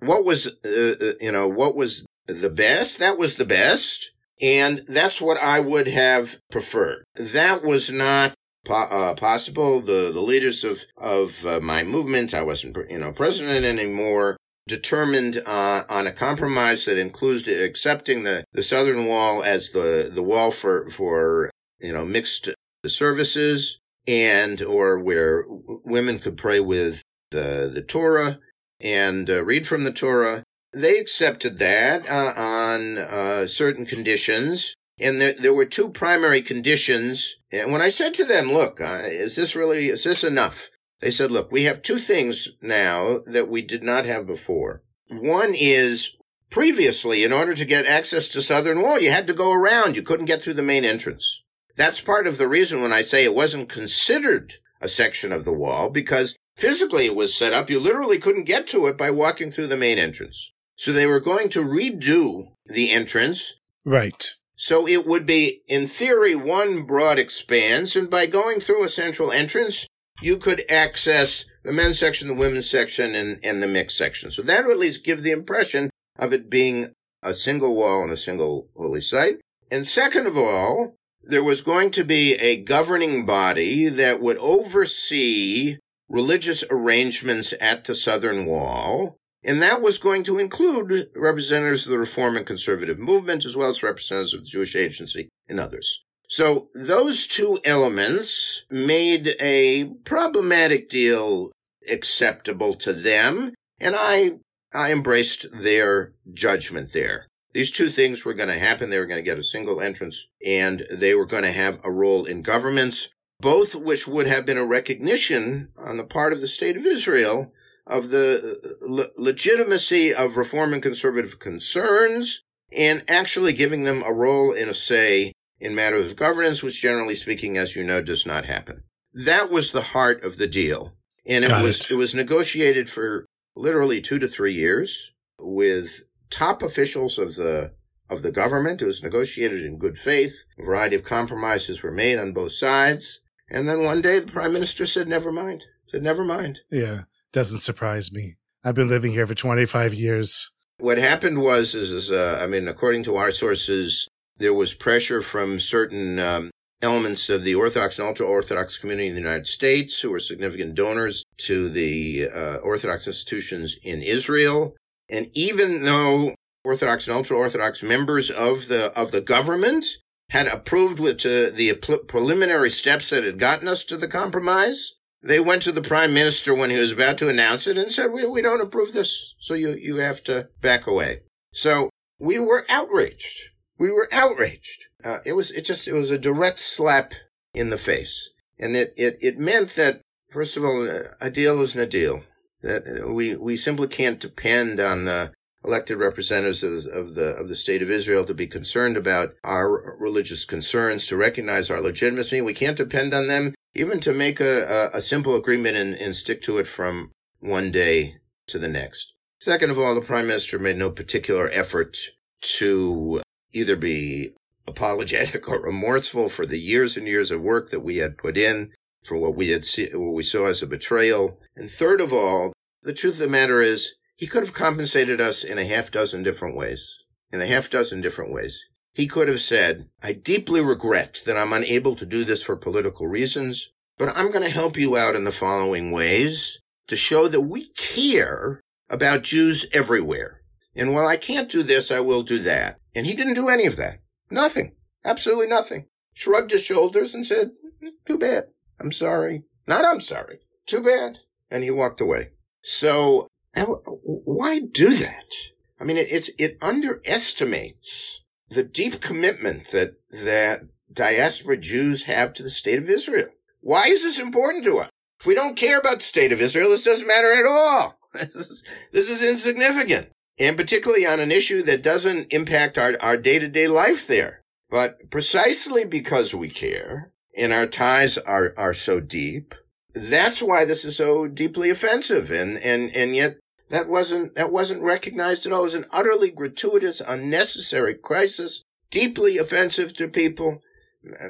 What 0.00 0.24
was, 0.24 0.46
uh, 0.46 0.52
uh, 1.00 1.12
you 1.20 1.32
know, 1.32 1.48
what 1.48 1.76
was 1.76 2.04
the 2.26 2.50
best? 2.50 2.98
That 2.98 3.18
was 3.18 3.34
the 3.34 3.44
best. 3.44 4.12
And 4.40 4.84
that's 4.86 5.20
what 5.20 5.42
I 5.42 5.58
would 5.58 5.88
have 5.88 6.38
preferred. 6.50 7.04
That 7.16 7.64
was 7.64 7.90
not 7.90 8.34
po- 8.68 8.74
uh, 8.74 9.14
possible. 9.14 9.80
The 9.80 10.12
the 10.12 10.20
leaders 10.20 10.62
of 10.62 10.84
of 10.96 11.44
uh, 11.44 11.60
my 11.60 11.82
movement, 11.82 12.34
I 12.34 12.42
wasn't 12.42 12.76
you 12.88 12.98
know 12.98 13.10
president 13.10 13.64
anymore, 13.64 14.36
determined 14.68 15.42
uh, 15.44 15.84
on 15.88 16.06
a 16.06 16.12
compromise 16.12 16.84
that 16.84 16.98
includes 16.98 17.48
accepting 17.48 18.22
the 18.22 18.44
the 18.52 18.62
southern 18.62 19.06
wall 19.06 19.42
as 19.42 19.70
the 19.70 20.10
the 20.12 20.22
wall 20.22 20.52
for 20.52 20.88
for 20.90 21.50
you 21.80 21.92
know 21.92 22.04
mixed 22.04 22.50
services 22.86 23.78
and 24.06 24.62
or 24.62 24.98
where 24.98 25.44
women 25.48 26.18
could 26.18 26.36
pray 26.36 26.60
with 26.60 27.02
the 27.32 27.70
the 27.72 27.82
Torah 27.82 28.38
and 28.80 29.28
uh, 29.28 29.44
read 29.44 29.66
from 29.66 29.82
the 29.82 29.92
Torah. 29.92 30.44
They 30.72 30.98
accepted 30.98 31.58
that 31.58 32.08
uh, 32.08 32.34
on 32.36 32.98
uh, 32.98 33.46
certain 33.46 33.86
conditions 33.86 34.74
And 35.00 35.20
there, 35.20 35.34
there 35.38 35.54
were 35.54 35.64
two 35.66 35.90
primary 35.90 36.42
conditions. 36.42 37.36
And 37.52 37.72
when 37.72 37.82
I 37.82 37.88
said 37.88 38.14
to 38.14 38.24
them, 38.24 38.52
look, 38.52 38.80
uh, 38.80 39.00
is 39.02 39.36
this 39.36 39.54
really, 39.54 39.88
is 39.88 40.04
this 40.04 40.24
enough? 40.24 40.70
They 41.00 41.10
said, 41.10 41.30
look, 41.30 41.52
we 41.52 41.64
have 41.64 41.82
two 41.82 41.98
things 41.98 42.48
now 42.60 43.20
that 43.26 43.48
we 43.48 43.62
did 43.62 43.82
not 43.82 44.06
have 44.06 44.26
before. 44.26 44.82
One 45.10 45.54
is 45.54 46.16
previously, 46.50 47.22
in 47.24 47.32
order 47.32 47.54
to 47.54 47.64
get 47.64 47.86
access 47.86 48.28
to 48.28 48.42
Southern 48.42 48.82
Wall, 48.82 48.98
you 48.98 49.10
had 49.10 49.26
to 49.28 49.34
go 49.34 49.52
around. 49.52 49.96
You 49.96 50.02
couldn't 50.02 50.26
get 50.26 50.42
through 50.42 50.54
the 50.54 50.62
main 50.62 50.84
entrance. 50.84 51.42
That's 51.76 52.00
part 52.00 52.26
of 52.26 52.38
the 52.38 52.48
reason 52.48 52.82
when 52.82 52.92
I 52.92 53.02
say 53.02 53.22
it 53.22 53.34
wasn't 53.34 53.68
considered 53.68 54.54
a 54.80 54.88
section 54.88 55.32
of 55.32 55.44
the 55.44 55.52
wall 55.52 55.90
because 55.90 56.36
physically 56.56 57.06
it 57.06 57.14
was 57.14 57.36
set 57.36 57.52
up. 57.52 57.70
You 57.70 57.78
literally 57.78 58.18
couldn't 58.18 58.44
get 58.44 58.66
to 58.68 58.86
it 58.86 58.98
by 58.98 59.10
walking 59.10 59.52
through 59.52 59.68
the 59.68 59.76
main 59.76 59.98
entrance. 59.98 60.52
So 60.74 60.92
they 60.92 61.06
were 61.06 61.20
going 61.20 61.48
to 61.50 61.64
redo 61.64 62.48
the 62.66 62.90
entrance. 62.90 63.54
Right. 63.84 64.34
So 64.60 64.88
it 64.88 65.06
would 65.06 65.24
be, 65.24 65.62
in 65.68 65.86
theory, 65.86 66.34
one 66.34 66.82
broad 66.82 67.16
expanse, 67.16 67.94
and 67.94 68.10
by 68.10 68.26
going 68.26 68.58
through 68.58 68.82
a 68.82 68.88
central 68.88 69.30
entrance, 69.30 69.86
you 70.20 70.36
could 70.36 70.64
access 70.68 71.44
the 71.62 71.70
men's 71.70 72.00
section, 72.00 72.26
the 72.26 72.34
women's 72.34 72.68
section, 72.68 73.14
and, 73.14 73.38
and 73.44 73.62
the 73.62 73.68
mixed 73.68 73.96
section. 73.96 74.32
So 74.32 74.42
that 74.42 74.64
would 74.64 74.72
at 74.72 74.78
least 74.80 75.04
give 75.04 75.22
the 75.22 75.30
impression 75.30 75.90
of 76.18 76.32
it 76.32 76.50
being 76.50 76.92
a 77.22 77.34
single 77.34 77.76
wall 77.76 78.02
and 78.02 78.10
a 78.10 78.16
single 78.16 78.66
holy 78.76 79.00
site. 79.00 79.40
And 79.70 79.86
second 79.86 80.26
of 80.26 80.36
all, 80.36 80.96
there 81.22 81.44
was 81.44 81.60
going 81.60 81.92
to 81.92 82.02
be 82.02 82.34
a 82.34 82.60
governing 82.60 83.24
body 83.24 83.88
that 83.88 84.20
would 84.20 84.38
oversee 84.38 85.76
religious 86.08 86.64
arrangements 86.68 87.54
at 87.60 87.84
the 87.84 87.94
southern 87.94 88.44
wall 88.44 89.14
and 89.44 89.62
that 89.62 89.80
was 89.80 89.98
going 89.98 90.24
to 90.24 90.38
include 90.38 91.10
representatives 91.14 91.86
of 91.86 91.92
the 91.92 91.98
Reform 91.98 92.36
and 92.36 92.46
Conservative 92.46 92.98
movement, 92.98 93.44
as 93.44 93.56
well 93.56 93.70
as 93.70 93.82
representatives 93.82 94.34
of 94.34 94.40
the 94.40 94.46
Jewish 94.46 94.74
Agency 94.74 95.28
and 95.48 95.60
others. 95.60 96.02
So 96.28 96.68
those 96.74 97.26
two 97.26 97.58
elements 97.64 98.64
made 98.70 99.34
a 99.40 99.84
problematic 100.04 100.88
deal 100.88 101.52
acceptable 101.88 102.74
to 102.74 102.92
them, 102.92 103.54
and 103.80 103.96
I, 103.96 104.32
I 104.74 104.92
embraced 104.92 105.46
their 105.52 106.12
judgment 106.32 106.92
there. 106.92 107.26
These 107.54 107.72
two 107.72 107.88
things 107.88 108.24
were 108.24 108.34
going 108.34 108.50
to 108.50 108.58
happen. 108.58 108.90
They 108.90 108.98
were 108.98 109.06
going 109.06 109.18
to 109.18 109.30
get 109.30 109.38
a 109.38 109.42
single 109.42 109.80
entrance, 109.80 110.26
and 110.44 110.86
they 110.90 111.14
were 111.14 111.24
going 111.24 111.44
to 111.44 111.52
have 111.52 111.80
a 111.82 111.90
role 111.90 112.26
in 112.26 112.42
governments, 112.42 113.08
both 113.40 113.74
which 113.74 114.06
would 114.06 114.26
have 114.26 114.44
been 114.44 114.58
a 114.58 114.66
recognition 114.66 115.70
on 115.78 115.96
the 115.96 116.04
part 116.04 116.34
of 116.34 116.42
the 116.42 116.48
state 116.48 116.76
of 116.76 116.84
Israel 116.84 117.52
of 117.88 118.10
the 118.10 118.58
uh, 118.62 118.86
le- 118.86 119.08
legitimacy 119.16 120.14
of 120.14 120.36
reform 120.36 120.72
and 120.72 120.82
conservative 120.82 121.38
concerns 121.38 122.44
and 122.70 123.02
actually 123.08 123.52
giving 123.52 123.84
them 123.84 124.02
a 124.02 124.12
role 124.12 124.52
in 124.52 124.68
a 124.68 124.74
say 124.74 125.32
in 125.58 125.74
matters 125.74 126.10
of 126.10 126.16
governance, 126.16 126.62
which 126.62 126.80
generally 126.80 127.16
speaking, 127.16 127.56
as 127.56 127.74
you 127.74 127.82
know, 127.82 128.00
does 128.00 128.26
not 128.26 128.44
happen. 128.44 128.84
That 129.12 129.50
was 129.50 129.70
the 129.70 129.82
heart 129.82 130.22
of 130.22 130.36
the 130.36 130.46
deal. 130.46 130.94
And 131.26 131.44
it 131.44 131.48
Got 131.48 131.64
was, 131.64 131.80
it. 131.80 131.90
it 131.92 131.96
was 131.96 132.14
negotiated 132.14 132.88
for 132.88 133.26
literally 133.56 134.00
two 134.00 134.18
to 134.18 134.28
three 134.28 134.54
years 134.54 135.12
with 135.38 136.02
top 136.30 136.62
officials 136.62 137.18
of 137.18 137.36
the 137.36 137.72
of 138.10 138.22
the 138.22 138.32
government. 138.32 138.80
It 138.80 138.86
was 138.86 139.02
negotiated 139.02 139.62
in 139.62 139.78
good 139.78 139.98
faith. 139.98 140.34
A 140.58 140.64
variety 140.64 140.96
of 140.96 141.04
compromises 141.04 141.82
were 141.82 141.90
made 141.90 142.18
on 142.18 142.32
both 142.32 142.52
sides. 142.52 143.20
And 143.50 143.68
then 143.68 143.82
one 143.82 144.00
day 144.00 144.18
the 144.18 144.32
prime 144.32 144.52
minister 144.52 144.86
said, 144.86 145.08
never 145.08 145.30
mind. 145.30 145.64
Said, 145.88 146.02
never 146.02 146.24
mind. 146.24 146.60
Yeah. 146.70 147.02
Doesn't 147.32 147.58
surprise 147.58 148.12
me. 148.12 148.36
I've 148.64 148.74
been 148.74 148.88
living 148.88 149.12
here 149.12 149.26
for 149.26 149.34
25 149.34 149.94
years. 149.94 150.50
What 150.78 150.98
happened 150.98 151.42
was, 151.42 151.74
is, 151.74 151.90
is 151.90 152.10
uh, 152.10 152.38
I 152.42 152.46
mean, 152.46 152.68
according 152.68 153.02
to 153.04 153.16
our 153.16 153.30
sources, 153.30 154.08
there 154.36 154.54
was 154.54 154.74
pressure 154.74 155.20
from 155.20 155.58
certain 155.58 156.18
um, 156.18 156.50
elements 156.80 157.28
of 157.28 157.44
the 157.44 157.54
Orthodox 157.54 157.98
and 157.98 158.06
ultra 158.06 158.26
Orthodox 158.26 158.78
community 158.78 159.08
in 159.08 159.14
the 159.14 159.20
United 159.20 159.46
States 159.46 160.00
who 160.00 160.10
were 160.10 160.20
significant 160.20 160.74
donors 160.74 161.24
to 161.38 161.68
the 161.68 162.28
uh, 162.28 162.56
Orthodox 162.56 163.06
institutions 163.06 163.76
in 163.82 164.02
Israel. 164.02 164.76
And 165.08 165.30
even 165.32 165.82
though 165.82 166.34
Orthodox 166.64 167.06
and 167.06 167.16
ultra 167.16 167.36
Orthodox 167.36 167.82
members 167.82 168.30
of 168.30 168.68
the 168.68 168.92
of 168.98 169.10
the 169.10 169.20
government 169.20 169.86
had 170.30 170.46
approved 170.46 171.00
with 171.00 171.24
uh, 171.24 171.50
the 171.54 171.74
pre- 171.80 172.02
preliminary 172.06 172.70
steps 172.70 173.10
that 173.10 173.24
had 173.24 173.38
gotten 173.38 173.66
us 173.66 173.84
to 173.84 173.96
the 173.96 174.08
compromise, 174.08 174.94
they 175.22 175.40
went 175.40 175.62
to 175.62 175.72
the 175.72 175.82
prime 175.82 176.14
minister 176.14 176.54
when 176.54 176.70
he 176.70 176.78
was 176.78 176.92
about 176.92 177.18
to 177.18 177.28
announce 177.28 177.66
it 177.66 177.78
and 177.78 177.90
said, 177.90 178.12
"We 178.12 178.26
we 178.26 178.42
don't 178.42 178.60
approve 178.60 178.92
this, 178.92 179.34
so 179.40 179.54
you 179.54 179.74
you 179.74 179.96
have 179.96 180.22
to 180.24 180.48
back 180.60 180.86
away." 180.86 181.20
So 181.52 181.90
we 182.18 182.38
were 182.38 182.66
outraged. 182.68 183.50
We 183.78 183.90
were 183.90 184.08
outraged. 184.12 184.84
Uh, 185.04 185.18
it 185.24 185.32
was 185.32 185.50
it 185.50 185.64
just 185.64 185.88
it 185.88 185.92
was 185.92 186.10
a 186.10 186.18
direct 186.18 186.58
slap 186.58 187.14
in 187.54 187.70
the 187.70 187.76
face, 187.76 188.30
and 188.58 188.76
it 188.76 188.92
it 188.96 189.18
it 189.20 189.38
meant 189.38 189.74
that 189.74 190.00
first 190.30 190.56
of 190.56 190.64
all, 190.64 190.88
a 191.20 191.30
deal 191.30 191.60
isn't 191.62 191.80
a 191.80 191.86
deal. 191.86 192.22
That 192.62 193.08
we 193.08 193.36
we 193.36 193.56
simply 193.56 193.88
can't 193.88 194.20
depend 194.20 194.80
on 194.80 195.04
the 195.04 195.32
elected 195.64 195.98
representatives 195.98 196.62
of 196.62 197.14
the 197.14 197.36
of 197.36 197.48
the 197.48 197.54
state 197.54 197.82
of 197.82 197.90
Israel 197.90 198.24
to 198.24 198.34
be 198.34 198.46
concerned 198.46 198.96
about 198.96 199.34
our 199.44 199.96
religious 199.98 200.44
concerns, 200.44 201.06
to 201.06 201.16
recognize 201.16 201.70
our 201.70 201.80
legitimacy. 201.80 202.40
We 202.40 202.54
can't 202.54 202.76
depend 202.76 203.14
on 203.14 203.26
them 203.26 203.54
even 203.74 204.00
to 204.00 204.12
make 204.12 204.40
a, 204.40 204.90
a, 204.94 204.98
a 204.98 205.00
simple 205.00 205.34
agreement 205.34 205.76
and, 205.76 205.94
and 205.94 206.14
stick 206.14 206.42
to 206.42 206.58
it 206.58 206.66
from 206.66 207.10
one 207.40 207.70
day 207.70 208.16
to 208.46 208.58
the 208.58 208.68
next. 208.68 209.12
Second 209.40 209.70
of 209.70 209.78
all, 209.78 209.94
the 209.94 210.00
prime 210.00 210.26
minister 210.26 210.58
made 210.58 210.76
no 210.76 210.90
particular 210.90 211.48
effort 211.50 211.96
to 212.40 213.22
either 213.52 213.76
be 213.76 214.32
apologetic 214.66 215.48
or 215.48 215.60
remorseful 215.60 216.28
for 216.28 216.44
the 216.44 216.58
years 216.58 216.96
and 216.96 217.06
years 217.06 217.30
of 217.30 217.40
work 217.40 217.70
that 217.70 217.80
we 217.80 217.98
had 217.98 218.18
put 218.18 218.36
in 218.36 218.70
for 219.04 219.16
what 219.16 219.34
we 219.34 219.48
had 219.48 219.64
see, 219.64 219.88
what 219.94 220.14
we 220.14 220.22
saw 220.22 220.46
as 220.46 220.62
a 220.62 220.66
betrayal. 220.66 221.38
And 221.56 221.70
third 221.70 222.00
of 222.00 222.12
all, 222.12 222.52
the 222.82 222.92
truth 222.92 223.14
of 223.14 223.20
the 223.20 223.28
matter 223.28 223.60
is 223.60 223.94
he 224.16 224.26
could 224.26 224.42
have 224.42 224.54
compensated 224.54 225.20
us 225.20 225.44
in 225.44 225.58
a 225.58 225.64
half 225.64 225.90
dozen 225.90 226.22
different 226.22 226.56
ways. 226.56 226.98
In 227.32 227.40
a 227.40 227.46
half 227.46 227.70
dozen 227.70 228.00
different 228.00 228.32
ways. 228.32 228.64
He 228.94 229.06
could 229.06 229.28
have 229.28 229.40
said, 229.40 229.88
I 230.02 230.12
deeply 230.12 230.60
regret 230.60 231.22
that 231.24 231.36
I'm 231.36 231.52
unable 231.52 231.94
to 231.96 232.06
do 232.06 232.24
this 232.24 232.42
for 232.42 232.56
political 232.56 233.06
reasons, 233.06 233.70
but 233.96 234.16
I'm 234.16 234.30
going 234.30 234.44
to 234.44 234.50
help 234.50 234.76
you 234.76 234.96
out 234.96 235.14
in 235.14 235.24
the 235.24 235.32
following 235.32 235.90
ways 235.90 236.58
to 236.88 236.96
show 236.96 237.28
that 237.28 237.42
we 237.42 237.68
care 237.76 238.60
about 238.88 239.22
Jews 239.22 239.66
everywhere. 239.72 240.42
And 240.74 240.94
while 240.94 241.06
I 241.06 241.16
can't 241.16 241.50
do 241.50 241.62
this, 241.62 241.90
I 241.90 242.00
will 242.00 242.22
do 242.22 242.38
that. 242.40 242.78
And 242.94 243.06
he 243.06 243.14
didn't 243.14 243.34
do 243.34 243.48
any 243.48 243.66
of 243.66 243.76
that. 243.76 244.00
Nothing. 244.30 244.74
Absolutely 245.04 245.46
nothing. 245.46 245.86
Shrugged 246.14 246.50
his 246.50 246.62
shoulders 246.62 247.14
and 247.14 247.24
said, 247.24 247.50
mm, 247.82 247.90
too 248.06 248.18
bad. 248.18 248.44
I'm 248.80 248.92
sorry. 248.92 249.44
Not 249.66 249.84
I'm 249.84 250.00
sorry. 250.00 250.40
Too 250.66 250.82
bad. 250.82 251.18
And 251.50 251.64
he 251.64 251.70
walked 251.70 252.00
away. 252.00 252.30
So 252.62 253.28
uh, 253.56 253.64
why 253.64 254.60
do 254.60 254.94
that? 254.94 255.34
I 255.80 255.84
mean, 255.84 255.96
it's, 255.96 256.30
it 256.38 256.58
underestimates 256.60 258.24
the 258.50 258.64
deep 258.64 259.00
commitment 259.00 259.70
that, 259.72 259.94
that 260.10 260.62
diaspora 260.92 261.56
Jews 261.56 262.04
have 262.04 262.32
to 262.34 262.42
the 262.42 262.50
state 262.50 262.78
of 262.78 262.88
Israel. 262.88 263.28
Why 263.60 263.86
is 263.88 264.02
this 264.02 264.18
important 264.18 264.64
to 264.64 264.78
us? 264.78 264.90
If 265.20 265.26
we 265.26 265.34
don't 265.34 265.56
care 265.56 265.78
about 265.78 265.96
the 265.96 266.04
state 266.04 266.32
of 266.32 266.40
Israel, 266.40 266.70
this 266.70 266.84
doesn't 266.84 267.06
matter 267.06 267.32
at 267.32 267.46
all. 267.46 267.94
This 268.14 268.48
is, 268.48 268.64
this 268.90 269.10
is 269.10 269.22
insignificant. 269.22 270.08
And 270.38 270.56
particularly 270.56 271.06
on 271.06 271.20
an 271.20 271.30
issue 271.30 271.62
that 271.62 271.82
doesn't 271.82 272.32
impact 272.32 272.78
our, 272.78 272.96
our 273.00 273.18
day-to-day 273.18 273.68
life 273.68 274.06
there. 274.06 274.40
But 274.70 275.10
precisely 275.10 275.84
because 275.84 276.34
we 276.34 276.48
care 276.48 277.12
and 277.36 277.52
our 277.52 277.66
ties 277.66 278.16
are, 278.16 278.54
are 278.56 278.72
so 278.72 278.98
deep, 278.98 279.54
that's 279.92 280.40
why 280.40 280.64
this 280.64 280.84
is 280.86 280.96
so 280.96 281.26
deeply 281.26 281.68
offensive. 281.68 282.30
And, 282.30 282.58
and, 282.58 282.90
and 282.96 283.14
yet 283.14 283.36
that 283.70 283.88
wasn't, 283.88 284.34
that 284.34 284.52
wasn't 284.52 284.82
recognized 284.82 285.46
at 285.46 285.52
all. 285.52 285.60
It 285.60 285.64
was 285.64 285.74
an 285.74 285.86
utterly 285.92 286.30
gratuitous, 286.30 287.00
unnecessary 287.00 287.94
crisis, 287.94 288.62
deeply 288.90 289.38
offensive 289.38 289.94
to 289.94 290.08
people, 290.08 290.62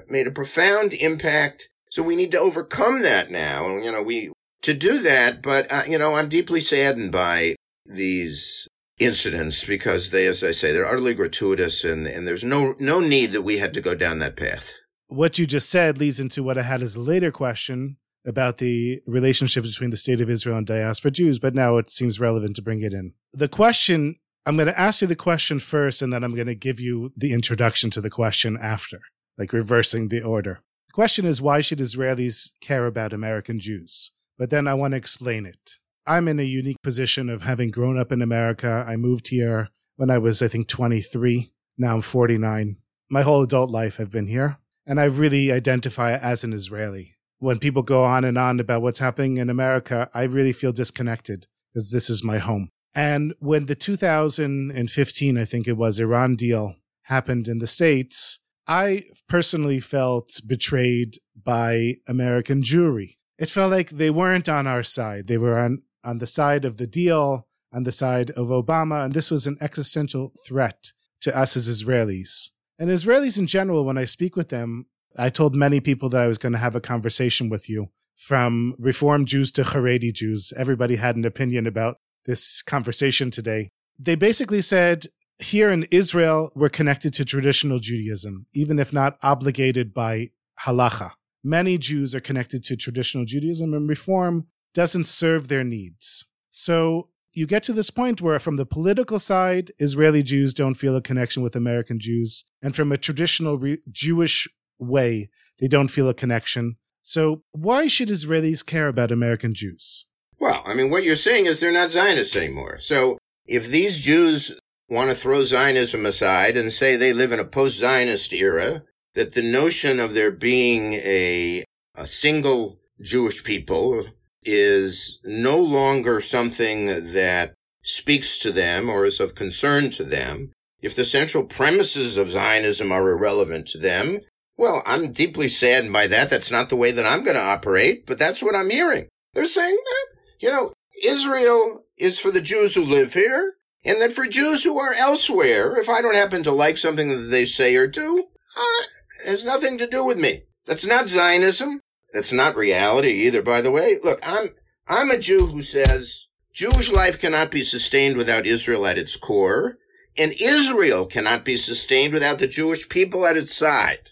made 0.09 0.27
a 0.27 0.33
profound 0.33 0.93
impact. 0.95 1.69
So 1.91 2.03
we 2.03 2.17
need 2.17 2.31
to 2.33 2.41
overcome 2.41 3.03
that 3.03 3.31
now. 3.31 3.67
And, 3.69 3.85
you 3.85 3.93
know, 3.93 4.03
we, 4.03 4.33
to 4.63 4.75
do 4.75 5.01
that, 5.01 5.43
but, 5.43 5.71
uh, 5.73 5.83
you 5.89 5.99
know, 5.99 6.15
I'm 6.15 6.29
deeply 6.29 6.61
saddened 6.61 7.13
by 7.13 7.57
these 7.87 8.69
incidents 8.99 9.65
because 9.65 10.11
they, 10.11 10.27
as 10.27 10.43
I 10.43 10.53
say, 10.53 10.73
they're 10.73 10.87
utterly 10.87 11.15
gratuitous 11.15 11.85
and, 11.85 12.07
and 12.07 12.27
there's 12.27 12.45
no, 12.45 12.75
no 12.79 13.01
need 13.01 13.33
that 13.33 13.43
we 13.43 13.59
had 13.59 13.73
to 13.75 13.81
go 13.81 13.95
down 13.95 14.19
that 14.19 14.37
path. 14.37 14.75
What 15.07 15.39
you 15.39 15.47
just 15.47 15.71
said 15.71 15.99
leads 15.99 16.21
into 16.21 16.43
what 16.43 16.59
I 16.59 16.63
had 16.63 16.83
as 16.83 16.97
a 16.97 17.01
later 17.01 17.33
question 17.33 17.97
about 18.29 18.59
the 18.59 19.01
relationship 19.07 19.65
between 19.65 19.91
the 19.91 19.97
state 19.97 20.21
of 20.21 20.29
Israel 20.29 20.59
and 20.59 20.67
diaspora 20.67 21.11
Jews, 21.11 21.39
but 21.39 21.55
now 21.55 21.79
it 21.79 21.91
seems 21.91 22.21
relevant 22.21 22.57
to 22.57 22.63
bring 22.63 22.83
it 22.83 22.93
in. 22.93 23.15
The 23.33 23.49
question, 23.49 24.17
I'm 24.47 24.57
going 24.57 24.69
to 24.69 24.79
ask 24.79 25.01
you 25.01 25.09
the 25.09 25.17
question 25.17 25.59
first, 25.59 26.03
and 26.03 26.13
then 26.13 26.23
I'm 26.23 26.35
going 26.35 26.47
to 26.47 26.55
give 26.55 26.79
you 26.79 27.13
the 27.17 27.33
introduction 27.33 27.91
to 27.91 28.01
the 28.01 28.11
question 28.11 28.59
after, 28.61 29.01
like 29.39 29.53
reversing 29.53 30.09
the 30.09 30.23
order. 30.23 30.61
The 30.89 30.93
question 30.93 31.25
is, 31.25 31.43
why 31.43 31.61
should 31.61 31.79
Israelis 31.79 32.51
care 32.61 32.87
about 32.87 33.13
American 33.13 33.59
Jews? 33.61 34.13
But 34.37 34.51
then 34.51 34.69
I 34.69 34.75
want 34.75 34.93
to 34.93 34.99
explain 34.99 35.47
it. 35.47 35.79
I'm 36.07 36.29
in 36.29 36.39
a 36.39 36.45
unique 36.45 36.83
position 36.83 37.29
of 37.29 37.43
having 37.43 37.71
grown 37.71 37.99
up 37.99 38.13
in 38.13 38.23
America. 38.23 38.85
I 38.87 38.97
moved 38.97 39.29
here 39.29 39.69
when 39.97 40.11
I 40.11 40.19
was, 40.19 40.41
I 40.43 40.49
think, 40.49 40.69
23. 40.69 41.51
Now 41.77 41.97
I'm 41.97 42.03
49. 42.03 42.77
my 43.11 43.23
whole 43.23 43.43
adult 43.43 43.71
life 43.71 43.99
I've 43.99 44.11
been 44.11 44.27
here, 44.27 44.59
and 44.87 45.01
I 45.01 45.05
really 45.05 45.53
identify 45.53 46.13
as 46.15 46.45
an 46.45 46.53
Israeli. 46.53 47.18
When 47.39 47.59
people 47.59 47.83
go 47.83 48.05
on 48.05 48.25
and 48.25 48.37
on 48.37 48.59
about 48.59 48.83
what's 48.83 48.99
happening 48.99 49.37
in 49.37 49.49
America, 49.49 50.11
I 50.13 50.23
really 50.25 50.53
feel 50.53 50.73
disconnected 50.73 51.47
because 51.73 51.91
this 51.91 52.11
is 52.11 52.25
my 52.25 52.39
home. 52.39 52.71
And 52.95 53.35
when 53.39 53.67
the 53.67 53.75
2015, 53.75 55.39
I 55.39 55.45
think 55.45 55.69
it 55.69 55.77
was, 55.77 56.01
Iran 56.01 56.35
deal 56.35 56.75
happened 57.03 57.47
in 57.47 57.59
the 57.59 57.67
States, 57.67 58.41
I 58.67 59.05
personally 59.29 59.81
felt 59.81 60.41
betrayed 60.47 61.19
by 61.43 61.95
American 62.07 62.63
Jewry. 62.63 63.17
It 63.39 63.51
felt 63.51 63.71
like 63.71 63.91
they 63.91 64.11
weren't 64.11 64.49
on 64.49 64.67
our 64.67 64.83
side. 64.83 65.27
They 65.27 65.39
were 65.39 65.59
on, 65.59 65.83
on 66.05 66.19
the 66.19 66.27
side 66.27 66.65
of 66.65 66.77
the 66.77 66.87
deal, 66.87 67.47
on 67.73 67.85
the 67.85 67.93
side 67.93 68.31
of 68.33 68.49
Obama, 68.49 69.05
and 69.05 69.15
this 69.15 69.31
was 69.31 69.47
an 69.47 69.57
existential 69.61 70.33
threat 70.47 70.93
to 71.21 71.37
us 71.37 71.57
as 71.57 71.69
Israelis. 71.69 72.51
And 72.79 72.91
Israelis 72.91 73.39
in 73.39 73.47
general, 73.47 73.85
when 73.85 73.99
I 73.99 74.05
speak 74.05 74.37
with 74.37 74.49
them, 74.49 74.87
I 75.19 75.31
told 75.31 75.55
many 75.55 75.81
people 75.81 76.09
that 76.11 76.23
I 76.23 76.29
was 76.29 76.39
going 76.39 76.53
to 76.53 76.59
have 76.59 76.77
a 76.77 76.81
conversation 76.81 77.49
with 77.49 77.69
you, 77.69 77.89
from 78.17 78.75
Reform 78.79 79.25
Jews 79.25 79.53
to 79.53 79.63
Haredi 79.63 80.13
Jews. 80.13 80.53
Everybody 80.57 80.97
had 80.97 81.17
an 81.17 81.25
opinion 81.25 81.67
about 81.67 81.97
this 82.27 82.63
conversation 82.63 83.31
today. 83.31 83.71
They 83.99 84.15
basically 84.15 84.61
said 84.61 85.07
here 85.39 85.71
in 85.71 85.87
Israel, 85.91 86.51
we're 86.55 86.69
connected 86.69 87.15
to 87.15 87.25
traditional 87.25 87.79
Judaism, 87.79 88.47
even 88.55 88.79
if 88.79 88.93
not 88.93 89.19
obligated 89.23 89.95
by 89.95 90.31
halacha. 90.67 91.13
Many 91.45 91.79
Jews 91.79 92.15
are 92.15 92.21
connected 92.21 92.65
to 92.65 92.77
traditional 92.77 93.25
Judaism, 93.25 93.73
and 93.73 93.89
reform 93.89 94.49
doesn't 94.75 95.07
serve 95.07 95.49
their 95.49 95.65
needs. 95.65 96.27
So 96.51 97.11
you 97.33 97.47
get 97.47 97.63
to 97.65 97.73
this 97.73 97.91
point 97.91 98.21
where, 98.21 98.41
from 98.41 98.57
the 98.57 98.67
political 98.67 99.21
side, 99.21 99.71
Israeli 99.79 100.25
Jews 100.25 100.53
don't 100.53 100.75
feel 100.75 100.97
a 100.97 101.01
connection 101.01 101.43
with 101.43 101.55
American 101.55 102.01
Jews. 102.01 102.45
And 102.61 102.75
from 102.75 102.91
a 102.91 102.97
traditional 102.97 103.59
re- 103.59 103.79
Jewish 103.91 104.49
way, 104.79 105.29
they 105.59 105.69
don't 105.69 105.89
feel 105.89 106.09
a 106.09 106.15
connection. 106.15 106.77
So, 107.03 107.43
why 107.53 107.87
should 107.87 108.09
Israelis 108.09 108.65
care 108.65 108.89
about 108.89 109.11
American 109.11 109.55
Jews? 109.55 110.07
Well, 110.39 110.63
I 110.65 110.75
mean, 110.75 110.91
what 110.91 111.05
you're 111.05 111.17
saying 111.17 111.47
is 111.47 111.59
they're 111.59 111.73
not 111.73 111.91
Zionists 111.91 112.37
anymore. 112.37 112.79
So, 112.81 113.19
if 113.47 113.67
these 113.67 113.99
Jews 114.01 114.53
want 114.89 115.11
to 115.11 115.17
throw 115.17 115.43
Zionism 115.45 116.07
aside 116.07 116.57
and 116.57 116.73
say 116.73 116.97
they 116.97 117.13
live 117.13 117.33
in 117.33 117.41
a 117.41 117.45
post 117.45 117.79
Zionist 117.79 118.33
era, 118.33 118.85
that 119.15 119.35
the 119.35 119.43
notion 119.43 120.01
of 120.01 120.15
there 120.15 120.31
being 120.31 120.95
a, 120.95 121.65
a 121.97 122.07
single 122.07 122.79
Jewish 123.01 123.43
people 123.43 124.07
is 124.45 125.19
no 125.25 125.59
longer 125.59 126.21
something 126.21 127.13
that 127.13 127.55
speaks 127.83 128.39
to 128.39 128.53
them 128.53 128.89
or 128.89 129.05
is 129.05 129.21
of 129.21 129.35
concern 129.35 129.91
to 129.91 130.05
them. 130.05 130.53
If 130.81 130.95
the 130.95 131.05
central 131.05 131.45
premises 131.45 132.17
of 132.17 132.31
Zionism 132.31 132.93
are 132.93 133.11
irrelevant 133.11 133.67
to 133.69 133.79
them, 133.79 134.21
well, 134.59 134.83
I'm 134.85 135.13
deeply 135.13 135.49
saddened 135.49 135.93
by 135.93 136.09
that. 136.09 136.29
That's 136.29 136.51
not 136.51 136.69
the 136.69 136.77
way 136.77 136.91
that 136.91 137.07
I'm 137.07 137.23
going 137.23 137.37
to 137.37 137.43
operate, 137.43 138.05
but 138.07 138.19
that's 138.19 138.43
what 138.43 138.57
I'm 138.57 138.71
hearing. 138.71 139.09
They're 139.33 139.47
saying 139.47 139.79
that, 139.85 140.19
you 140.41 140.51
know, 140.51 140.73
Israel 141.03 141.85
is 141.97 142.19
for 142.19 142.33
the 142.33 142.41
Jews 142.41 142.75
who 142.75 142.85
live 142.85 143.15
here 143.15 143.55
and 143.85 144.01
that 144.03 144.13
for 144.13 144.27
Jews 144.27 144.65
who 144.65 144.79
are 144.79 144.93
elsewhere, 144.93 145.77
if 145.77 145.89
I 145.89 146.03
don't 146.03 146.17
happen 146.17 146.43
to 146.43 146.51
like 146.51 146.77
something 146.77 147.09
that 147.09 147.29
they 147.29 147.45
say 147.45 147.77
or 147.77 147.87
do, 147.87 148.27
uh, 148.57 148.85
it 149.25 149.31
has 149.31 149.45
nothing 149.45 149.79
to 149.79 149.87
do 149.87 150.05
with 150.05 150.19
me. 150.19 150.43
That's 150.67 150.85
not 150.85 151.07
Zionism. 151.07 151.81
That's 152.13 152.33
not 152.33 152.57
reality 152.57 153.13
either, 153.27 153.43
by 153.43 153.61
the 153.61 153.71
way. 153.71 153.99
Look, 154.03 154.19
I'm, 154.27 154.49
I'm 154.89 155.11
a 155.11 155.19
Jew 155.19 155.47
who 155.47 155.63
says 155.63 156.27
Jewish 156.53 156.91
life 156.91 157.21
cannot 157.21 157.53
be 157.53 157.63
sustained 157.63 158.17
without 158.17 158.47
Israel 158.47 158.87
at 158.87 158.99
its 158.99 159.17
core, 159.17 159.77
and 160.17 160.33
Israel 160.33 161.07
cannot 161.07 161.45
be 161.45 161.57
sustained 161.57 162.13
without 162.13 162.41
the 162.41 162.49
Jewish 162.49 162.89
people 162.89 163.25
at 163.25 163.37
its 163.37 163.55
side. 163.55 164.11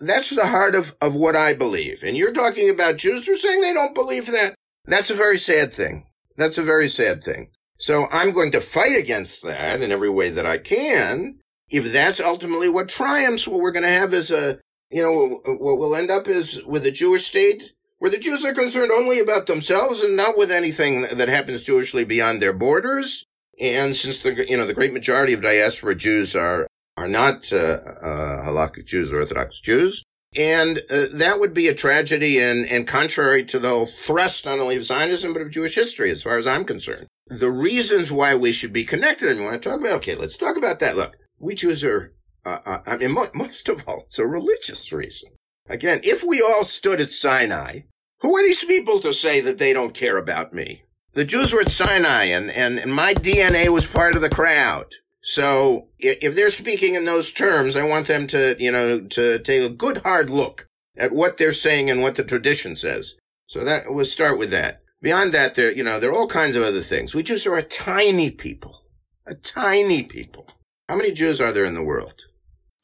That's 0.00 0.30
the 0.30 0.46
heart 0.46 0.74
of, 0.74 0.96
of 1.00 1.14
what 1.14 1.36
I 1.36 1.54
believe. 1.54 2.02
And 2.02 2.16
you're 2.16 2.32
talking 2.32 2.70
about 2.70 2.96
Jews 2.96 3.26
who 3.26 3.34
are 3.34 3.36
saying 3.36 3.60
they 3.60 3.74
don't 3.74 3.94
believe 3.94 4.26
that. 4.26 4.54
That's 4.84 5.10
a 5.10 5.14
very 5.14 5.38
sad 5.38 5.72
thing. 5.72 6.06
That's 6.36 6.58
a 6.58 6.62
very 6.62 6.88
sad 6.88 7.22
thing. 7.22 7.50
So 7.78 8.06
I'm 8.10 8.32
going 8.32 8.52
to 8.52 8.60
fight 8.60 8.96
against 8.96 9.42
that 9.44 9.82
in 9.82 9.92
every 9.92 10.10
way 10.10 10.30
that 10.30 10.46
I 10.46 10.58
can. 10.58 11.38
If 11.68 11.92
that's 11.92 12.20
ultimately 12.20 12.68
what 12.68 12.88
triumphs, 12.88 13.46
what 13.46 13.60
we're 13.60 13.72
going 13.72 13.84
to 13.84 13.88
have 13.88 14.12
is 14.12 14.30
a, 14.30 14.58
you 14.90 15.02
know, 15.02 15.40
what 15.44 15.78
we'll 15.78 15.94
end 15.94 16.10
up 16.10 16.26
is 16.26 16.62
with 16.64 16.84
a 16.84 16.90
Jewish 16.90 17.26
state 17.26 17.72
where 17.98 18.10
the 18.10 18.18
Jews 18.18 18.44
are 18.44 18.54
concerned 18.54 18.90
only 18.90 19.20
about 19.20 19.46
themselves 19.46 20.00
and 20.00 20.16
not 20.16 20.36
with 20.36 20.50
anything 20.50 21.02
that 21.02 21.28
happens 21.28 21.62
Jewishly 21.62 22.04
beyond 22.04 22.40
their 22.40 22.54
borders. 22.54 23.24
And 23.60 23.94
since 23.94 24.18
the, 24.18 24.48
you 24.48 24.56
know, 24.56 24.66
the 24.66 24.74
great 24.74 24.92
majority 24.92 25.34
of 25.34 25.42
diaspora 25.42 25.94
Jews 25.94 26.34
are, 26.34 26.66
are 27.00 27.08
not, 27.08 27.50
uh, 27.50 27.56
uh, 27.56 28.44
halakhic 28.44 28.84
Jews 28.84 29.10
or 29.10 29.20
Orthodox 29.20 29.58
Jews, 29.58 30.04
and 30.36 30.82
uh, 30.90 31.06
that 31.12 31.40
would 31.40 31.54
be 31.54 31.66
a 31.66 31.74
tragedy 31.74 32.38
and, 32.38 32.68
and 32.68 32.86
contrary 32.86 33.42
to 33.46 33.58
the 33.58 33.70
whole 33.70 33.86
thrust 33.86 34.44
not 34.44 34.60
only 34.60 34.76
of 34.76 34.84
Zionism, 34.84 35.32
but 35.32 35.40
of 35.40 35.50
Jewish 35.50 35.74
history, 35.74 36.10
as 36.10 36.22
far 36.22 36.36
as 36.36 36.46
I'm 36.46 36.64
concerned. 36.64 37.06
The 37.28 37.50
reasons 37.50 38.12
why 38.12 38.34
we 38.34 38.52
should 38.52 38.72
be 38.72 38.84
connected, 38.84 39.30
and 39.30 39.40
we 39.40 39.46
want 39.46 39.60
to 39.60 39.68
talk 39.68 39.80
about, 39.80 39.94
okay, 39.94 40.14
let's 40.14 40.36
talk 40.36 40.58
about 40.58 40.78
that. 40.80 40.94
Look, 40.94 41.16
we 41.38 41.54
Jews 41.54 41.82
are, 41.82 42.12
uh, 42.44 42.58
uh, 42.66 42.78
I 42.86 42.98
mean, 42.98 43.12
mo- 43.12 43.28
most 43.34 43.68
of 43.70 43.82
all, 43.88 44.02
it's 44.06 44.18
a 44.18 44.26
religious 44.26 44.92
reason. 44.92 45.30
Again, 45.70 46.00
if 46.04 46.22
we 46.22 46.42
all 46.42 46.64
stood 46.64 47.00
at 47.00 47.10
Sinai, 47.10 47.80
who 48.20 48.36
are 48.36 48.42
these 48.42 48.62
people 48.62 49.00
to 49.00 49.14
say 49.14 49.40
that 49.40 49.56
they 49.56 49.72
don't 49.72 49.94
care 49.94 50.18
about 50.18 50.52
me? 50.52 50.82
The 51.14 51.24
Jews 51.24 51.54
were 51.54 51.62
at 51.62 51.70
Sinai 51.70 52.24
and, 52.24 52.50
and, 52.50 52.78
and 52.78 52.94
my 52.94 53.14
DNA 53.14 53.68
was 53.70 53.86
part 53.86 54.14
of 54.14 54.20
the 54.20 54.28
crowd. 54.28 54.94
So 55.22 55.88
if 55.98 56.34
they're 56.34 56.50
speaking 56.50 56.94
in 56.94 57.04
those 57.04 57.32
terms, 57.32 57.76
I 57.76 57.84
want 57.84 58.06
them 58.06 58.26
to, 58.28 58.56
you 58.58 58.72
know, 58.72 59.00
to 59.00 59.38
take 59.38 59.62
a 59.62 59.68
good 59.68 59.98
hard 59.98 60.30
look 60.30 60.66
at 60.96 61.12
what 61.12 61.36
they're 61.36 61.52
saying 61.52 61.90
and 61.90 62.02
what 62.02 62.14
the 62.14 62.24
tradition 62.24 62.76
says. 62.76 63.16
So 63.46 63.64
that 63.64 63.84
we'll 63.92 64.06
start 64.06 64.38
with 64.38 64.50
that. 64.50 64.82
Beyond 65.02 65.32
that, 65.34 65.54
there, 65.54 65.72
you 65.72 65.82
know, 65.82 65.98
there 65.98 66.10
are 66.10 66.14
all 66.14 66.26
kinds 66.26 66.56
of 66.56 66.62
other 66.62 66.82
things. 66.82 67.14
We 67.14 67.22
Jews 67.22 67.46
are 67.46 67.56
a 67.56 67.62
tiny 67.62 68.30
people, 68.30 68.84
a 69.26 69.34
tiny 69.34 70.02
people. 70.02 70.46
How 70.88 70.96
many 70.96 71.12
Jews 71.12 71.40
are 71.40 71.52
there 71.52 71.64
in 71.64 71.74
the 71.74 71.82
world? 71.82 72.24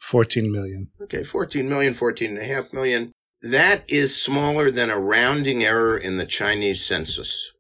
14 0.01 0.51
million. 0.51 0.89
Okay, 1.03 1.25
14 1.25 1.69
million, 1.69 1.93
14 1.93 2.31
and 2.31 2.39
a 2.39 2.45
half 2.45 2.73
million. 2.73 3.13
That 3.43 3.85
is 3.89 4.21
smaller 4.21 4.71
than 4.71 4.89
a 4.89 4.99
rounding 4.99 5.63
error 5.63 5.97
in 5.97 6.17
the 6.17 6.27
Chinese 6.27 6.85
census. 6.85 7.51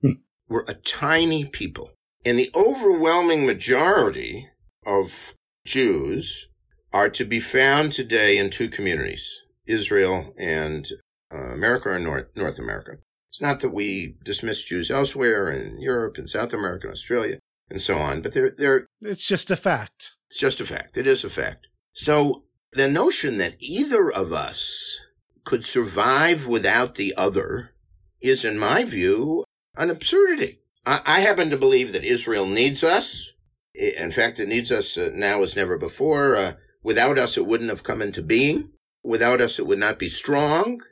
Hmm. 0.00 0.20
We're 0.48 0.64
a 0.68 0.74
tiny 0.74 1.44
people. 1.44 1.90
And 2.24 2.38
the 2.38 2.50
overwhelming 2.54 3.44
majority 3.44 4.48
of 4.86 5.34
Jews 5.66 6.48
are 6.92 7.10
to 7.10 7.24
be 7.24 7.40
found 7.40 7.92
today 7.92 8.38
in 8.38 8.50
two 8.50 8.68
communities, 8.68 9.40
Israel 9.66 10.32
and 10.38 10.88
uh, 11.32 11.52
America 11.52 11.90
or 11.90 11.98
North, 11.98 12.28
North 12.34 12.58
America. 12.58 12.92
It's 13.30 13.40
not 13.40 13.60
that 13.60 13.70
we 13.70 14.16
dismiss 14.24 14.64
Jews 14.64 14.90
elsewhere 14.90 15.50
in 15.50 15.80
Europe 15.80 16.16
and 16.16 16.30
South 16.30 16.52
America 16.52 16.86
and 16.86 16.94
Australia 16.94 17.38
and 17.68 17.80
so 17.80 17.98
on, 17.98 18.22
but 18.22 18.32
they're, 18.32 18.50
they're. 18.50 18.86
It's 19.00 19.26
just 19.26 19.50
a 19.50 19.56
fact. 19.56 20.12
It's 20.30 20.38
just 20.38 20.60
a 20.60 20.64
fact. 20.64 20.96
It 20.96 21.06
is 21.06 21.24
a 21.24 21.30
fact. 21.30 21.66
So 21.92 22.44
the 22.72 22.88
notion 22.88 23.38
that 23.38 23.56
either 23.58 24.10
of 24.10 24.32
us 24.32 25.00
could 25.44 25.64
survive 25.64 26.46
without 26.46 26.94
the 26.94 27.14
other 27.16 27.72
is, 28.20 28.44
in 28.44 28.58
my 28.58 28.84
view, 28.84 29.44
an 29.76 29.90
absurdity. 29.90 30.60
I, 30.86 31.20
happen 31.20 31.50
to 31.50 31.56
believe 31.56 31.92
that 31.92 32.04
Israel 32.04 32.46
needs 32.46 32.84
us. 32.84 33.32
In 33.74 34.10
fact, 34.10 34.38
it 34.38 34.48
needs 34.48 34.70
us 34.70 34.96
uh, 34.98 35.10
now 35.14 35.42
as 35.42 35.56
never 35.56 35.78
before. 35.78 36.36
Uh, 36.36 36.52
without 36.82 37.18
us, 37.18 37.36
it 37.36 37.46
wouldn't 37.46 37.70
have 37.70 37.82
come 37.82 38.02
into 38.02 38.22
being. 38.22 38.70
Without 39.02 39.40
us, 39.40 39.58
it 39.58 39.66
would 39.66 39.78
not 39.78 39.98
be 39.98 40.08
strong. 40.08 40.82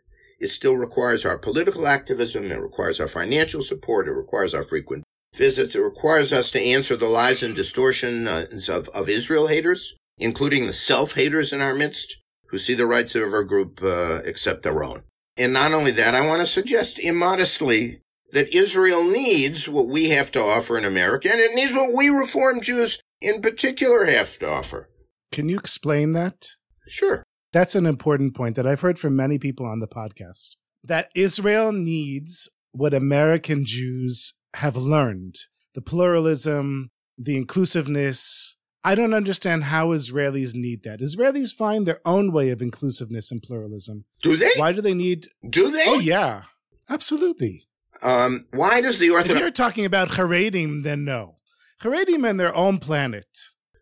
It 0.40 0.50
still 0.50 0.76
requires 0.76 1.24
our 1.24 1.38
political 1.38 1.86
activism. 1.86 2.50
It 2.50 2.60
requires 2.60 3.00
our 3.00 3.08
financial 3.08 3.62
support. 3.62 4.08
It 4.08 4.12
requires 4.12 4.54
our 4.54 4.64
frequent 4.64 5.04
visits. 5.34 5.74
It 5.74 5.80
requires 5.80 6.32
us 6.32 6.50
to 6.52 6.60
answer 6.60 6.96
the 6.96 7.06
lies 7.06 7.42
and 7.42 7.54
distortions 7.54 8.68
of, 8.68 8.88
of 8.88 9.08
Israel 9.08 9.46
haters, 9.46 9.94
including 10.18 10.66
the 10.66 10.72
self-haters 10.72 11.52
in 11.52 11.60
our 11.60 11.74
midst 11.74 12.16
who 12.48 12.58
see 12.58 12.74
the 12.74 12.86
rights 12.86 13.14
of 13.14 13.32
our 13.32 13.44
group 13.44 13.82
uh, 13.82 14.20
except 14.24 14.62
their 14.62 14.82
own. 14.82 15.02
And 15.36 15.52
not 15.52 15.72
only 15.72 15.90
that, 15.92 16.14
I 16.14 16.20
want 16.20 16.40
to 16.40 16.46
suggest 16.46 16.98
immodestly 16.98 18.02
that 18.32 18.54
Israel 18.54 19.04
needs 19.04 19.68
what 19.68 19.88
we 19.88 20.08
have 20.08 20.32
to 20.32 20.40
offer 20.40 20.76
in 20.76 20.84
America, 20.84 21.30
and 21.30 21.40
it 21.40 21.54
needs 21.54 21.74
what 21.74 21.92
we 21.92 22.08
Reform 22.08 22.60
Jews 22.60 23.00
in 23.20 23.40
particular 23.40 24.04
have 24.06 24.38
to 24.38 24.50
offer. 24.50 24.88
Can 25.30 25.48
you 25.48 25.56
explain 25.56 26.12
that? 26.12 26.48
Sure. 26.88 27.22
That's 27.52 27.74
an 27.74 27.86
important 27.86 28.34
point 28.34 28.56
that 28.56 28.66
I've 28.66 28.80
heard 28.80 28.98
from 28.98 29.14
many 29.14 29.38
people 29.38 29.66
on 29.66 29.80
the 29.80 29.86
podcast. 29.86 30.56
That 30.82 31.10
Israel 31.14 31.72
needs 31.72 32.48
what 32.72 32.94
American 32.94 33.64
Jews 33.64 34.34
have 34.54 34.76
learned 34.76 35.36
the 35.74 35.82
pluralism, 35.82 36.90
the 37.16 37.36
inclusiveness. 37.36 38.56
I 38.84 38.94
don't 38.94 39.14
understand 39.14 39.64
how 39.64 39.88
Israelis 39.88 40.54
need 40.54 40.82
that. 40.82 41.00
Israelis 41.00 41.54
find 41.54 41.86
their 41.86 42.00
own 42.04 42.32
way 42.32 42.50
of 42.50 42.60
inclusiveness 42.60 43.30
and 43.30 43.42
pluralism. 43.42 44.06
Do 44.22 44.36
they? 44.36 44.50
Why 44.56 44.72
do 44.72 44.80
they 44.80 44.94
need? 44.94 45.28
Do 45.48 45.70
they? 45.70 45.84
Oh 45.86 46.00
yeah, 46.00 46.42
absolutely. 46.90 47.68
Um, 48.02 48.46
why 48.52 48.80
does 48.80 48.98
the 48.98 49.10
Orthodox? 49.10 49.36
If 49.36 49.40
you're 49.40 49.50
talking 49.50 49.84
about 49.84 50.10
Haredim, 50.10 50.82
then 50.82 51.04
no. 51.04 51.36
Haredim 51.82 52.28
and 52.28 52.38
their 52.38 52.54
own 52.54 52.78
planet. 52.78 53.26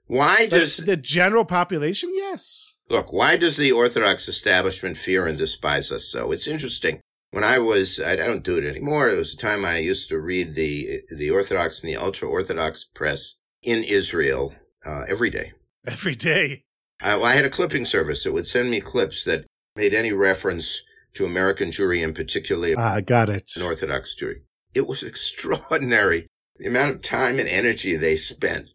Why 0.07 0.47
does 0.47 0.79
the 0.79 0.97
general 0.97 1.45
population? 1.45 2.11
Yes. 2.15 2.73
Look, 2.89 3.13
why 3.13 3.37
does 3.37 3.57
the 3.57 3.71
Orthodox 3.71 4.27
establishment 4.27 4.99
fear 4.99 5.27
and 5.27 5.39
despise 5.39 5.93
us 5.93 6.07
so? 6.07 6.33
It's 6.33 6.49
interesting. 6.49 7.01
When 7.31 7.45
I 7.45 7.59
was, 7.59 8.01
I 8.01 8.17
don't 8.17 8.43
do 8.43 8.57
it 8.57 8.65
anymore. 8.65 9.09
It 9.09 9.17
was 9.17 9.35
a 9.35 9.37
time 9.37 9.65
I 9.65 9.79
used 9.79 10.09
to 10.09 10.19
read 10.19 10.55
the 10.55 11.01
the 11.17 11.31
Orthodox 11.31 11.81
and 11.81 11.89
the 11.89 11.97
ultra 11.97 12.29
Orthodox 12.29 12.85
press 12.93 13.35
in 13.63 13.85
Israel 13.85 14.55
uh, 14.85 15.05
every 15.09 15.31
day. 15.31 15.53
Every 15.87 16.17
day. 16.17 16.65
I, 17.01 17.17
well, 17.17 17.27
I 17.27 17.35
had 17.35 17.45
a 17.45 17.51
clipping 17.51 17.85
service 17.85 18.25
that 18.25 18.33
would 18.33 18.47
send 18.47 18.71
me 18.71 18.81
clips 18.81 19.23
that 19.25 19.47
made 19.77 19.95
any 19.95 20.13
reference 20.13 20.83
to 21.15 21.25
American 21.25 21.71
Jewry 21.71 22.05
and 22.05 22.15
particularly 22.15 22.75
ah, 22.75 23.01
got 23.01 23.29
it. 23.29 23.51
An 23.57 23.63
Orthodox 23.63 24.15
Jewry. 24.21 24.43
It 24.75 24.87
was 24.87 25.03
extraordinary 25.03 26.27
the 26.59 26.69
amount 26.69 26.91
of 26.91 27.03
time 27.03 27.39
and 27.39 27.49
energy 27.49 27.97
they 27.97 28.17
spent 28.17 28.71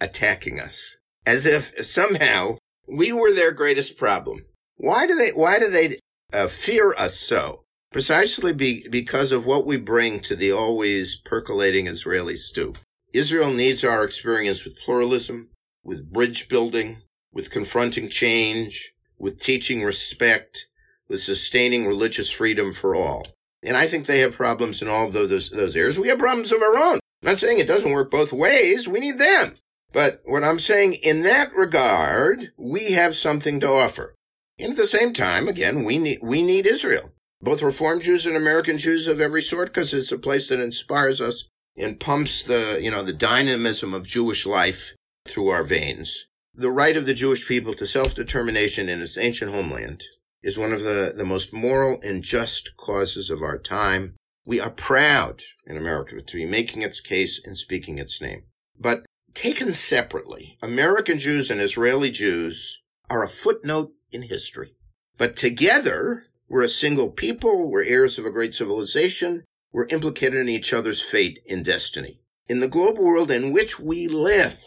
attacking 0.00 0.58
us, 0.60 0.96
as 1.24 1.44
if 1.46 1.72
somehow 1.84 2.56
we 2.88 3.12
were 3.12 3.32
their 3.32 3.52
greatest 3.52 3.98
problem. 3.98 4.46
Why 4.76 5.06
do 5.06 5.14
they? 5.14 5.30
Why 5.30 5.58
do 5.58 5.68
they 5.68 5.98
uh, 6.32 6.46
fear 6.46 6.94
us 6.94 7.18
so? 7.18 7.62
Precisely 7.92 8.52
be, 8.52 8.86
because 8.90 9.32
of 9.32 9.46
what 9.46 9.64
we 9.64 9.76
bring 9.76 10.20
to 10.20 10.36
the 10.36 10.52
always 10.52 11.16
percolating 11.24 11.86
Israeli 11.86 12.36
stew. 12.36 12.74
Israel 13.12 13.52
needs 13.52 13.84
our 13.84 14.04
experience 14.04 14.64
with 14.64 14.78
pluralism, 14.78 15.50
with 15.82 16.12
bridge 16.12 16.48
building, 16.48 17.02
with 17.32 17.50
confronting 17.50 18.10
change, 18.10 18.92
with 19.18 19.40
teaching 19.40 19.82
respect, 19.82 20.66
with 21.08 21.20
sustaining 21.22 21.86
religious 21.86 22.30
freedom 22.30 22.72
for 22.72 22.94
all. 22.94 23.26
And 23.62 23.76
I 23.76 23.86
think 23.86 24.06
they 24.06 24.20
have 24.20 24.36
problems 24.36 24.82
in 24.82 24.88
all 24.88 25.06
of 25.06 25.12
those, 25.12 25.50
those 25.50 25.76
areas. 25.76 25.98
We 25.98 26.08
have 26.08 26.18
problems 26.18 26.52
of 26.52 26.62
our 26.62 26.76
own. 26.76 27.00
I'm 27.22 27.32
not 27.32 27.38
saying 27.38 27.58
it 27.58 27.66
doesn't 27.66 27.92
work 27.92 28.10
both 28.10 28.32
ways. 28.32 28.86
We 28.86 29.00
need 29.00 29.18
them. 29.18 29.56
But 29.92 30.20
what 30.24 30.44
I'm 30.44 30.58
saying 30.58 30.94
in 30.94 31.22
that 31.22 31.54
regard, 31.54 32.52
we 32.56 32.92
have 32.92 33.16
something 33.16 33.60
to 33.60 33.68
offer. 33.68 34.14
And 34.58 34.72
at 34.72 34.76
the 34.76 34.86
same 34.86 35.12
time, 35.12 35.48
again, 35.48 35.84
we 35.84 35.98
need, 35.98 36.18
we 36.22 36.42
need 36.42 36.66
Israel. 36.66 37.12
Both 37.40 37.62
Reform 37.62 38.00
Jews 38.00 38.26
and 38.26 38.36
American 38.36 38.78
Jews 38.78 39.06
of 39.06 39.20
every 39.20 39.42
sort, 39.42 39.68
because 39.68 39.92
it's 39.92 40.12
a 40.12 40.18
place 40.18 40.48
that 40.48 40.60
inspires 40.60 41.20
us 41.20 41.44
and 41.76 42.00
pumps 42.00 42.42
the, 42.42 42.78
you 42.80 42.90
know, 42.90 43.02
the 43.02 43.12
dynamism 43.12 43.92
of 43.92 44.06
Jewish 44.06 44.46
life 44.46 44.94
through 45.26 45.48
our 45.48 45.64
veins. 45.64 46.26
The 46.54 46.70
right 46.70 46.96
of 46.96 47.04
the 47.04 47.14
Jewish 47.14 47.46
people 47.46 47.74
to 47.74 47.86
self-determination 47.86 48.88
in 48.88 49.02
its 49.02 49.18
ancient 49.18 49.52
homeland 49.52 50.04
is 50.42 50.58
one 50.58 50.72
of 50.72 50.82
the, 50.82 51.12
the 51.16 51.24
most 51.24 51.52
moral 51.52 52.00
and 52.02 52.22
just 52.22 52.76
causes 52.76 53.30
of 53.30 53.42
our 53.42 53.58
time. 53.58 54.14
We 54.44 54.60
are 54.60 54.70
proud 54.70 55.42
in 55.66 55.76
America 55.76 56.20
to 56.20 56.36
be 56.36 56.46
making 56.46 56.82
its 56.82 57.00
case 57.00 57.40
and 57.44 57.56
speaking 57.56 57.98
its 57.98 58.20
name. 58.20 58.44
But 58.78 59.04
taken 59.34 59.72
separately, 59.72 60.58
American 60.62 61.18
Jews 61.18 61.50
and 61.50 61.60
Israeli 61.60 62.10
Jews 62.10 62.80
are 63.10 63.24
a 63.24 63.28
footnote 63.28 63.92
in 64.12 64.22
history. 64.22 64.74
But 65.18 65.36
together, 65.36 66.24
we're 66.48 66.62
a 66.62 66.68
single 66.68 67.10
people, 67.10 67.70
we're 67.70 67.82
heirs 67.84 68.18
of 68.18 68.24
a 68.24 68.30
great 68.30 68.54
civilization, 68.54 69.44
we're 69.72 69.86
implicated 69.86 70.40
in 70.40 70.48
each 70.48 70.72
other's 70.72 71.02
fate 71.02 71.40
and 71.48 71.64
destiny. 71.64 72.20
In 72.48 72.60
the 72.60 72.68
global 72.68 73.04
world 73.04 73.30
in 73.30 73.52
which 73.52 73.80
we 73.80 74.06
live, 74.06 74.58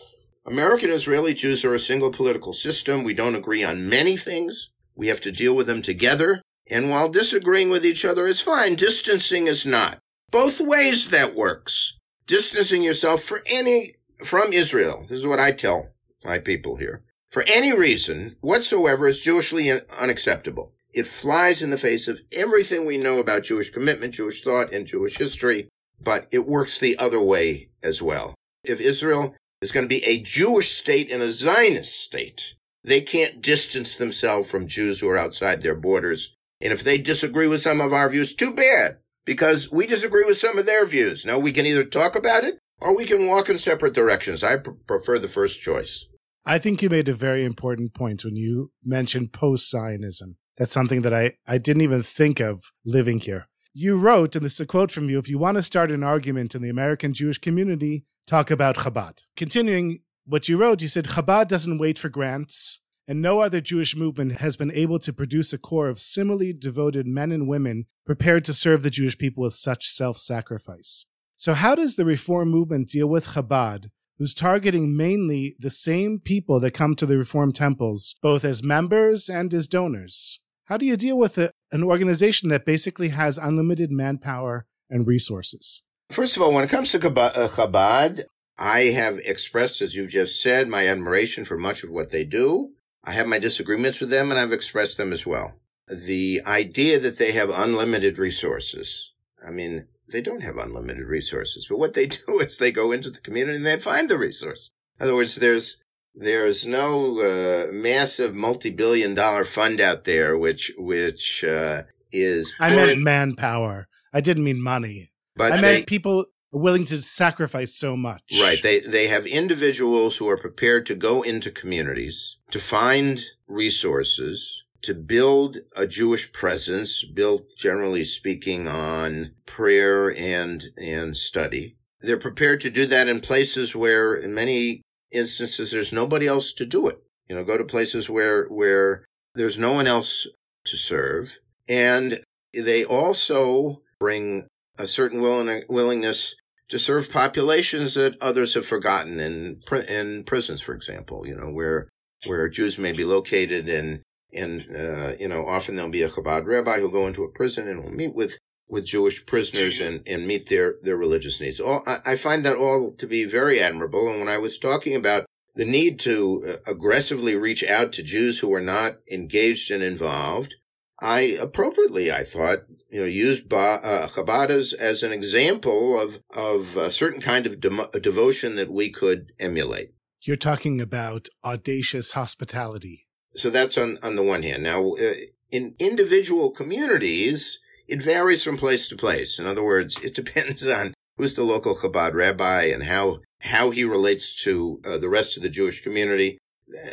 American 0.46 0.90
Israeli 0.90 1.34
Jews 1.34 1.64
are 1.64 1.74
a 1.74 1.80
single 1.80 2.12
political 2.12 2.54
system. 2.54 3.04
We 3.04 3.14
don't 3.14 3.36
agree 3.36 3.64
on 3.64 3.88
many 3.88 4.18
things. 4.18 4.70
We 5.00 5.08
have 5.08 5.22
to 5.22 5.32
deal 5.32 5.56
with 5.56 5.68
them 5.68 5.82
together. 5.82 6.42
And 6.70 6.90
while 6.90 7.08
disagreeing 7.08 7.70
with 7.70 7.86
each 7.86 8.04
other 8.04 8.28
is 8.28 8.42
fine, 8.42 8.76
distancing 8.76 9.48
is 9.48 9.66
not. 9.66 10.00
Both 10.30 10.60
ways 10.60 11.10
that 11.10 11.34
works. 11.34 11.98
Distancing 12.28 12.84
yourself 12.84 13.24
for 13.24 13.42
any, 13.46 13.96
from 14.26 14.52
Israel. 14.52 15.06
This 15.08 15.20
is 15.20 15.26
what 15.26 15.40
I 15.40 15.54
tell 15.54 15.94
my 16.26 16.38
people 16.38 16.76
here. 16.76 17.02
For 17.32 17.44
any 17.48 17.72
reason 17.72 18.36
whatsoever 18.42 19.08
is 19.08 19.22
Jewishly 19.22 19.72
unacceptable. 19.98 20.74
It 20.92 21.08
flies 21.08 21.62
in 21.62 21.70
the 21.70 21.78
face 21.78 22.10
of 22.10 22.20
everything 22.34 22.86
we 22.86 22.98
know 22.98 23.20
about 23.20 23.44
Jewish 23.44 23.70
commitment, 23.70 24.16
Jewish 24.16 24.44
thought, 24.44 24.74
and 24.74 24.86
Jewish 24.86 25.18
history, 25.18 25.70
but 26.02 26.28
it 26.30 26.46
works 26.46 26.78
the 26.78 26.98
other 26.98 27.22
way 27.22 27.70
as 27.82 28.02
well. 28.02 28.36
If 28.66 28.82
Israel 28.82 29.34
is 29.62 29.72
going 29.72 29.86
to 29.86 29.96
be 29.96 30.04
a 30.04 30.22
Jewish 30.22 30.74
state 30.74 31.10
and 31.10 31.22
a 31.22 31.32
Zionist 31.32 31.98
state, 31.98 32.56
they 32.84 33.02
can't 33.02 33.42
distance 33.42 33.96
themselves 33.98 34.50
from 34.50 34.68
Jews 34.68 35.00
who 35.00 35.10
are 35.10 35.18
outside 35.18 35.62
their 35.62 35.76
borders. 35.76 36.36
And 36.62 36.74
if 36.74 36.84
they 36.84 36.98
disagree 36.98 37.48
with 37.48 37.62
some 37.62 37.82
of 37.82 37.94
our 37.94 38.10
views, 38.10 38.36
too 38.36 38.54
bad, 38.54 38.98
because 39.26 39.72
we 39.72 39.86
disagree 39.86 40.26
with 40.26 40.38
some 40.38 40.58
of 40.58 40.66
their 40.66 40.86
views. 40.86 41.26
Now, 41.26 41.38
we 41.38 41.52
can 41.52 41.66
either 41.66 41.84
talk 41.84 42.16
about 42.16 42.44
it 42.44 42.60
or 42.82 42.96
we 42.96 43.06
can 43.06 43.28
walk 43.28 43.50
in 43.50 43.58
separate 43.58 43.94
directions. 43.94 44.44
I 44.44 44.58
pr- 44.58 44.72
prefer 44.72 45.20
the 45.20 45.28
first 45.28 45.62
choice. 45.62 46.06
I 46.46 46.58
think 46.58 46.82
you 46.82 46.90
made 46.90 47.10
a 47.10 47.14
very 47.14 47.46
important 47.46 47.94
point 47.94 48.24
when 48.24 48.36
you 48.36 48.72
mentioned 48.84 49.34
post 49.34 49.70
Zionism. 49.70 50.38
That's 50.58 50.74
something 50.74 51.02
that 51.04 51.14
I, 51.14 51.34
I 51.48 51.58
didn't 51.58 51.84
even 51.84 52.04
think 52.04 52.40
of 52.40 52.72
living 52.84 53.20
here. 53.20 53.48
You 53.74 53.98
wrote, 53.98 54.36
and 54.36 54.44
this 54.44 54.54
is 54.54 54.62
a 54.62 54.66
quote 54.66 54.92
from 54.92 55.10
you 55.10 55.20
if 55.20 55.30
you 55.30 55.38
want 55.38 55.56
to 55.56 55.64
start 55.64 55.92
an 55.92 56.04
argument 56.04 56.56
in 56.56 56.62
the 56.62 56.70
American 56.70 57.14
Jewish 57.14 57.38
community, 57.38 58.06
talk 58.26 58.52
about 58.52 58.78
Chabad. 58.78 59.20
Continuing 59.38 60.00
what 60.30 60.48
you 60.48 60.58
wrote, 60.58 60.82
you 60.82 60.88
said 60.88 61.06
Chabad 61.06 61.48
doesn't 61.48 61.80
wait 61.80 61.98
for 61.98 62.08
grants, 62.08 62.82
and 63.08 63.20
no 63.20 63.40
other 63.40 63.60
Jewish 63.60 63.96
movement 63.96 64.34
has 64.34 64.56
been 64.56 64.72
able 64.72 65.00
to 65.00 65.12
produce 65.12 65.52
a 65.52 65.58
core 65.58 65.90
of 65.90 66.00
similarly 66.00 66.54
devoted 66.54 67.08
men 67.08 67.32
and 67.32 67.48
women 67.48 67.88
prepared 68.06 68.46
to 68.46 68.54
serve 68.54 68.84
the 68.84 68.92
Jewish 68.92 69.18
people 69.18 69.44
with 69.44 69.56
such 69.56 69.88
self 69.88 70.20
sacrifice. 70.20 71.08
So, 71.36 71.56
how 71.56 71.74
does 71.74 71.96
the 71.96 72.06
Reform 72.06 72.50
movement 72.50 72.90
deal 72.90 73.08
with 73.08 73.30
Chabad, 73.30 73.90
who's 74.20 74.36
targeting 74.36 74.96
mainly 74.96 75.56
the 75.58 75.72
same 75.72 76.20
people 76.20 76.60
that 76.60 76.76
come 76.76 76.96
to 76.98 77.08
the 77.08 77.18
Reform 77.18 77.52
temples, 77.52 78.16
both 78.22 78.46
as 78.46 78.64
members 78.64 79.30
and 79.30 79.52
as 79.52 79.68
donors? 79.68 80.42
How 80.66 80.78
do 80.78 80.86
you 80.86 80.96
deal 80.96 81.18
with 81.18 81.40
a, 81.40 81.50
an 81.72 81.84
organization 81.84 82.50
that 82.50 82.66
basically 82.66 83.10
has 83.10 83.40
unlimited 83.40 83.90
manpower 83.90 84.68
and 84.92 85.08
resources? 85.08 85.82
First 86.12 86.36
of 86.36 86.44
all, 86.44 86.54
when 86.54 86.64
it 86.64 86.70
comes 86.70 86.92
to 86.92 87.00
uh, 87.00 87.48
Chabad, 87.48 88.26
I 88.60 88.92
have 88.92 89.20
expressed, 89.20 89.82
as 89.82 89.96
you've 89.96 90.10
just 90.10 90.44
said, 90.44 90.68
my 90.68 90.86
admiration 90.86 91.46
for 91.46 91.58
much 91.58 91.84
of 91.84 91.90
what 91.90 92.12
they 92.12 92.26
do. 92.26 92.72
I 93.06 93.14
have 93.14 93.26
my 93.26 93.40
disagreements 93.40 94.02
with 94.02 94.10
them, 94.10 94.30
and 94.30 94.40
I've 94.40 94.52
expressed 94.52 94.98
them 94.98 95.14
as 95.14 95.26
well. 95.26 95.54
The 95.88 96.42
idea 96.46 97.00
that 97.00 97.18
they 97.18 97.32
have 97.32 97.50
unlimited 97.50 98.20
resources, 98.20 99.14
I 99.46 99.52
mean, 99.52 99.88
they 100.12 100.20
don't 100.20 100.42
have 100.42 100.58
unlimited 100.58 101.06
resources, 101.06 101.68
but 101.70 101.80
what 101.80 101.94
they 101.94 102.06
do 102.28 102.40
is 102.42 102.58
they 102.58 102.72
go 102.72 102.92
into 102.92 103.10
the 103.10 103.22
community 103.22 103.56
and 103.56 103.66
they 103.66 103.80
find 103.80 104.10
the 104.10 104.18
resource. 104.18 104.72
In 105.00 105.06
other 105.06 105.16
words, 105.16 105.36
there's 105.36 105.82
there's 106.14 106.66
no 106.66 107.22
uh, 107.22 107.72
massive 107.72 108.36
multi-billion 108.36 109.16
dollar 109.16 109.46
fund 109.46 109.80
out 109.80 110.04
there 110.04 110.38
which 110.38 110.74
which 110.78 111.46
uh, 111.46 111.84
is 112.12 112.54
I 112.60 112.76
meant 112.76 113.00
manpower. 113.00 113.88
I 114.12 114.20
didn't 114.20 114.44
mean 114.44 114.62
money. 114.62 115.12
But 115.36 115.54
I 115.54 115.56
they, 115.56 115.62
meant 115.62 115.88
people 115.88 116.26
willing 116.52 116.86
to 116.86 117.02
sacrifice 117.02 117.74
so 117.74 117.96
much. 117.96 118.24
Right. 118.40 118.62
They 118.62 118.80
they 118.80 119.08
have 119.08 119.26
individuals 119.26 120.18
who 120.18 120.30
are 120.30 120.38
prepared 120.38 120.86
to 120.88 120.96
go 120.96 121.22
into 121.22 121.52
communities 121.52 122.38
to 122.52 122.60
find 122.60 123.22
resources 123.48 124.64
to 124.82 124.94
build 124.94 125.58
a 125.76 125.86
Jewish 125.86 126.32
presence, 126.32 127.04
built 127.04 127.56
generally 127.58 128.04
speaking 128.06 128.68
on 128.68 129.32
prayer 129.46 130.16
and 130.16 130.66
and 130.78 131.16
study. 131.16 131.76
They're 132.02 132.18
prepared 132.18 132.62
to 132.62 132.70
do 132.70 132.86
that 132.86 133.08
in 133.08 133.20
places 133.20 133.76
where 133.76 134.16
in 134.16 134.34
many 134.34 134.82
instances 135.12 135.72
there's 135.72 135.92
nobody 135.92 136.28
else 136.28 136.54
to 136.54 136.66
do 136.66 136.88
it. 136.88 137.04
You 137.28 137.36
know, 137.36 137.44
go 137.44 137.58
to 137.58 137.66
places 137.66 138.10
where 138.10 138.46
where 138.48 139.06
there's 139.36 139.60
no 139.60 139.74
one 139.74 139.88
else 139.88 140.28
to 140.66 140.78
serve, 140.78 141.40
and 141.68 142.22
they 142.54 142.86
also 142.86 143.82
bring 144.00 144.48
a 144.80 144.88
certain 144.88 145.22
will 145.22 145.62
willingness 145.70 146.36
to 146.70 146.80
serve 146.80 147.12
populations 147.12 147.96
that 147.96 148.20
others 148.22 148.54
have 148.54 148.66
forgotten 148.66 149.20
in 149.20 149.62
in 149.88 150.24
prisons, 150.24 150.62
for 150.62 150.74
example. 150.74 151.28
You 151.28 151.36
know, 151.36 151.50
where 151.50 151.90
where 152.26 152.50
Jews 152.50 152.78
may 152.78 152.94
be 152.94 153.06
located, 153.06 153.70
and 153.70 154.02
and 154.34 154.66
uh, 154.76 155.14
you 155.20 155.28
know, 155.28 155.48
often 155.48 155.76
there'll 155.76 155.92
be 155.92 156.04
a 156.04 156.10
Chabad 156.10 156.46
rabbi 156.46 156.80
who'll 156.80 156.90
go 156.90 157.08
into 157.08 157.24
a 157.24 157.32
prison 157.32 157.68
and 157.68 157.84
will 157.84 157.92
meet 157.92 158.16
with 158.16 158.38
with 158.70 158.86
Jewish 158.86 159.26
prisoners 159.26 159.80
and, 159.80 160.02
and 160.06 160.28
meet 160.28 160.48
their, 160.48 160.76
their 160.84 160.96
religious 160.96 161.42
needs. 161.42 161.60
All, 161.60 161.82
I, 161.88 161.98
I 162.06 162.16
find 162.16 162.46
that 162.46 162.56
all 162.56 162.94
to 163.00 163.08
be 163.08 163.26
very 163.26 163.60
admirable. 163.60 164.08
And 164.08 164.20
when 164.20 164.30
I 164.30 164.38
was 164.38 164.60
talking 164.60 164.96
about 164.96 165.26
the 165.56 165.66
need 165.66 166.00
to 166.02 166.46
uh, 166.48 166.72
aggressively 166.72 167.36
reach 167.36 167.64
out 167.64 167.92
to 167.94 168.04
Jews 168.04 168.40
who 168.40 168.54
are 168.54 168.62
not 168.62 168.98
engaged 169.12 169.72
and 169.72 169.82
involved, 169.82 170.56
I 171.02 171.20
appropriately, 171.40 172.12
I 172.12 172.24
thought, 172.24 172.60
you 172.90 173.02
know, 173.02 173.06
used 173.06 173.48
ba- 173.48 173.80
uh, 173.84 174.08
Chabad 174.08 174.50
as, 174.50 174.74
as 174.74 175.04
an 175.04 175.12
example 175.12 176.00
of, 176.00 176.20
of 176.34 176.76
a 176.76 176.92
certain 176.92 177.22
kind 177.22 177.46
of 177.46 177.60
de- 177.60 178.00
devotion 178.00 178.56
that 178.56 178.72
we 178.72 178.92
could 178.92 179.32
emulate. 179.40 179.92
You're 180.22 180.36
talking 180.36 180.82
about 180.82 181.30
audacious 181.46 182.12
hospitality. 182.12 183.08
So 183.36 183.50
that's 183.50 183.78
on, 183.78 183.98
on 184.04 184.16
the 184.16 184.24
one 184.24 184.44
hand. 184.44 184.64
Now, 184.64 184.96
uh, 184.96 185.14
in 185.52 185.76
individual 185.80 186.52
communities, 186.52 187.60
it 187.88 188.04
varies 188.04 188.44
from 188.44 188.58
place 188.58 188.88
to 188.90 188.96
place. 188.96 189.40
In 189.40 189.46
other 189.46 189.64
words, 189.64 189.98
it 190.04 190.16
depends 190.24 190.66
on 190.68 190.94
who's 191.18 191.36
the 191.36 191.44
local 191.44 191.76
Chabad 191.76 192.14
rabbi 192.14 192.64
and 192.64 192.84
how 192.84 193.20
how 193.42 193.70
he 193.70 193.86
relates 193.86 194.36
to 194.44 194.82
uh, 194.86 194.98
the 194.98 195.08
rest 195.08 195.38
of 195.38 195.44
the 195.44 195.50
Jewish 195.50 195.82
community. 195.82 196.38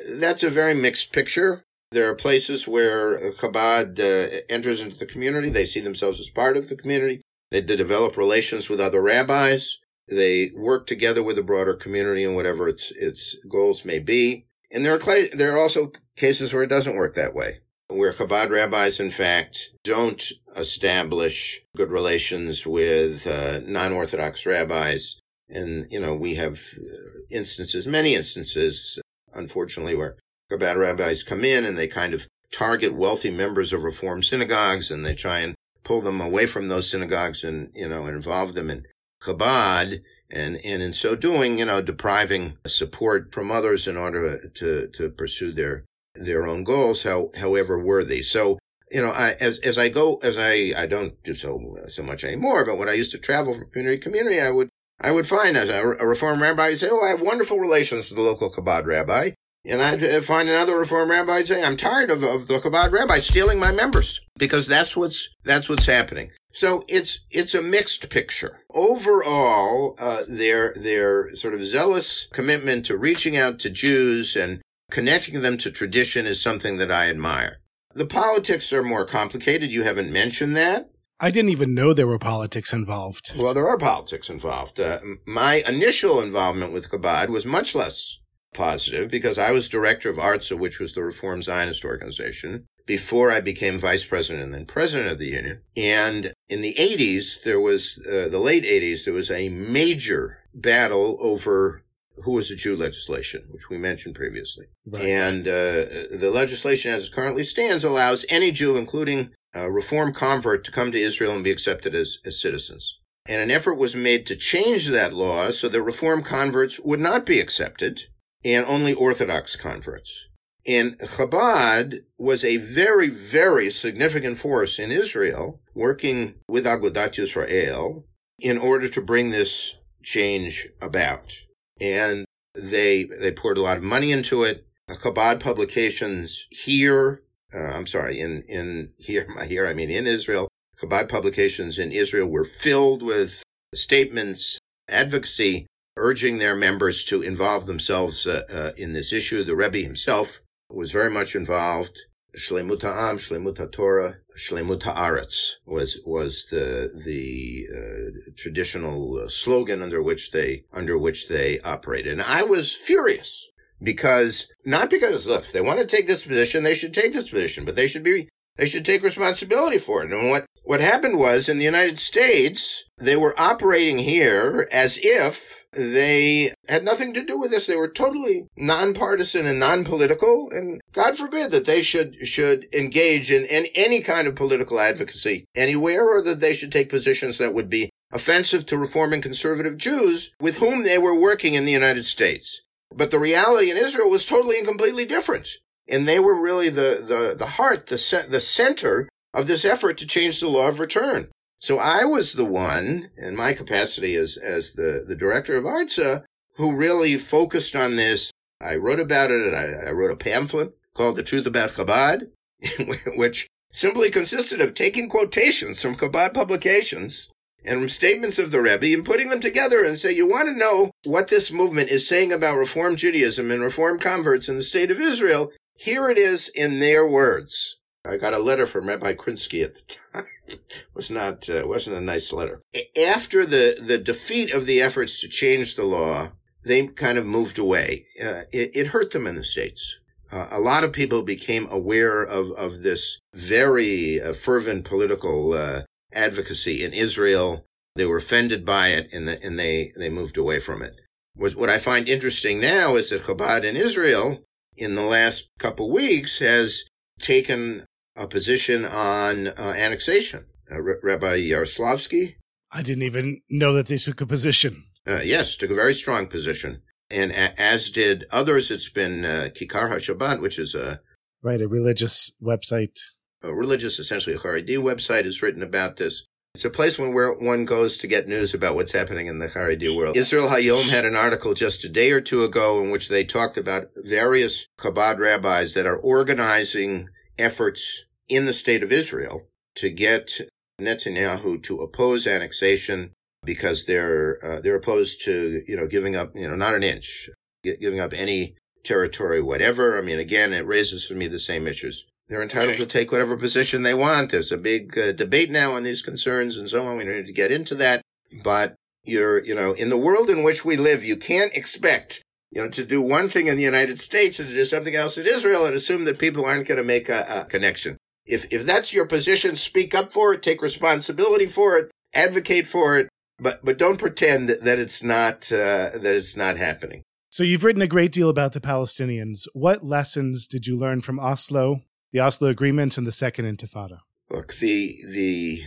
That's 0.08 0.44
a 0.44 0.50
very 0.50 0.74
mixed 0.74 1.12
picture. 1.12 1.64
There 1.96 2.10
are 2.10 2.14
places 2.14 2.68
where 2.68 3.18
Chabad 3.30 3.98
uh, 3.98 4.42
enters 4.50 4.82
into 4.82 4.98
the 4.98 5.06
community. 5.06 5.48
They 5.48 5.64
see 5.64 5.80
themselves 5.80 6.20
as 6.20 6.28
part 6.28 6.58
of 6.58 6.68
the 6.68 6.76
community. 6.76 7.22
They 7.50 7.62
develop 7.62 8.18
relations 8.18 8.68
with 8.68 8.82
other 8.82 9.00
rabbis. 9.00 9.78
They 10.06 10.50
work 10.54 10.86
together 10.86 11.22
with 11.22 11.36
the 11.36 11.42
broader 11.42 11.72
community 11.72 12.22
and 12.22 12.36
whatever 12.36 12.68
its 12.68 12.92
its 12.94 13.34
goals 13.50 13.86
may 13.86 13.98
be. 13.98 14.44
And 14.70 14.84
there 14.84 14.92
are 14.92 15.26
there 15.32 15.54
are 15.54 15.58
also 15.58 15.92
cases 16.16 16.52
where 16.52 16.64
it 16.64 16.68
doesn't 16.68 16.96
work 16.96 17.14
that 17.14 17.34
way, 17.34 17.60
where 17.88 18.12
Chabad 18.12 18.50
rabbis, 18.50 19.00
in 19.00 19.10
fact, 19.10 19.70
don't 19.82 20.22
establish 20.54 21.62
good 21.78 21.90
relations 21.90 22.66
with 22.66 23.26
uh, 23.26 23.60
non-Orthodox 23.64 24.44
rabbis. 24.44 25.18
And 25.48 25.86
you 25.90 26.00
know, 26.00 26.14
we 26.14 26.34
have 26.34 26.60
uh, 26.76 27.20
instances, 27.30 27.86
many 27.86 28.14
instances, 28.14 29.00
unfortunately, 29.32 29.94
where 29.94 30.18
Chabad 30.50 30.76
rabbis 30.76 31.22
come 31.22 31.44
in 31.44 31.64
and 31.64 31.76
they 31.76 31.88
kind 31.88 32.14
of 32.14 32.26
target 32.52 32.94
wealthy 32.94 33.30
members 33.30 33.72
of 33.72 33.82
Reform 33.82 34.22
synagogues, 34.22 34.90
and 34.90 35.04
they 35.04 35.14
try 35.14 35.40
and 35.40 35.54
pull 35.82 36.00
them 36.00 36.20
away 36.20 36.46
from 36.46 36.68
those 36.68 36.90
synagogues 36.90 37.44
and 37.44 37.70
you 37.74 37.88
know 37.88 38.06
involve 38.06 38.54
them 38.54 38.70
in 38.70 38.84
Chabad 39.22 40.02
and, 40.30 40.56
and 40.64 40.82
in 40.82 40.92
so 40.92 41.14
doing, 41.14 41.58
you 41.58 41.64
know, 41.64 41.80
depriving 41.80 42.58
support 42.66 43.32
from 43.32 43.50
others 43.50 43.86
in 43.86 43.96
order 43.96 44.48
to, 44.48 44.88
to 44.88 45.08
pursue 45.10 45.52
their, 45.52 45.84
their 46.14 46.46
own 46.46 46.64
goals, 46.64 47.04
how, 47.04 47.30
however 47.38 47.78
worthy. 47.78 48.22
So, 48.22 48.58
you 48.90 49.02
know, 49.02 49.10
I, 49.10 49.32
as, 49.40 49.58
as 49.60 49.78
I 49.78 49.88
go, 49.88 50.16
as 50.18 50.36
I, 50.38 50.72
I 50.76 50.86
don't 50.86 51.22
do 51.22 51.34
so, 51.34 51.78
so 51.88 52.02
much 52.02 52.24
anymore, 52.24 52.64
but 52.64 52.78
when 52.78 52.88
I 52.88 52.94
used 52.94 53.12
to 53.12 53.18
travel 53.18 53.54
from 53.54 53.70
community 53.70 53.98
to 53.98 54.02
community, 54.02 54.40
I 54.40 54.50
would, 54.50 54.68
I 55.00 55.12
would 55.12 55.26
find 55.26 55.56
as 55.56 55.68
a, 55.68 55.84
reform 55.84 56.42
rabbi, 56.42 56.68
I'd 56.68 56.78
say, 56.78 56.88
oh, 56.90 57.04
I 57.04 57.10
have 57.10 57.20
wonderful 57.20 57.58
relations 57.58 58.10
with 58.10 58.16
the 58.16 58.22
local 58.22 58.50
Chabad 58.50 58.86
rabbi. 58.86 59.32
And 59.68 59.82
I'd 59.82 60.24
find 60.24 60.48
another 60.48 60.78
reform 60.78 61.10
rabbi 61.10 61.42
saying, 61.44 61.64
I'm 61.64 61.76
tired 61.76 62.10
of, 62.10 62.22
of 62.22 62.46
the 62.46 62.58
Chabad 62.58 62.92
rabbi 62.92 63.18
stealing 63.18 63.58
my 63.58 63.72
members 63.72 64.20
because 64.38 64.66
that's 64.66 64.96
what's, 64.96 65.28
that's 65.44 65.68
what's 65.68 65.86
happening. 65.86 66.30
So 66.52 66.84
it's, 66.88 67.20
it's 67.30 67.54
a 67.54 67.62
mixed 67.62 68.08
picture. 68.08 68.60
Overall, 68.72 69.96
uh, 69.98 70.22
their, 70.28 70.72
their 70.74 71.34
sort 71.34 71.54
of 71.54 71.66
zealous 71.66 72.28
commitment 72.32 72.86
to 72.86 72.96
reaching 72.96 73.36
out 73.36 73.58
to 73.60 73.70
Jews 73.70 74.36
and 74.36 74.62
connecting 74.90 75.42
them 75.42 75.58
to 75.58 75.70
tradition 75.70 76.26
is 76.26 76.40
something 76.40 76.78
that 76.78 76.90
I 76.90 77.08
admire. 77.08 77.58
The 77.94 78.06
politics 78.06 78.72
are 78.72 78.82
more 78.82 79.04
complicated. 79.04 79.70
You 79.70 79.82
haven't 79.82 80.12
mentioned 80.12 80.56
that. 80.56 80.90
I 81.18 81.30
didn't 81.30 81.50
even 81.50 81.74
know 81.74 81.92
there 81.92 82.06
were 82.06 82.18
politics 82.18 82.72
involved. 82.72 83.32
Well, 83.36 83.54
there 83.54 83.68
are 83.68 83.78
politics 83.78 84.28
involved. 84.28 84.78
Uh, 84.78 84.98
my 85.26 85.64
initial 85.66 86.20
involvement 86.20 86.72
with 86.72 86.90
Chabad 86.90 87.30
was 87.30 87.46
much 87.46 87.74
less 87.74 88.18
positive 88.54 89.10
because 89.10 89.38
I 89.38 89.50
was 89.50 89.68
director 89.68 90.08
of 90.08 90.16
ARTZA, 90.16 90.58
which 90.58 90.78
was 90.78 90.94
the 90.94 91.02
Reform 91.02 91.42
Zionist 91.42 91.84
organization, 91.84 92.66
before 92.86 93.32
I 93.32 93.40
became 93.40 93.78
vice 93.78 94.04
president 94.04 94.44
and 94.44 94.54
then 94.54 94.66
president 94.66 95.10
of 95.10 95.18
the 95.18 95.28
union. 95.28 95.60
And 95.76 96.32
in 96.48 96.62
the 96.62 96.74
80s, 96.74 97.42
there 97.42 97.60
was, 97.60 98.00
uh, 98.06 98.28
the 98.28 98.38
late 98.38 98.64
80s, 98.64 99.04
there 99.04 99.14
was 99.14 99.30
a 99.30 99.48
major 99.48 100.38
battle 100.54 101.18
over 101.20 101.82
who 102.24 102.32
was 102.32 102.50
a 102.50 102.56
Jew 102.56 102.76
legislation, 102.76 103.44
which 103.50 103.68
we 103.68 103.76
mentioned 103.76 104.14
previously. 104.14 104.66
Right. 104.86 105.04
And 105.04 105.46
uh, 105.46 106.16
the 106.16 106.30
legislation 106.32 106.92
as 106.92 107.04
it 107.04 107.12
currently 107.12 107.44
stands 107.44 107.84
allows 107.84 108.24
any 108.28 108.52
Jew, 108.52 108.76
including 108.76 109.34
a 109.52 109.70
reform 109.70 110.14
convert, 110.14 110.64
to 110.64 110.72
come 110.72 110.92
to 110.92 111.00
Israel 111.00 111.34
and 111.34 111.44
be 111.44 111.50
accepted 111.50 111.94
as, 111.94 112.18
as 112.24 112.40
citizens. 112.40 112.98
And 113.28 113.42
an 113.42 113.50
effort 113.50 113.74
was 113.74 113.96
made 113.96 114.24
to 114.26 114.36
change 114.36 114.88
that 114.88 115.12
law 115.12 115.50
so 115.50 115.68
that 115.68 115.82
reform 115.82 116.22
converts 116.22 116.78
would 116.80 117.00
not 117.00 117.26
be 117.26 117.40
accepted 117.40 118.04
and 118.46 118.64
only 118.66 118.94
Orthodox 118.94 119.56
converts. 119.56 120.26
And 120.64 120.98
Chabad 120.98 122.04
was 122.16 122.44
a 122.44 122.58
very, 122.58 123.08
very 123.08 123.70
significant 123.70 124.38
force 124.38 124.78
in 124.78 124.92
Israel, 124.92 125.60
working 125.74 126.36
with 126.48 126.64
Agudat 126.64 127.14
Yisrael 127.14 128.04
in 128.38 128.58
order 128.58 128.88
to 128.88 129.00
bring 129.00 129.30
this 129.30 129.74
change 130.02 130.68
about. 130.80 131.34
And 131.80 132.24
they 132.54 133.04
they 133.04 133.32
poured 133.32 133.58
a 133.58 133.62
lot 133.62 133.76
of 133.78 133.82
money 133.82 134.12
into 134.12 134.44
it. 134.44 134.66
Chabad 134.88 135.40
publications 135.40 136.46
here, 136.50 137.22
uh, 137.52 137.58
I'm 137.58 137.86
sorry, 137.86 138.20
in 138.20 138.42
in 138.42 138.92
here, 138.96 139.26
here 139.46 139.66
I 139.66 139.74
mean 139.74 139.90
in 139.90 140.06
Israel, 140.06 140.48
Chabad 140.80 141.08
publications 141.08 141.78
in 141.80 141.90
Israel 141.90 142.28
were 142.28 142.44
filled 142.44 143.02
with 143.02 143.42
statements, 143.74 144.58
advocacy 144.88 145.66
urging 145.96 146.38
their 146.38 146.56
members 146.56 147.04
to 147.04 147.22
involve 147.22 147.66
themselves 147.66 148.26
uh, 148.26 148.42
uh, 148.50 148.72
in 148.76 148.92
this 148.92 149.12
issue. 149.12 149.44
The 149.44 149.56
Rebbe 149.56 149.78
himself 149.78 150.40
was 150.70 150.92
very 150.92 151.10
much 151.10 151.34
involved. 151.34 151.98
Shlemut 152.36 152.82
Ha'am, 152.82 153.18
Shlemut 153.18 153.72
Torah, 153.72 154.16
Shlemut 154.36 154.82
Haaretz 154.82 155.54
was 155.64 155.98
was 156.04 156.46
the 156.50 156.90
the 156.94 157.66
uh, 157.74 158.32
traditional 158.36 159.22
uh, 159.24 159.28
slogan 159.28 159.80
under 159.80 160.02
which 160.02 160.30
they 160.32 160.64
under 160.72 160.98
which 160.98 161.28
they 161.28 161.58
operated. 161.60 162.12
And 162.12 162.22
I 162.22 162.42
was 162.42 162.74
furious 162.74 163.48
because 163.82 164.48
not 164.64 164.90
because 164.90 165.26
look, 165.26 165.44
if 165.44 165.52
they 165.52 165.62
want 165.62 165.80
to 165.80 165.86
take 165.86 166.06
this 166.06 166.26
position, 166.26 166.62
they 166.62 166.74
should 166.74 166.92
take 166.92 167.14
this 167.14 167.30
position, 167.30 167.64
but 167.64 167.76
they 167.76 167.88
should 167.88 168.04
be 168.04 168.28
they 168.56 168.66
should 168.66 168.84
take 168.84 169.02
responsibility 169.02 169.78
for 169.78 170.02
it. 170.02 170.12
And 170.12 170.28
what 170.30 170.44
what 170.66 170.80
happened 170.80 171.18
was 171.18 171.48
in 171.48 171.58
the 171.58 171.64
United 171.64 171.98
States, 171.98 172.84
they 172.98 173.16
were 173.16 173.38
operating 173.38 173.98
here 173.98 174.68
as 174.72 174.98
if 175.00 175.64
they 175.72 176.52
had 176.68 176.84
nothing 176.84 177.14
to 177.14 177.24
do 177.24 177.38
with 177.38 177.52
this. 177.52 177.66
They 177.66 177.76
were 177.76 177.88
totally 177.88 178.48
nonpartisan 178.56 179.46
and 179.46 179.60
non-political, 179.60 180.48
and 180.50 180.80
God 180.92 181.16
forbid 181.16 181.52
that 181.52 181.66
they 181.66 181.82
should 181.82 182.26
should 182.26 182.66
engage 182.72 183.30
in, 183.30 183.44
in 183.44 183.66
any 183.74 184.00
kind 184.00 184.26
of 184.26 184.34
political 184.34 184.80
advocacy 184.80 185.44
anywhere, 185.54 186.04
or 186.04 186.20
that 186.22 186.40
they 186.40 186.52
should 186.52 186.72
take 186.72 186.88
positions 186.88 187.38
that 187.38 187.54
would 187.54 187.70
be 187.70 187.90
offensive 188.12 188.66
to 188.66 188.76
reforming 188.76 189.20
conservative 189.20 189.76
Jews 189.76 190.32
with 190.40 190.58
whom 190.58 190.82
they 190.82 190.98
were 190.98 191.18
working 191.18 191.54
in 191.54 191.64
the 191.64 191.72
United 191.72 192.04
States. 192.04 192.62
But 192.92 193.10
the 193.10 193.18
reality 193.18 193.70
in 193.70 193.76
Israel 193.76 194.10
was 194.10 194.26
totally 194.26 194.58
and 194.58 194.66
completely 194.66 195.04
different. 195.04 195.48
And 195.88 196.08
they 196.08 196.18
were 196.18 196.40
really 196.40 196.68
the, 196.68 197.04
the, 197.06 197.36
the 197.38 197.46
heart, 197.46 197.86
the, 197.86 198.26
the 198.28 198.40
center 198.40 199.08
of 199.36 199.46
this 199.46 199.66
effort 199.66 199.98
to 199.98 200.06
change 200.06 200.40
the 200.40 200.48
law 200.48 200.68
of 200.68 200.80
return. 200.80 201.28
So 201.60 201.78
I 201.78 202.04
was 202.04 202.32
the 202.32 202.44
one, 202.44 203.10
in 203.16 203.36
my 203.36 203.52
capacity 203.52 204.16
as, 204.16 204.36
as 204.36 204.72
the, 204.72 205.04
the 205.06 205.14
director 205.14 205.56
of 205.56 205.64
ARTZA, 205.64 206.24
who 206.56 206.74
really 206.74 207.18
focused 207.18 207.76
on 207.76 207.96
this. 207.96 208.30
I 208.60 208.76
wrote 208.76 209.00
about 209.00 209.30
it, 209.30 209.46
and 209.46 209.54
I, 209.54 209.88
I 209.88 209.92
wrote 209.92 210.10
a 210.10 210.16
pamphlet 210.16 210.72
called 210.94 211.16
The 211.16 211.22
Truth 211.22 211.46
About 211.46 211.72
Chabad, 211.72 212.28
which 213.16 213.46
simply 213.70 214.10
consisted 214.10 214.60
of 214.62 214.72
taking 214.72 215.08
quotations 215.08 215.82
from 215.82 215.96
Chabad 215.96 216.32
publications 216.32 217.30
and 217.62 217.78
from 217.78 217.88
statements 217.90 218.38
of 218.38 218.50
the 218.50 218.62
Rebbe 218.62 218.94
and 218.94 219.04
putting 219.04 219.28
them 219.28 219.40
together 219.40 219.84
and 219.84 219.98
say, 219.98 220.12
you 220.12 220.26
want 220.26 220.48
to 220.48 220.58
know 220.58 220.92
what 221.04 221.28
this 221.28 221.52
movement 221.52 221.90
is 221.90 222.08
saying 222.08 222.32
about 222.32 222.56
Reform 222.56 222.96
Judaism 222.96 223.50
and 223.50 223.62
Reform 223.62 223.98
converts 223.98 224.48
in 224.48 224.56
the 224.56 224.62
state 224.62 224.90
of 224.90 225.00
Israel? 225.00 225.52
Here 225.76 226.08
it 226.08 226.16
is 226.16 226.48
in 226.54 226.78
their 226.80 227.06
words. 227.06 227.75
I 228.08 228.16
got 228.16 228.34
a 228.34 228.38
letter 228.38 228.66
from 228.66 228.88
Rabbi 228.88 229.14
Krinsky 229.14 229.64
at 229.64 229.74
the 229.74 229.98
time. 230.14 230.26
it 230.46 230.60
was 230.94 231.10
not 231.10 231.48
uh, 231.48 231.66
wasn't 231.66 231.96
a 231.96 232.00
nice 232.00 232.32
letter. 232.32 232.60
After 232.96 233.44
the 233.44 233.78
the 233.80 233.98
defeat 233.98 234.52
of 234.52 234.66
the 234.66 234.80
efforts 234.80 235.20
to 235.20 235.28
change 235.28 235.74
the 235.74 235.84
law, 235.84 236.32
they 236.64 236.86
kind 236.88 237.18
of 237.18 237.26
moved 237.26 237.58
away. 237.58 238.06
Uh, 238.20 238.42
it, 238.52 238.70
it, 238.74 238.86
hurt 238.88 239.12
them 239.12 239.26
in 239.26 239.36
the 239.36 239.44
states. 239.44 239.98
Uh, 240.32 240.48
a 240.50 240.58
lot 240.58 240.84
of 240.84 240.92
people 240.92 241.22
became 241.22 241.68
aware 241.70 242.22
of 242.22 242.50
of 242.52 242.82
this 242.82 243.18
very 243.34 244.20
uh, 244.20 244.32
fervent 244.32 244.84
political 244.84 245.54
uh, 245.54 245.82
advocacy 246.12 246.84
in 246.84 246.92
Israel. 246.92 247.64
They 247.94 248.04
were 248.04 248.18
offended 248.18 248.66
by 248.66 248.88
it, 248.88 249.08
and 249.12 249.26
the, 249.26 249.42
and 249.42 249.58
they 249.58 249.92
they 249.96 250.10
moved 250.10 250.36
away 250.36 250.58
from 250.58 250.82
it. 250.82 250.94
What 251.34 251.68
I 251.68 251.78
find 251.78 252.08
interesting 252.08 252.60
now 252.60 252.96
is 252.96 253.10
that 253.10 253.24
Chabad 253.24 253.62
in 253.62 253.76
Israel, 253.76 254.40
in 254.76 254.94
the 254.94 255.02
last 255.02 255.48
couple 255.58 255.92
weeks, 255.92 256.38
has 256.38 256.84
taken 257.20 257.85
a 258.16 258.26
position 258.26 258.84
on 258.84 259.48
uh, 259.48 259.52
annexation. 259.76 260.46
Uh, 260.70 260.76
R- 260.76 261.00
Rabbi 261.02 261.38
Yaroslavsky. 261.40 262.36
I 262.72 262.82
didn't 262.82 263.04
even 263.04 263.42
know 263.48 263.72
that 263.74 263.86
they 263.86 263.98
took 263.98 264.20
a 264.20 264.26
position. 264.26 264.84
Uh, 265.06 265.20
yes, 265.22 265.56
took 265.56 265.70
a 265.70 265.74
very 265.74 265.94
strong 265.94 266.26
position. 266.26 266.82
And 267.10 267.30
a- 267.30 267.60
as 267.60 267.90
did 267.90 268.24
others, 268.32 268.70
it's 268.70 268.88
been 268.88 269.24
uh, 269.24 269.50
Kikar 269.54 269.90
HaShabbat, 269.90 270.40
which 270.40 270.58
is 270.58 270.74
a 270.74 271.00
right 271.42 271.60
a 271.60 271.68
religious 271.68 272.32
website. 272.42 272.98
A 273.42 273.54
religious, 273.54 273.98
essentially 274.00 274.34
a 274.34 274.38
Haredi 274.38 274.76
website, 274.78 275.24
has 275.24 275.42
written 275.42 275.62
about 275.62 275.96
this. 275.98 276.24
It's 276.54 276.64
a 276.64 276.70
place 276.70 276.98
where 276.98 277.32
one 277.34 277.66
goes 277.66 277.98
to 277.98 278.06
get 278.06 278.26
news 278.26 278.54
about 278.54 278.74
what's 278.74 278.92
happening 278.92 279.26
in 279.26 279.38
the 279.38 279.46
Haredi 279.46 279.94
world. 279.94 280.16
Israel 280.16 280.48
Hayom 280.48 280.88
had 280.88 281.04
an 281.04 281.14
article 281.14 281.52
just 281.54 281.84
a 281.84 281.88
day 281.88 282.10
or 282.10 282.20
two 282.22 282.44
ago 282.44 282.82
in 282.82 282.90
which 282.90 283.08
they 283.10 283.24
talked 283.24 283.58
about 283.58 283.88
various 283.94 284.66
Chabad 284.78 285.18
rabbis 285.18 285.74
that 285.74 285.86
are 285.86 285.98
organizing 285.98 287.10
efforts 287.38 288.04
in 288.28 288.46
the 288.46 288.54
state 288.54 288.82
of 288.82 288.92
Israel 288.92 289.46
to 289.76 289.90
get 289.90 290.40
Netanyahu 290.80 291.62
to 291.64 291.80
oppose 291.80 292.26
annexation 292.26 293.12
because 293.44 293.86
they're 293.86 294.38
uh, 294.44 294.60
they're 294.60 294.76
opposed 294.76 295.22
to 295.22 295.62
you 295.66 295.76
know 295.76 295.86
giving 295.86 296.16
up 296.16 296.32
you 296.34 296.48
know 296.48 296.56
not 296.56 296.74
an 296.74 296.82
inch, 296.82 297.30
giving 297.62 298.00
up 298.00 298.12
any 298.12 298.56
territory, 298.84 299.40
whatever. 299.40 299.98
I 299.98 300.02
mean, 300.02 300.18
again, 300.18 300.52
it 300.52 300.66
raises 300.66 301.06
for 301.06 301.14
me 301.14 301.28
the 301.28 301.38
same 301.38 301.66
issues. 301.66 302.04
They're 302.28 302.42
entitled 302.42 302.76
to 302.78 302.86
take 302.86 303.12
whatever 303.12 303.36
position 303.36 303.82
they 303.82 303.94
want. 303.94 304.30
There's 304.32 304.50
a 304.50 304.56
big 304.56 304.98
uh, 304.98 305.12
debate 305.12 305.50
now 305.50 305.76
on 305.76 305.84
these 305.84 306.02
concerns 306.02 306.56
and 306.56 306.68
so 306.68 306.86
on. 306.86 306.96
We 306.96 307.04
don't 307.04 307.16
need 307.16 307.26
to 307.26 307.32
get 307.32 307.52
into 307.52 307.76
that, 307.76 308.02
but 308.42 308.74
you're 309.04 309.44
you 309.44 309.54
know 309.54 309.72
in 309.72 309.88
the 309.88 309.96
world 309.96 310.28
in 310.28 310.42
which 310.42 310.64
we 310.64 310.76
live, 310.76 311.04
you 311.04 311.16
can't 311.16 311.52
expect 311.54 312.22
you 312.50 312.62
know, 312.62 312.68
to 312.68 312.84
do 312.84 313.02
one 313.02 313.28
thing 313.28 313.48
in 313.48 313.56
the 313.56 313.62
United 313.62 313.98
States 313.98 314.38
and 314.38 314.48
to 314.48 314.54
do 314.54 314.64
something 314.64 314.94
else 314.94 315.18
in 315.18 315.26
Israel 315.26 315.66
and 315.66 315.74
assume 315.74 316.04
that 316.04 316.18
people 316.18 316.44
aren't 316.44 316.68
going 316.68 316.78
to 316.78 316.84
make 316.84 317.08
a, 317.08 317.26
a, 317.28 317.44
connection. 317.44 317.96
If, 318.24 318.52
if 318.52 318.64
that's 318.64 318.92
your 318.92 319.06
position, 319.06 319.56
speak 319.56 319.94
up 319.94 320.12
for 320.12 320.32
it, 320.32 320.42
take 320.42 320.62
responsibility 320.62 321.46
for 321.46 321.76
it, 321.76 321.90
advocate 322.14 322.66
for 322.66 322.98
it, 322.98 323.08
but, 323.38 323.64
but 323.64 323.78
don't 323.78 323.98
pretend 323.98 324.48
that, 324.48 324.78
it's 324.78 325.02
not, 325.02 325.52
uh, 325.52 325.90
that 325.94 326.14
it's 326.14 326.36
not 326.36 326.56
happening. 326.56 327.02
So 327.30 327.42
you've 327.42 327.64
written 327.64 327.82
a 327.82 327.86
great 327.86 328.12
deal 328.12 328.30
about 328.30 328.52
the 328.52 328.60
Palestinians. 328.60 329.46
What 329.52 329.84
lessons 329.84 330.46
did 330.46 330.66
you 330.66 330.76
learn 330.76 331.02
from 331.02 331.20
Oslo, 331.20 331.82
the 332.12 332.20
Oslo 332.20 332.48
agreements, 332.48 332.96
and 332.96 333.06
the 333.06 333.12
Second 333.12 333.44
Intifada? 333.44 334.00
Look, 334.30 334.54
the, 334.54 334.98
the 335.06 335.64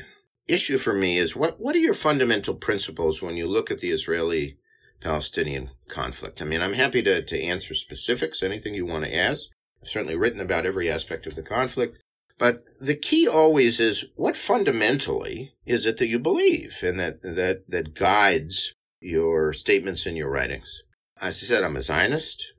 issue 0.47 0.77
for 0.77 0.93
me 0.93 1.17
is 1.17 1.35
what, 1.35 1.59
what 1.59 1.75
are 1.75 1.79
your 1.79 1.93
fundamental 1.93 2.55
principles 2.55 3.21
when 3.21 3.37
you 3.37 3.47
look 3.47 3.69
at 3.69 3.79
the 3.79 3.91
Israeli 3.91 4.57
Palestinian 5.01 5.71
conflict. 5.87 6.41
I 6.41 6.45
mean, 6.45 6.61
I'm 6.61 6.73
happy 6.73 7.01
to, 7.03 7.23
to 7.23 7.41
answer 7.41 7.73
specifics, 7.73 8.43
anything 8.43 8.73
you 8.73 8.85
want 8.85 9.05
to 9.05 9.15
ask. 9.15 9.45
I've 9.81 9.87
certainly 9.87 10.15
written 10.15 10.41
about 10.41 10.65
every 10.65 10.89
aspect 10.89 11.25
of 11.25 11.35
the 11.35 11.41
conflict. 11.41 11.97
But 12.37 12.63
the 12.79 12.95
key 12.95 13.27
always 13.27 13.79
is 13.79 14.05
what 14.15 14.37
fundamentally 14.37 15.53
is 15.65 15.85
it 15.85 15.97
that 15.97 16.07
you 16.07 16.19
believe 16.19 16.77
and 16.81 16.99
that, 16.99 17.21
that, 17.21 17.69
that 17.69 17.95
guides 17.95 18.73
your 19.01 19.53
statements 19.53 20.05
and 20.05 20.15
your 20.15 20.29
writings. 20.29 20.83
As 21.21 21.37
I 21.37 21.45
said, 21.45 21.63
I'm 21.63 21.75
a 21.75 21.81
Zionist. 21.81 22.53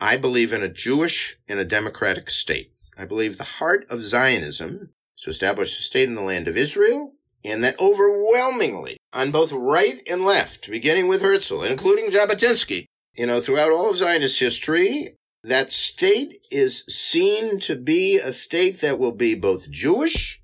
I 0.00 0.16
believe 0.16 0.52
in 0.52 0.62
a 0.62 0.68
Jewish 0.68 1.38
and 1.48 1.58
a 1.58 1.64
democratic 1.64 2.30
state. 2.30 2.72
I 2.96 3.06
believe 3.06 3.38
the 3.38 3.44
heart 3.44 3.86
of 3.88 4.02
Zionism 4.02 4.90
is 5.16 5.24
to 5.24 5.30
establish 5.30 5.78
a 5.78 5.82
state 5.82 6.08
in 6.08 6.14
the 6.14 6.22
land 6.22 6.46
of 6.46 6.56
Israel 6.56 7.14
and 7.42 7.64
that 7.64 7.78
overwhelmingly 7.80 8.98
on 9.14 9.30
both 9.30 9.52
right 9.52 10.02
and 10.10 10.24
left, 10.24 10.68
beginning 10.68 11.08
with 11.08 11.22
Herzl, 11.22 11.62
including 11.62 12.10
Jabotinsky, 12.10 12.86
you 13.14 13.26
know, 13.26 13.40
throughout 13.40 13.70
all 13.70 13.90
of 13.90 13.96
Zionist 13.96 14.40
history, 14.40 15.16
that 15.42 15.70
state 15.70 16.40
is 16.50 16.84
seen 16.88 17.60
to 17.60 17.76
be 17.76 18.18
a 18.18 18.32
state 18.32 18.80
that 18.80 18.98
will 18.98 19.14
be 19.14 19.34
both 19.34 19.70
Jewish 19.70 20.40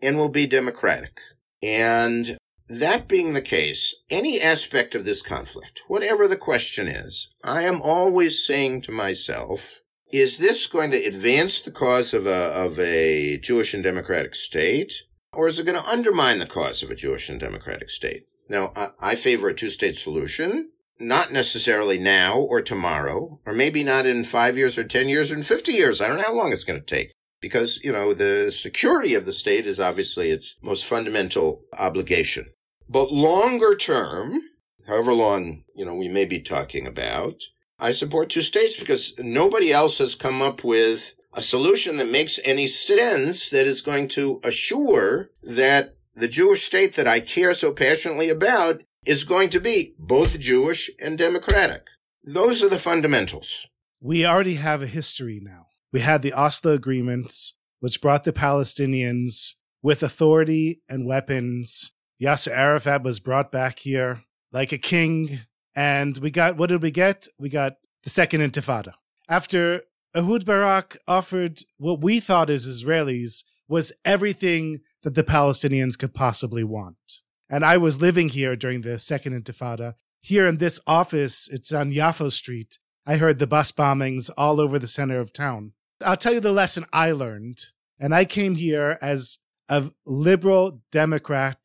and 0.00 0.16
will 0.16 0.28
be 0.28 0.46
democratic. 0.46 1.20
And 1.62 2.38
that 2.68 3.08
being 3.08 3.32
the 3.32 3.42
case, 3.42 3.94
any 4.08 4.40
aspect 4.40 4.94
of 4.94 5.04
this 5.04 5.20
conflict, 5.20 5.82
whatever 5.88 6.28
the 6.28 6.36
question 6.36 6.86
is, 6.86 7.28
I 7.42 7.62
am 7.62 7.82
always 7.82 8.46
saying 8.46 8.82
to 8.82 8.92
myself, 8.92 9.80
is 10.12 10.38
this 10.38 10.66
going 10.66 10.90
to 10.90 11.04
advance 11.04 11.60
the 11.60 11.70
cause 11.70 12.14
of 12.14 12.26
a, 12.26 12.30
of 12.30 12.78
a 12.78 13.38
Jewish 13.38 13.74
and 13.74 13.82
democratic 13.82 14.34
state? 14.34 14.94
Or 15.32 15.48
is 15.48 15.58
it 15.58 15.66
going 15.66 15.80
to 15.80 15.88
undermine 15.88 16.38
the 16.38 16.46
cause 16.46 16.82
of 16.82 16.90
a 16.90 16.94
Jewish 16.94 17.28
and 17.28 17.40
democratic 17.40 17.90
state? 17.90 18.22
Now, 18.48 18.72
I, 18.76 18.90
I 19.00 19.14
favor 19.14 19.48
a 19.48 19.54
two 19.54 19.70
state 19.70 19.96
solution, 19.96 20.70
not 20.98 21.32
necessarily 21.32 21.98
now 21.98 22.38
or 22.38 22.60
tomorrow, 22.60 23.40
or 23.46 23.54
maybe 23.54 23.82
not 23.82 24.04
in 24.04 24.24
five 24.24 24.58
years 24.58 24.76
or 24.76 24.84
10 24.84 25.08
years 25.08 25.30
or 25.30 25.36
in 25.36 25.42
50 25.42 25.72
years. 25.72 26.00
I 26.00 26.08
don't 26.08 26.18
know 26.18 26.24
how 26.24 26.34
long 26.34 26.52
it's 26.52 26.64
going 26.64 26.78
to 26.78 26.84
take 26.84 27.12
because, 27.40 27.80
you 27.82 27.92
know, 27.92 28.12
the 28.12 28.52
security 28.52 29.14
of 29.14 29.24
the 29.24 29.32
state 29.32 29.66
is 29.66 29.80
obviously 29.80 30.30
its 30.30 30.56
most 30.62 30.84
fundamental 30.84 31.62
obligation. 31.78 32.50
But 32.88 33.10
longer 33.10 33.74
term, 33.74 34.38
however 34.86 35.14
long, 35.14 35.64
you 35.74 35.86
know, 35.86 35.94
we 35.94 36.08
may 36.08 36.26
be 36.26 36.40
talking 36.40 36.86
about, 36.86 37.36
I 37.78 37.92
support 37.92 38.28
two 38.28 38.42
states 38.42 38.76
because 38.76 39.14
nobody 39.18 39.72
else 39.72 39.98
has 39.98 40.14
come 40.14 40.42
up 40.42 40.62
with 40.62 41.14
a 41.34 41.42
solution 41.42 41.96
that 41.96 42.08
makes 42.08 42.38
any 42.44 42.66
sense 42.66 43.50
that 43.50 43.66
is 43.66 43.80
going 43.80 44.08
to 44.08 44.40
assure 44.44 45.30
that 45.42 45.96
the 46.14 46.28
Jewish 46.28 46.64
state 46.64 46.94
that 46.94 47.08
I 47.08 47.20
care 47.20 47.54
so 47.54 47.72
passionately 47.72 48.28
about 48.28 48.82
is 49.06 49.24
going 49.24 49.48
to 49.50 49.60
be 49.60 49.94
both 49.98 50.38
Jewish 50.38 50.90
and 51.00 51.16
democratic. 51.16 51.84
Those 52.22 52.62
are 52.62 52.68
the 52.68 52.78
fundamentals. 52.78 53.66
We 54.00 54.26
already 54.26 54.56
have 54.56 54.82
a 54.82 54.86
history 54.86 55.40
now. 55.42 55.66
We 55.92 56.00
had 56.00 56.22
the 56.22 56.32
Oslo 56.32 56.72
agreements, 56.72 57.54
which 57.80 58.00
brought 58.00 58.24
the 58.24 58.32
Palestinians 58.32 59.54
with 59.82 60.02
authority 60.02 60.82
and 60.88 61.06
weapons. 61.06 61.92
Yasser 62.22 62.52
Arafat 62.52 63.02
was 63.02 63.20
brought 63.20 63.50
back 63.50 63.80
here 63.80 64.22
like 64.52 64.72
a 64.72 64.78
king. 64.78 65.40
And 65.74 66.16
we 66.18 66.30
got, 66.30 66.56
what 66.56 66.68
did 66.68 66.82
we 66.82 66.90
get? 66.90 67.26
We 67.38 67.48
got 67.48 67.74
the 68.04 68.10
second 68.10 68.40
intifada. 68.40 68.92
After 69.28 69.82
Ehud 70.14 70.44
Barak 70.44 70.98
offered 71.08 71.62
what 71.78 72.02
we 72.02 72.20
thought 72.20 72.50
as 72.50 72.66
Israelis 72.66 73.44
was 73.66 73.92
everything 74.04 74.80
that 75.02 75.14
the 75.14 75.24
Palestinians 75.24 75.98
could 75.98 76.12
possibly 76.12 76.62
want. 76.62 77.22
And 77.48 77.64
I 77.64 77.78
was 77.78 78.00
living 78.00 78.28
here 78.28 78.54
during 78.54 78.82
the 78.82 78.98
second 78.98 79.32
intifada. 79.32 79.94
Here 80.20 80.46
in 80.46 80.58
this 80.58 80.78
office, 80.86 81.48
it's 81.50 81.72
on 81.72 81.92
Yafo 81.92 82.30
Street. 82.30 82.78
I 83.06 83.16
heard 83.16 83.38
the 83.38 83.46
bus 83.46 83.72
bombings 83.72 84.30
all 84.36 84.60
over 84.60 84.78
the 84.78 84.86
center 84.86 85.18
of 85.18 85.32
town. 85.32 85.72
I'll 86.04 86.16
tell 86.16 86.34
you 86.34 86.40
the 86.40 86.52
lesson 86.52 86.84
I 86.92 87.12
learned. 87.12 87.58
And 87.98 88.14
I 88.14 88.24
came 88.24 88.56
here 88.56 88.98
as 89.00 89.38
a 89.68 89.90
liberal 90.04 90.82
Democrat, 90.90 91.58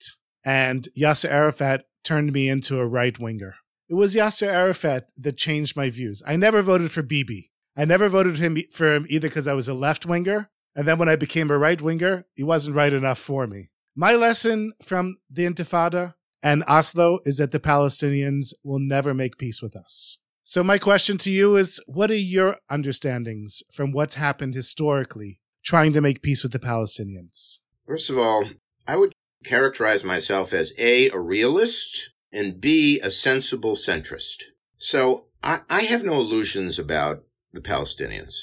and 0.46 0.88
Yasser 0.98 1.30
Arafat 1.30 1.86
turned 2.04 2.32
me 2.32 2.48
into 2.48 2.80
a 2.80 2.88
right 2.88 3.18
winger. 3.20 3.56
It 3.90 3.96
was 3.96 4.16
Yasser 4.16 4.48
Arafat 4.48 5.12
that 5.18 5.38
changed 5.38 5.76
my 5.76 5.90
views. 5.90 6.24
I 6.26 6.36
never 6.38 6.62
voted 6.62 6.92
for 6.92 7.02
Bibi. 7.02 7.52
I 7.78 7.86
never 7.86 8.10
voted 8.10 8.40
him 8.40 8.58
for 8.72 8.96
him 8.96 9.06
either 9.08 9.28
because 9.28 9.48
I 9.48 9.54
was 9.54 9.68
a 9.68 9.74
left 9.76 10.06
winger, 10.06 10.50
and 10.76 10.88
then 10.88 10.98
when 10.98 11.08
I 11.08 11.16
became 11.16 11.52
a 11.52 11.60
right 11.60 11.80
winger, 11.80 12.26
he 12.34 12.42
wasn't 12.42 12.76
right 12.76 12.92
enough 12.92 13.20
for 13.20 13.46
me. 13.46 13.70
My 13.96 14.14
lesson 14.14 14.74
from 14.82 15.18
the 15.30 15.46
Intifada 15.46 16.16
and 16.42 16.64
Oslo 16.68 17.20
is 17.24 17.38
that 17.38 17.52
the 17.52 17.60
Palestinians 17.60 18.54
will 18.64 18.80
never 18.80 19.14
make 19.14 19.38
peace 19.38 19.62
with 19.62 19.76
us. 19.76 20.18
So, 20.44 20.64
my 20.64 20.78
question 20.78 21.18
to 21.20 21.32
you 21.32 21.56
is 21.56 21.80
what 21.88 22.10
are 22.10 22.16
your 22.16 22.58
understandings 22.70 23.62
from 23.72 23.92
what's 23.92 24.16
happened 24.16 24.56
historically 24.56 25.40
trying 25.64 25.94
to 25.94 26.02
make 26.02 26.22
peace 26.22 26.42
with 26.42 26.54
the 26.54 26.60
Palestinians? 26.60 27.60
First 27.86 28.10
of 28.10 28.18
all, 28.18 28.46
I 28.88 28.96
would 28.96 29.14
characterize 29.44 30.04
myself 30.04 30.54
as 30.54 30.74
A, 30.78 31.10
a 31.10 31.20
realist, 31.20 32.12
and 32.32 32.62
B, 32.62 33.00
a 33.02 33.12
sensible 33.12 33.76
centrist. 33.76 34.44
So, 34.78 35.26
I, 35.44 35.62
I 35.70 35.84
have 35.84 36.04
no 36.04 36.20
illusions 36.20 36.80
about 36.80 37.24
the 37.58 37.70
Palestinians. 37.70 38.36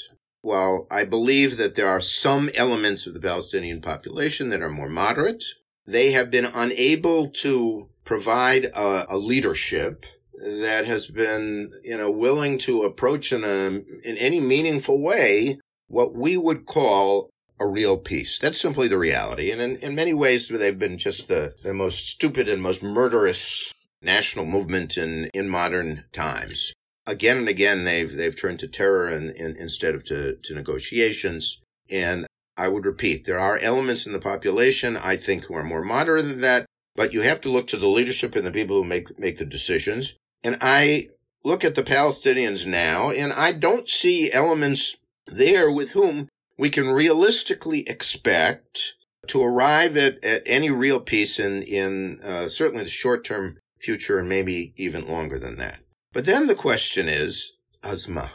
While 0.43 0.87
I 0.91 1.05
believe 1.05 1.57
that 1.57 1.75
there 1.75 1.89
are 1.89 2.01
some 2.01 2.51
elements 2.55 3.07
of 3.07 3.15
the 3.15 3.21
Palestinian 3.21 3.81
population 3.81 4.51
that 4.51 4.61
are 4.61 4.69
more 4.69 4.89
moderate, 4.89 5.45
they 5.87 6.11
have 6.11 6.31
been 6.31 6.47
unable 6.47 7.29
to 7.29 7.89
provide 8.05 8.67
a, 8.67 9.07
a 9.09 9.17
leadership 9.17 10.05
that 10.35 10.85
has 10.87 11.07
been, 11.07 11.73
you 11.83 11.97
know, 11.97 12.11
willing 12.11 12.59
to 12.59 12.83
approach 12.83 13.33
in 13.33 13.45
a, 13.45 13.83
in 14.09 14.19
any 14.19 14.41
meaningful 14.41 15.01
way 15.01 15.59
what 15.87 16.15
we 16.15 16.37
would 16.37 16.67
call 16.67 17.31
a 17.59 17.67
real 17.67 17.97
peace. 17.97 18.39
That's 18.39 18.61
simply 18.61 18.89
the 18.89 18.99
reality. 18.99 19.51
And 19.51 19.61
in, 19.63 19.77
in 19.77 19.95
many 19.95 20.13
ways, 20.13 20.49
they've 20.49 20.79
been 20.79 20.99
just 20.99 21.29
the, 21.29 21.55
the 21.63 21.73
most 21.73 22.09
stupid 22.09 22.49
and 22.49 22.61
most 22.61 22.83
murderous 22.83 23.73
national 24.03 24.45
movement 24.45 24.99
in, 24.99 25.31
in 25.33 25.49
modern 25.49 26.05
times 26.13 26.75
again 27.07 27.39
and 27.39 27.49
again 27.49 27.85
they've 27.85 28.15
they've 28.17 28.37
turned 28.37 28.59
to 28.61 28.69
terror 28.69 29.09
and, 29.09 29.31
and, 29.37 29.57
instead 29.57 29.95
of 29.95 30.05
to, 30.05 30.37
to 30.43 30.55
negotiations. 30.55 31.61
And 31.91 32.27
I 32.57 32.69
would 32.69 32.87
repeat, 32.87 33.25
there 33.25 33.39
are 33.39 33.59
elements 33.59 34.07
in 34.07 34.13
the 34.13 34.19
population 34.19 34.97
I 34.97 35.17
think 35.17 35.45
who 35.45 35.55
are 35.55 35.65
more 35.65 35.83
moderate 35.83 36.27
than 36.27 36.41
that, 36.41 36.67
but 36.95 37.13
you 37.13 37.23
have 37.23 37.41
to 37.43 37.51
look 37.51 37.67
to 37.69 37.77
the 37.77 37.89
leadership 37.89 38.37
and 38.37 38.47
the 38.47 38.53
people 38.53 38.77
who 38.77 38.89
make 38.89 39.19
make 39.19 39.39
the 39.39 39.45
decisions. 39.45 40.15
And 40.43 40.57
I 40.61 41.09
look 41.43 41.65
at 41.65 41.75
the 41.75 41.83
Palestinians 41.83 42.67
now, 42.67 43.11
and 43.11 43.33
I 43.33 43.53
don't 43.53 43.89
see 43.89 44.33
elements 44.33 44.97
there 45.27 45.71
with 45.71 45.93
whom 45.93 46.29
we 46.59 46.71
can 46.71 46.89
realistically 46.89 47.81
expect 47.89 48.95
to 49.27 49.43
arrive 49.43 49.97
at, 49.97 50.23
at 50.23 50.43
any 50.47 50.71
real 50.71 51.01
peace 51.01 51.39
in 51.39 51.63
in 51.63 52.21
uh, 52.23 52.49
certainly 52.49 52.85
the 52.85 52.91
short 52.91 53.25
term 53.25 53.59
future 53.79 54.19
and 54.19 54.29
maybe 54.29 54.73
even 54.77 55.09
longer 55.09 55.39
than 55.39 55.57
that. 55.57 55.84
But 56.15 56.25
then 56.25 56.47
the 56.47 56.55
question 56.55 57.09
is, 57.09 57.53
Azma. 57.83 58.31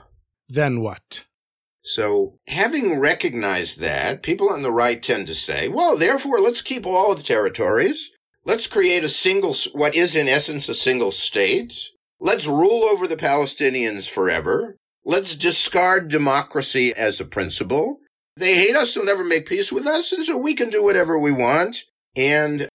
Then 0.49 0.81
what? 0.81 1.23
So, 1.81 2.35
having 2.47 2.99
recognized 2.99 3.79
that, 3.79 4.21
people 4.21 4.49
on 4.49 4.61
the 4.61 4.71
right 4.71 5.01
tend 5.01 5.27
to 5.27 5.33
say, 5.33 5.69
well, 5.69 5.97
therefore, 5.97 6.39
let's 6.39 6.61
keep 6.61 6.85
all 6.85 7.15
the 7.15 7.23
territories. 7.23 8.11
Let's 8.45 8.67
create 8.67 9.03
a 9.03 9.09
single, 9.09 9.55
what 9.71 9.95
is 9.95 10.15
in 10.15 10.27
essence 10.27 10.67
a 10.67 10.75
single 10.75 11.11
state. 11.11 11.89
Let's 12.19 12.47
rule 12.47 12.83
over 12.83 13.07
the 13.07 13.15
Palestinians 13.15 14.09
forever. 14.09 14.75
Let's 15.05 15.37
discard 15.37 16.09
democracy 16.09 16.93
as 16.93 17.19
a 17.19 17.25
principle. 17.25 17.99
They 18.35 18.55
hate 18.55 18.75
us, 18.75 18.93
they'll 18.93 19.05
never 19.05 19.23
make 19.23 19.47
peace 19.47 19.71
with 19.71 19.87
us, 19.87 20.11
and 20.11 20.25
so 20.25 20.37
we 20.37 20.53
can 20.53 20.69
do 20.69 20.83
whatever 20.83 21.17
we 21.17 21.31
want. 21.31 21.85
And 22.15 22.67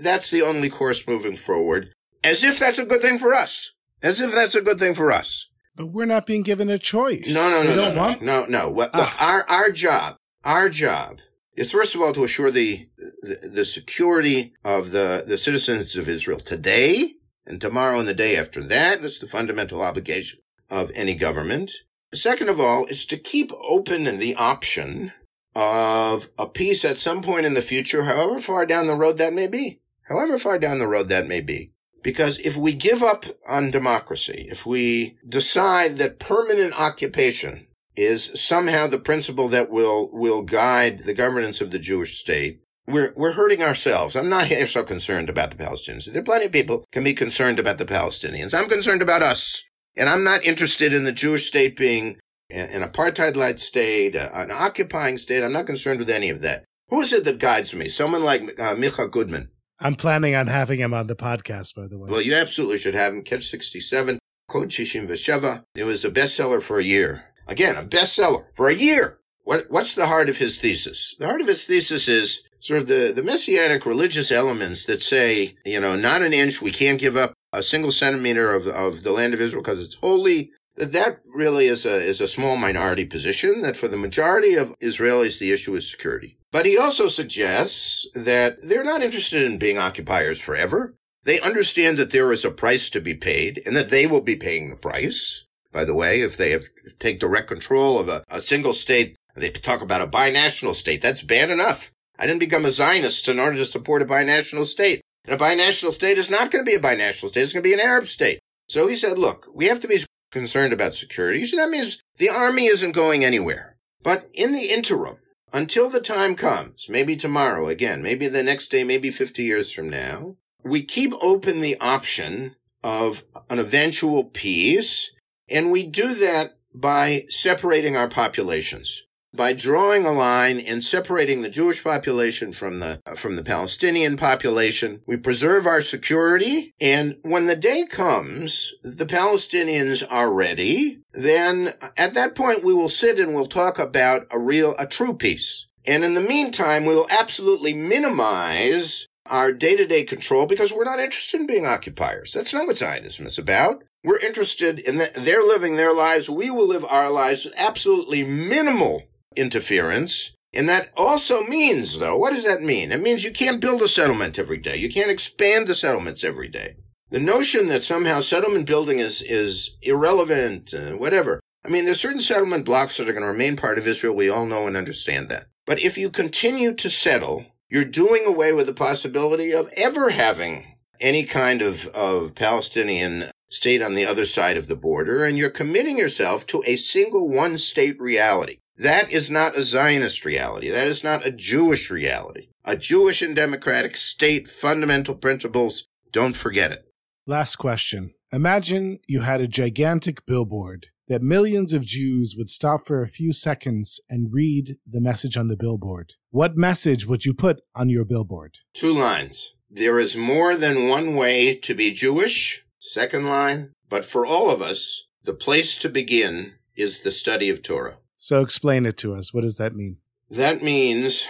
that's 0.00 0.30
the 0.30 0.42
only 0.42 0.70
course 0.70 1.06
moving 1.06 1.36
forward, 1.36 1.92
as 2.22 2.44
if 2.44 2.58
that's 2.60 2.78
a 2.78 2.86
good 2.86 3.02
thing 3.02 3.18
for 3.18 3.34
us. 3.34 3.72
As 4.06 4.20
if 4.20 4.32
that's 4.32 4.54
a 4.54 4.62
good 4.62 4.78
thing 4.78 4.94
for 4.94 5.10
us. 5.10 5.48
But 5.74 5.86
we're 5.88 6.06
not 6.06 6.26
being 6.26 6.42
given 6.42 6.70
a 6.70 6.78
choice. 6.78 7.34
No, 7.34 7.50
no, 7.50 7.62
no, 7.62 7.70
we 7.70 7.76
no, 7.76 7.82
don't 7.82 7.94
no, 7.94 8.00
want. 8.02 8.22
no, 8.22 8.46
no. 8.46 8.70
Well, 8.70 8.90
Ah. 8.94 8.98
Look, 9.00 9.22
our 9.22 9.40
our 9.58 9.70
job, 9.70 10.16
our 10.44 10.68
job 10.68 11.18
is 11.56 11.72
first 11.72 11.94
of 11.94 12.00
all 12.00 12.14
to 12.14 12.24
assure 12.24 12.50
the, 12.50 12.88
the 13.22 13.36
the 13.58 13.64
security 13.64 14.52
of 14.64 14.92
the 14.92 15.24
the 15.26 15.36
citizens 15.36 15.96
of 15.96 16.08
Israel 16.08 16.38
today 16.40 17.14
and 17.46 17.60
tomorrow 17.60 17.98
and 17.98 18.08
the 18.08 18.14
day 18.14 18.36
after 18.36 18.62
that. 18.64 19.02
That's 19.02 19.18
the 19.18 19.28
fundamental 19.28 19.82
obligation 19.82 20.38
of 20.70 20.90
any 20.94 21.14
government. 21.14 21.72
Second 22.14 22.48
of 22.48 22.58
all, 22.60 22.86
is 22.86 23.04
to 23.06 23.16
keep 23.18 23.50
open 23.68 24.04
the 24.18 24.34
option 24.36 25.12
of 25.54 26.30
a 26.38 26.46
peace 26.46 26.84
at 26.84 26.98
some 26.98 27.20
point 27.22 27.44
in 27.46 27.54
the 27.54 27.62
future, 27.72 28.04
however 28.04 28.40
far 28.40 28.64
down 28.66 28.86
the 28.86 28.94
road 28.94 29.18
that 29.18 29.32
may 29.34 29.46
be. 29.46 29.80
However 30.08 30.38
far 30.38 30.58
down 30.58 30.78
the 30.78 30.86
road 30.86 31.08
that 31.08 31.26
may 31.26 31.40
be. 31.40 31.72
Because 32.06 32.38
if 32.38 32.56
we 32.56 32.72
give 32.72 33.02
up 33.02 33.24
on 33.48 33.72
democracy, 33.72 34.46
if 34.48 34.64
we 34.64 35.16
decide 35.28 35.96
that 35.96 36.20
permanent 36.20 36.72
occupation 36.78 37.66
is 37.96 38.30
somehow 38.32 38.86
the 38.86 39.00
principle 39.00 39.48
that 39.48 39.70
will, 39.70 40.08
will 40.12 40.42
guide 40.42 41.00
the 41.00 41.14
governance 41.14 41.60
of 41.60 41.72
the 41.72 41.80
Jewish 41.80 42.16
state, 42.16 42.60
we're, 42.86 43.12
we're 43.16 43.32
hurting 43.32 43.60
ourselves. 43.60 44.14
I'm 44.14 44.28
not 44.28 44.46
here 44.46 44.68
so 44.68 44.84
concerned 44.84 45.28
about 45.28 45.50
the 45.50 45.56
Palestinians. 45.56 46.04
There 46.04 46.20
are 46.20 46.24
plenty 46.24 46.46
of 46.46 46.52
people 46.52 46.84
can 46.92 47.02
be 47.02 47.12
concerned 47.12 47.58
about 47.58 47.78
the 47.78 47.84
Palestinians. 47.84 48.56
I'm 48.56 48.68
concerned 48.68 49.02
about 49.02 49.22
us. 49.22 49.64
And 49.96 50.08
I'm 50.08 50.22
not 50.22 50.44
interested 50.44 50.92
in 50.92 51.02
the 51.02 51.10
Jewish 51.10 51.48
state 51.48 51.76
being 51.76 52.20
an 52.48 52.88
apartheid-like 52.88 53.58
state, 53.58 54.14
an 54.14 54.52
occupying 54.52 55.18
state. 55.18 55.42
I'm 55.42 55.54
not 55.54 55.66
concerned 55.66 55.98
with 55.98 56.10
any 56.10 56.30
of 56.30 56.40
that. 56.42 56.62
Who 56.88 57.00
is 57.00 57.12
it 57.12 57.24
that 57.24 57.40
guides 57.40 57.74
me? 57.74 57.88
Someone 57.88 58.22
like 58.22 58.60
uh, 58.60 58.76
Micah 58.76 59.08
Goodman. 59.08 59.50
I'm 59.78 59.94
planning 59.94 60.34
on 60.34 60.46
having 60.46 60.80
him 60.80 60.94
on 60.94 61.06
the 61.06 61.16
podcast, 61.16 61.74
by 61.74 61.86
the 61.86 61.98
way. 61.98 62.10
Well, 62.10 62.22
you 62.22 62.34
absolutely 62.34 62.78
should 62.78 62.94
have 62.94 63.12
him. 63.12 63.22
Catch 63.22 63.48
67, 63.48 64.18
Code 64.48 64.68
Shishim 64.70 65.06
Vesheva. 65.06 65.64
It 65.74 65.84
was 65.84 66.04
a 66.04 66.10
bestseller 66.10 66.62
for 66.62 66.78
a 66.78 66.84
year. 66.84 67.24
Again, 67.46 67.76
a 67.76 67.82
bestseller 67.82 68.46
for 68.54 68.68
a 68.68 68.74
year. 68.74 69.18
What, 69.44 69.66
what's 69.70 69.94
the 69.94 70.08
heart 70.08 70.28
of 70.28 70.38
his 70.38 70.58
thesis? 70.58 71.14
The 71.18 71.26
heart 71.26 71.40
of 71.40 71.46
his 71.46 71.66
thesis 71.66 72.08
is 72.08 72.42
sort 72.58 72.80
of 72.80 72.88
the, 72.88 73.12
the 73.14 73.22
messianic 73.22 73.86
religious 73.86 74.32
elements 74.32 74.86
that 74.86 75.00
say, 75.00 75.56
you 75.64 75.78
know, 75.78 75.94
not 75.94 76.22
an 76.22 76.32
inch, 76.32 76.60
we 76.60 76.72
can't 76.72 76.98
give 76.98 77.16
up 77.16 77.34
a 77.52 77.62
single 77.62 77.92
centimeter 77.92 78.50
of, 78.50 78.66
of 78.66 79.02
the 79.02 79.12
land 79.12 79.34
of 79.34 79.40
Israel 79.40 79.62
because 79.62 79.80
it's 79.80 79.94
holy. 79.96 80.50
That 80.76 80.92
that 80.92 81.20
really 81.32 81.66
is 81.66 81.86
a, 81.86 81.94
is 81.94 82.20
a 82.20 82.28
small 82.28 82.56
minority 82.56 83.06
position, 83.06 83.62
that 83.62 83.76
for 83.76 83.88
the 83.88 83.96
majority 83.96 84.54
of 84.54 84.78
Israelis, 84.80 85.38
the 85.38 85.52
issue 85.52 85.74
is 85.74 85.90
security. 85.90 86.35
But 86.56 86.64
he 86.64 86.78
also 86.78 87.08
suggests 87.08 88.06
that 88.14 88.62
they're 88.62 88.82
not 88.82 89.02
interested 89.02 89.42
in 89.42 89.58
being 89.58 89.76
occupiers 89.76 90.40
forever. 90.40 90.94
They 91.22 91.38
understand 91.38 91.98
that 91.98 92.12
there 92.12 92.32
is 92.32 92.46
a 92.46 92.50
price 92.50 92.88
to 92.88 93.00
be 93.02 93.12
paid 93.12 93.60
and 93.66 93.76
that 93.76 93.90
they 93.90 94.06
will 94.06 94.22
be 94.22 94.36
paying 94.36 94.70
the 94.70 94.76
price. 94.76 95.44
By 95.70 95.84
the 95.84 95.92
way, 95.92 96.22
if 96.22 96.38
they 96.38 96.52
have, 96.52 96.64
take 96.98 97.20
direct 97.20 97.48
control 97.48 97.98
of 97.98 98.08
a, 98.08 98.24
a 98.30 98.40
single 98.40 98.72
state, 98.72 99.16
they 99.34 99.50
talk 99.50 99.82
about 99.82 100.00
a 100.00 100.06
binational 100.06 100.74
state. 100.74 101.02
That's 101.02 101.20
bad 101.20 101.50
enough. 101.50 101.92
I 102.18 102.26
didn't 102.26 102.40
become 102.40 102.64
a 102.64 102.70
Zionist 102.70 103.28
in 103.28 103.38
order 103.38 103.58
to 103.58 103.66
support 103.66 104.00
a 104.00 104.06
binational 104.06 104.64
state. 104.64 105.02
And 105.26 105.34
a 105.34 105.44
binational 105.44 105.92
state 105.92 106.16
is 106.16 106.30
not 106.30 106.50
going 106.50 106.64
to 106.64 106.70
be 106.70 106.76
a 106.76 106.80
binational 106.80 107.28
state. 107.28 107.42
It's 107.42 107.52
going 107.52 107.64
to 107.64 107.68
be 107.68 107.74
an 107.74 107.80
Arab 107.80 108.06
state. 108.06 108.38
So 108.66 108.86
he 108.86 108.96
said, 108.96 109.18
look, 109.18 109.46
we 109.52 109.66
have 109.66 109.80
to 109.80 109.88
be 109.88 110.02
concerned 110.32 110.72
about 110.72 110.94
security. 110.94 111.44
So 111.44 111.58
that 111.58 111.68
means 111.68 112.00
the 112.16 112.30
army 112.30 112.64
isn't 112.64 112.92
going 112.92 113.26
anywhere. 113.26 113.76
But 114.02 114.30
in 114.32 114.52
the 114.52 114.70
interim, 114.72 115.18
until 115.52 115.88
the 115.88 116.00
time 116.00 116.34
comes, 116.34 116.86
maybe 116.88 117.16
tomorrow 117.16 117.68
again, 117.68 118.02
maybe 118.02 118.28
the 118.28 118.42
next 118.42 118.68
day, 118.68 118.84
maybe 118.84 119.10
50 119.10 119.42
years 119.42 119.70
from 119.70 119.88
now, 119.88 120.36
we 120.62 120.82
keep 120.82 121.14
open 121.20 121.60
the 121.60 121.78
option 121.80 122.56
of 122.82 123.24
an 123.48 123.58
eventual 123.58 124.24
peace. 124.24 125.12
And 125.48 125.70
we 125.70 125.84
do 125.84 126.14
that 126.14 126.58
by 126.74 127.26
separating 127.28 127.96
our 127.96 128.08
populations 128.08 129.05
by 129.36 129.52
drawing 129.52 130.06
a 130.06 130.12
line 130.12 130.58
and 130.58 130.82
separating 130.82 131.42
the 131.42 131.48
Jewish 131.48 131.84
population 131.84 132.52
from 132.52 132.80
the 132.80 133.00
from 133.14 133.36
the 133.36 133.44
Palestinian 133.44 134.16
population. 134.16 135.02
We 135.06 135.16
preserve 135.16 135.66
our 135.66 135.82
security, 135.82 136.74
and 136.80 137.16
when 137.22 137.46
the 137.46 137.56
day 137.56 137.86
comes, 137.86 138.72
the 138.82 139.06
Palestinians 139.06 140.06
are 140.10 140.32
ready. 140.32 141.02
Then 141.12 141.74
at 141.96 142.14
that 142.14 142.34
point, 142.34 142.64
we 142.64 142.74
will 142.74 142.88
sit 142.88 143.20
and 143.20 143.34
we'll 143.34 143.46
talk 143.46 143.78
about 143.78 144.26
a 144.30 144.38
real, 144.38 144.74
a 144.78 144.86
true 144.86 145.16
peace. 145.16 145.66
And 145.86 146.04
in 146.04 146.14
the 146.14 146.20
meantime, 146.20 146.84
we 146.84 146.94
will 146.94 147.06
absolutely 147.10 147.72
minimize 147.72 149.06
our 149.26 149.52
day-to-day 149.52 150.04
control 150.04 150.46
because 150.46 150.72
we're 150.72 150.84
not 150.84 151.00
interested 151.00 151.40
in 151.40 151.46
being 151.46 151.66
occupiers. 151.66 152.32
That's 152.32 152.54
not 152.54 152.66
what 152.66 152.78
Zionism 152.78 153.26
is 153.26 153.38
about. 153.38 153.82
We're 154.04 154.18
interested 154.18 154.78
in 154.78 154.98
that 154.98 155.14
they're 155.14 155.42
living 155.42 155.76
their 155.76 155.92
lives. 155.92 156.28
We 156.28 156.50
will 156.50 156.68
live 156.68 156.84
our 156.84 157.10
lives 157.10 157.44
with 157.44 157.54
absolutely 157.56 158.22
minimal 158.24 159.02
interference. 159.36 160.32
And 160.52 160.68
that 160.68 160.90
also 160.96 161.42
means, 161.42 161.98
though, 161.98 162.16
what 162.16 162.32
does 162.32 162.44
that 162.44 162.62
mean? 162.62 162.90
It 162.90 163.02
means 163.02 163.24
you 163.24 163.32
can't 163.32 163.60
build 163.60 163.82
a 163.82 163.88
settlement 163.88 164.38
every 164.38 164.58
day. 164.58 164.76
You 164.76 164.88
can't 164.88 165.10
expand 165.10 165.66
the 165.66 165.74
settlements 165.74 166.24
every 166.24 166.48
day. 166.48 166.76
The 167.10 167.20
notion 167.20 167.68
that 167.68 167.84
somehow 167.84 168.20
settlement 168.20 168.66
building 168.66 168.98
is, 168.98 169.22
is 169.22 169.76
irrelevant, 169.82 170.74
uh, 170.74 170.92
whatever. 170.92 171.40
I 171.64 171.68
mean, 171.68 171.84
there's 171.84 172.00
certain 172.00 172.20
settlement 172.20 172.64
blocks 172.64 172.96
that 172.96 173.08
are 173.08 173.12
going 173.12 173.22
to 173.22 173.28
remain 173.28 173.56
part 173.56 173.78
of 173.78 173.86
Israel. 173.86 174.14
We 174.14 174.30
all 174.30 174.46
know 174.46 174.66
and 174.66 174.76
understand 174.76 175.28
that. 175.28 175.46
But 175.66 175.80
if 175.80 175.98
you 175.98 176.10
continue 176.10 176.72
to 176.74 176.88
settle, 176.88 177.46
you're 177.68 177.84
doing 177.84 178.24
away 178.26 178.52
with 178.52 178.66
the 178.66 178.72
possibility 178.72 179.52
of 179.52 179.68
ever 179.76 180.10
having 180.10 180.76
any 181.00 181.24
kind 181.24 181.62
of, 181.62 181.86
of 181.88 182.34
Palestinian 182.34 183.30
state 183.50 183.82
on 183.82 183.94
the 183.94 184.06
other 184.06 184.24
side 184.24 184.56
of 184.56 184.68
the 184.68 184.76
border, 184.76 185.24
and 185.24 185.36
you're 185.36 185.50
committing 185.50 185.98
yourself 185.98 186.46
to 186.46 186.62
a 186.66 186.76
single 186.76 187.28
one 187.28 187.56
state 187.56 188.00
reality. 188.00 188.58
That 188.78 189.10
is 189.10 189.30
not 189.30 189.56
a 189.56 189.64
Zionist 189.64 190.24
reality. 190.24 190.68
That 190.68 190.86
is 190.86 191.02
not 191.02 191.26
a 191.26 191.30
Jewish 191.30 191.90
reality. 191.90 192.48
A 192.64 192.76
Jewish 192.76 193.22
and 193.22 193.34
democratic 193.34 193.96
state 193.96 194.48
fundamental 194.48 195.14
principles, 195.14 195.86
don't 196.12 196.36
forget 196.36 196.72
it. 196.72 196.84
Last 197.26 197.56
question. 197.56 198.14
Imagine 198.32 198.98
you 199.06 199.20
had 199.20 199.40
a 199.40 199.48
gigantic 199.48 200.26
billboard 200.26 200.88
that 201.08 201.22
millions 201.22 201.72
of 201.72 201.86
Jews 201.86 202.34
would 202.36 202.48
stop 202.48 202.86
for 202.86 203.02
a 203.02 203.08
few 203.08 203.32
seconds 203.32 204.00
and 204.10 204.32
read 204.32 204.76
the 204.84 205.00
message 205.00 205.36
on 205.36 205.48
the 205.48 205.56
billboard. 205.56 206.14
What 206.30 206.56
message 206.56 207.06
would 207.06 207.24
you 207.24 207.32
put 207.32 207.60
on 207.74 207.88
your 207.88 208.04
billboard? 208.04 208.58
Two 208.74 208.92
lines. 208.92 209.54
There 209.70 209.98
is 209.98 210.16
more 210.16 210.56
than 210.56 210.88
one 210.88 211.14
way 211.14 211.54
to 211.54 211.74
be 211.74 211.92
Jewish. 211.92 212.64
Second 212.80 213.26
line. 213.26 213.72
But 213.88 214.04
for 214.04 214.26
all 214.26 214.50
of 214.50 214.60
us, 214.60 215.06
the 215.22 215.34
place 215.34 215.76
to 215.78 215.88
begin 215.88 216.54
is 216.76 217.00
the 217.00 217.10
study 217.10 217.48
of 217.48 217.62
Torah. 217.62 217.98
So 218.16 218.40
explain 218.40 218.86
it 218.86 218.96
to 218.98 219.14
us. 219.14 219.32
What 219.32 219.42
does 219.42 219.56
that 219.58 219.74
mean? 219.74 219.98
That 220.30 220.62
means 220.62 221.24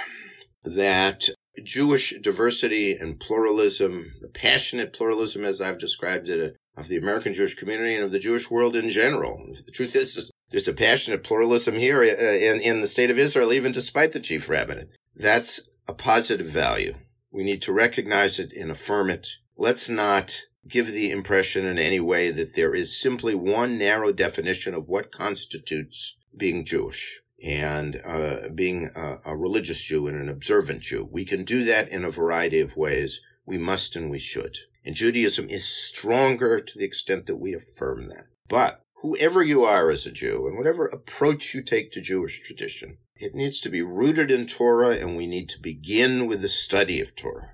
that 0.64 1.28
Jewish 1.62 2.14
diversity 2.20 2.93
and 2.93 3.18
pluralism, 3.18 4.12
the 4.20 4.28
passionate 4.28 4.93
pluralism 4.93 5.45
as 5.45 5.61
I've 5.61 5.78
described 5.78 6.28
it, 6.28 6.55
uh, 6.55 6.80
of 6.80 6.89
the 6.89 6.99
American 6.99 7.32
Jewish 7.32 7.55
community 7.55 7.95
and 7.95 8.05
of 8.05 8.12
the 8.12 8.18
Jewish 8.18 8.51
world 8.51 8.76
in 8.76 8.91
general. 8.91 9.43
The 9.64 9.72
truth 9.72 9.97
is, 9.97 10.30
there's 10.51 10.68
a 10.68 10.74
passionate 10.74 11.24
pluralism 11.24 11.74
here 11.74 12.03
uh, 12.03 12.07
in, 12.07 12.61
in 12.61 12.80
the 12.80 12.87
state 12.87 13.11
of 13.11 13.18
Israel, 13.18 13.53
even 13.53 13.72
despite 13.72 14.12
the 14.12 14.20
chief 14.20 14.49
rabbinate. 14.49 14.91
That's 15.14 15.61
a 15.89 15.95
positive 15.95 16.47
value. 16.47 16.95
We 17.30 17.45
need 17.45 17.62
to 17.62 17.72
recognize 17.72 18.39
it 18.39 18.53
and 18.53 18.70
affirm 18.70 19.09
it. 19.09 19.28
Let's 19.57 19.89
not 19.89 20.43
give 20.68 20.89
the 20.89 21.11
impression 21.11 21.64
in 21.64 21.78
any 21.78 22.01
way 22.01 22.30
that 22.30 22.55
there 22.55 22.74
is 22.74 23.01
simply 23.01 23.34
one 23.34 23.78
narrow 23.78 24.12
definition 24.12 24.74
of 24.74 24.89
what 24.89 25.12
constitutes 25.12 26.16
being 26.37 26.64
Jewish 26.64 27.20
and 27.43 28.01
uh, 28.05 28.49
being 28.55 28.91
a, 28.97 29.16
a 29.26 29.37
religious 29.37 29.82
Jew 29.82 30.07
and 30.07 30.20
an 30.20 30.28
observant 30.28 30.82
Jew. 30.82 31.09
We 31.11 31.24
can 31.24 31.45
do 31.45 31.64
that 31.64 31.89
in 31.89 32.05
a 32.05 32.11
variety 32.11 32.61
of 32.61 32.76
ways. 32.76 33.20
We 33.45 33.59
must 33.59 33.97
and 33.97 34.11
we 34.11 34.18
should. 34.18 34.57
And 34.84 34.95
Judaism 34.95 35.49
is 35.49 35.66
stronger 35.66 36.61
to 36.61 36.78
the 36.78 36.84
extent 36.84 37.26
that 37.26 37.37
we 37.37 37.55
affirm 37.55 38.09
that. 38.09 38.26
But 38.49 38.82
whoever 39.03 39.43
you 39.43 39.64
are 39.64 39.91
as 39.91 40.07
a 40.07 40.12
Jew 40.12 40.47
and 40.47 40.57
whatever 40.57 40.87
approach 40.87 41.55
you 41.55 41.62
take 41.62 41.93
to 41.93 42.01
Jewish 42.01 42.43
tradition, 42.43 42.99
it 43.16 43.34
needs 43.34 43.61
to 43.61 43.68
be 43.68 43.82
rooted 43.82 44.30
in 44.30 44.47
Torah 44.47 44.97
and 44.97 45.16
we 45.16 45.26
need 45.26 45.49
to 45.51 45.61
begin 45.61 46.26
with 46.26 46.43
the 46.43 46.49
study 46.49 47.01
of 47.01 47.16
Torah. 47.16 47.51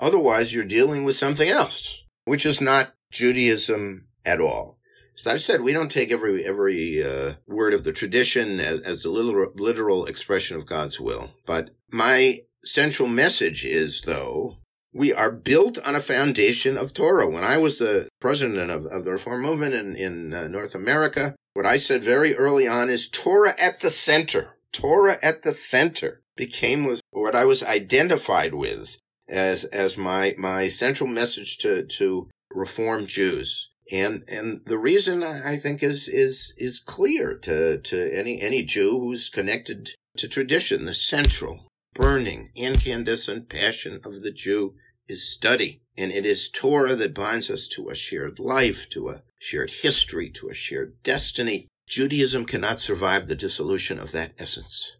Otherwise, 0.00 0.54
you're 0.54 0.64
dealing 0.64 1.04
with 1.04 1.16
something 1.16 1.48
else, 1.48 2.02
which 2.24 2.46
is 2.46 2.60
not 2.60 2.94
Judaism 3.10 4.06
at 4.24 4.40
all. 4.40 4.77
As 5.18 5.26
I've 5.26 5.42
said, 5.42 5.62
we 5.62 5.72
don't 5.72 5.90
take 5.90 6.12
every 6.12 6.44
every 6.44 7.02
uh, 7.02 7.34
word 7.48 7.74
of 7.74 7.82
the 7.82 7.92
tradition 7.92 8.60
as, 8.60 8.82
as 8.84 9.04
a 9.04 9.10
literal, 9.10 9.50
literal 9.56 10.06
expression 10.06 10.56
of 10.56 10.64
God's 10.64 11.00
will. 11.00 11.30
But 11.44 11.70
my 11.90 12.42
central 12.64 13.08
message 13.08 13.64
is, 13.64 14.02
though, 14.02 14.58
we 14.92 15.12
are 15.12 15.32
built 15.32 15.76
on 15.78 15.96
a 15.96 16.00
foundation 16.00 16.78
of 16.78 16.94
Torah. 16.94 17.28
When 17.28 17.42
I 17.42 17.56
was 17.56 17.78
the 17.78 18.08
president 18.20 18.70
of, 18.70 18.86
of 18.86 19.04
the 19.04 19.10
Reform 19.10 19.42
movement 19.42 19.74
in, 19.74 19.96
in 19.96 20.32
uh, 20.32 20.46
North 20.46 20.76
America, 20.76 21.34
what 21.52 21.66
I 21.66 21.78
said 21.78 22.04
very 22.04 22.36
early 22.36 22.68
on 22.68 22.88
is 22.88 23.08
Torah 23.08 23.54
at 23.60 23.80
the 23.80 23.90
center. 23.90 24.56
Torah 24.72 25.18
at 25.20 25.42
the 25.42 25.52
center 25.52 26.20
became 26.36 26.96
what 27.10 27.34
I 27.34 27.44
was 27.44 27.64
identified 27.64 28.54
with 28.54 28.98
as 29.28 29.64
as 29.64 29.98
my 29.98 30.36
my 30.38 30.68
central 30.68 31.08
message 31.08 31.58
to 31.58 31.82
to 31.82 32.28
Reform 32.54 33.06
Jews. 33.06 33.68
And 33.90 34.24
and 34.28 34.60
the 34.66 34.78
reason 34.78 35.22
I 35.22 35.56
think 35.56 35.82
is 35.82 36.08
is 36.08 36.52
is 36.58 36.78
clear 36.78 37.34
to 37.38 37.78
to 37.78 38.18
any 38.18 38.40
any 38.40 38.62
Jew 38.62 38.98
who's 39.00 39.28
connected 39.28 39.90
to 40.18 40.28
tradition. 40.28 40.84
The 40.84 40.94
central, 40.94 41.68
burning, 41.94 42.50
incandescent 42.54 43.48
passion 43.48 44.00
of 44.04 44.22
the 44.22 44.30
Jew 44.30 44.74
is 45.08 45.32
study, 45.32 45.80
and 45.96 46.12
it 46.12 46.26
is 46.26 46.50
Torah 46.50 46.96
that 46.96 47.14
binds 47.14 47.50
us 47.50 47.66
to 47.68 47.88
a 47.88 47.94
shared 47.94 48.38
life, 48.38 48.88
to 48.90 49.08
a 49.08 49.22
shared 49.38 49.70
history, 49.70 50.30
to 50.30 50.50
a 50.50 50.54
shared 50.54 51.02
destiny. 51.02 51.68
Judaism 51.86 52.44
cannot 52.44 52.80
survive 52.80 53.26
the 53.26 53.34
dissolution 53.34 53.98
of 53.98 54.12
that 54.12 54.32
essence. 54.38 54.92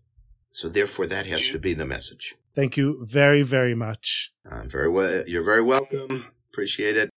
So 0.51 0.69
therefore, 0.69 1.07
that 1.07 1.27
has 1.27 1.47
to 1.49 1.59
be 1.59 1.75
the 1.75 1.85
message. 1.85 2.35
Thank 2.55 2.77
you 2.77 3.05
very, 3.05 3.43
very 3.43 3.75
much. 3.75 4.33
I'm 4.51 4.69
very 4.69 4.89
well. 4.89 5.25
You're 5.29 5.45
very 5.45 5.63
welcome. 5.63 6.29
Appreciate 6.51 6.97
it. 6.97 7.11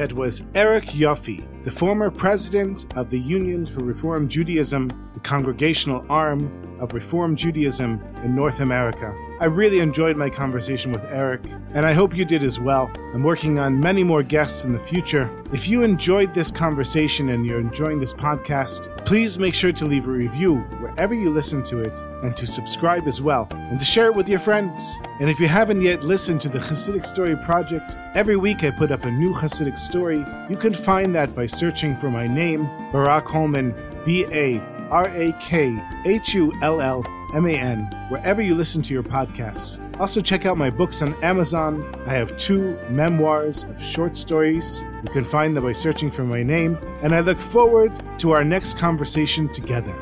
That 0.00 0.14
was 0.14 0.44
Eric 0.54 0.86
Yoffie, 0.86 1.44
the 1.62 1.70
former 1.70 2.10
president 2.10 2.86
of 2.96 3.10
the 3.10 3.20
Union 3.20 3.66
for 3.66 3.80
Reform 3.80 4.28
Judaism, 4.28 4.88
the 5.12 5.20
congregational 5.20 6.06
arm 6.08 6.50
of 6.80 6.94
Reform 6.94 7.36
Judaism 7.36 8.02
in 8.24 8.34
North 8.34 8.60
America. 8.60 9.14
I 9.40 9.46
really 9.46 9.78
enjoyed 9.78 10.16
my 10.16 10.28
conversation 10.28 10.92
with 10.92 11.04
Eric, 11.04 11.42
and 11.72 11.86
I 11.86 11.92
hope 11.92 12.16
you 12.16 12.24
did 12.24 12.42
as 12.42 12.60
well. 12.60 12.90
I'm 13.14 13.22
working 13.22 13.58
on 13.58 13.80
many 13.80 14.04
more 14.04 14.22
guests 14.22 14.64
in 14.64 14.72
the 14.72 14.78
future. 14.78 15.30
If 15.52 15.68
you 15.68 15.82
enjoyed 15.82 16.34
this 16.34 16.50
conversation 16.50 17.30
and 17.30 17.46
you're 17.46 17.60
enjoying 17.60 17.98
this 17.98 18.12
podcast, 18.12 18.94
please 19.06 19.38
make 19.38 19.54
sure 19.54 19.72
to 19.72 19.86
leave 19.86 20.06
a 20.06 20.10
review 20.10 20.56
wherever 20.80 21.14
you 21.14 21.30
listen 21.30 21.62
to 21.64 21.80
it 21.80 21.98
and 22.22 22.36
to 22.36 22.46
subscribe 22.46 23.06
as 23.06 23.22
well 23.22 23.48
and 23.50 23.80
to 23.80 23.86
share 23.86 24.06
it 24.06 24.14
with 24.14 24.28
your 24.28 24.38
friends. 24.38 24.98
And 25.20 25.30
if 25.30 25.40
you 25.40 25.48
haven't 25.48 25.80
yet 25.80 26.02
listened 26.02 26.40
to 26.42 26.48
the 26.50 26.58
Hasidic 26.58 27.06
Story 27.06 27.36
Project, 27.36 27.96
every 28.14 28.36
week 28.36 28.62
I 28.62 28.70
put 28.70 28.92
up 28.92 29.04
a 29.04 29.10
new 29.10 29.30
Hasidic 29.30 29.78
story. 29.78 30.24
You 30.50 30.56
can 30.56 30.74
find 30.74 31.14
that 31.14 31.34
by 31.34 31.46
searching 31.50 31.96
for 31.96 32.10
my 32.10 32.26
name, 32.26 32.64
Barak 32.92 33.26
Hullman, 33.28 33.74
B 34.04 34.24
A 34.30 34.58
R 34.90 35.08
A 35.08 35.32
K 35.40 35.78
H 36.04 36.34
U 36.34 36.52
L 36.62 36.80
L 36.80 37.04
M 37.34 37.46
A 37.46 37.54
N, 37.54 37.84
wherever 38.08 38.42
you 38.42 38.54
listen 38.54 38.82
to 38.82 38.94
your 38.94 39.02
podcasts. 39.02 39.80
Also, 40.00 40.20
check 40.20 40.46
out 40.46 40.56
my 40.56 40.70
books 40.70 41.02
on 41.02 41.14
Amazon. 41.22 41.94
I 42.06 42.14
have 42.14 42.36
two 42.36 42.78
memoirs 42.88 43.64
of 43.64 43.82
short 43.82 44.16
stories. 44.16 44.84
You 45.04 45.10
can 45.10 45.24
find 45.24 45.56
them 45.56 45.64
by 45.64 45.72
searching 45.72 46.10
for 46.10 46.24
my 46.24 46.42
name, 46.42 46.76
and 47.02 47.14
I 47.14 47.20
look 47.20 47.38
forward 47.38 47.92
to 48.18 48.32
our 48.32 48.44
next 48.44 48.78
conversation 48.78 49.48
together. 49.48 49.94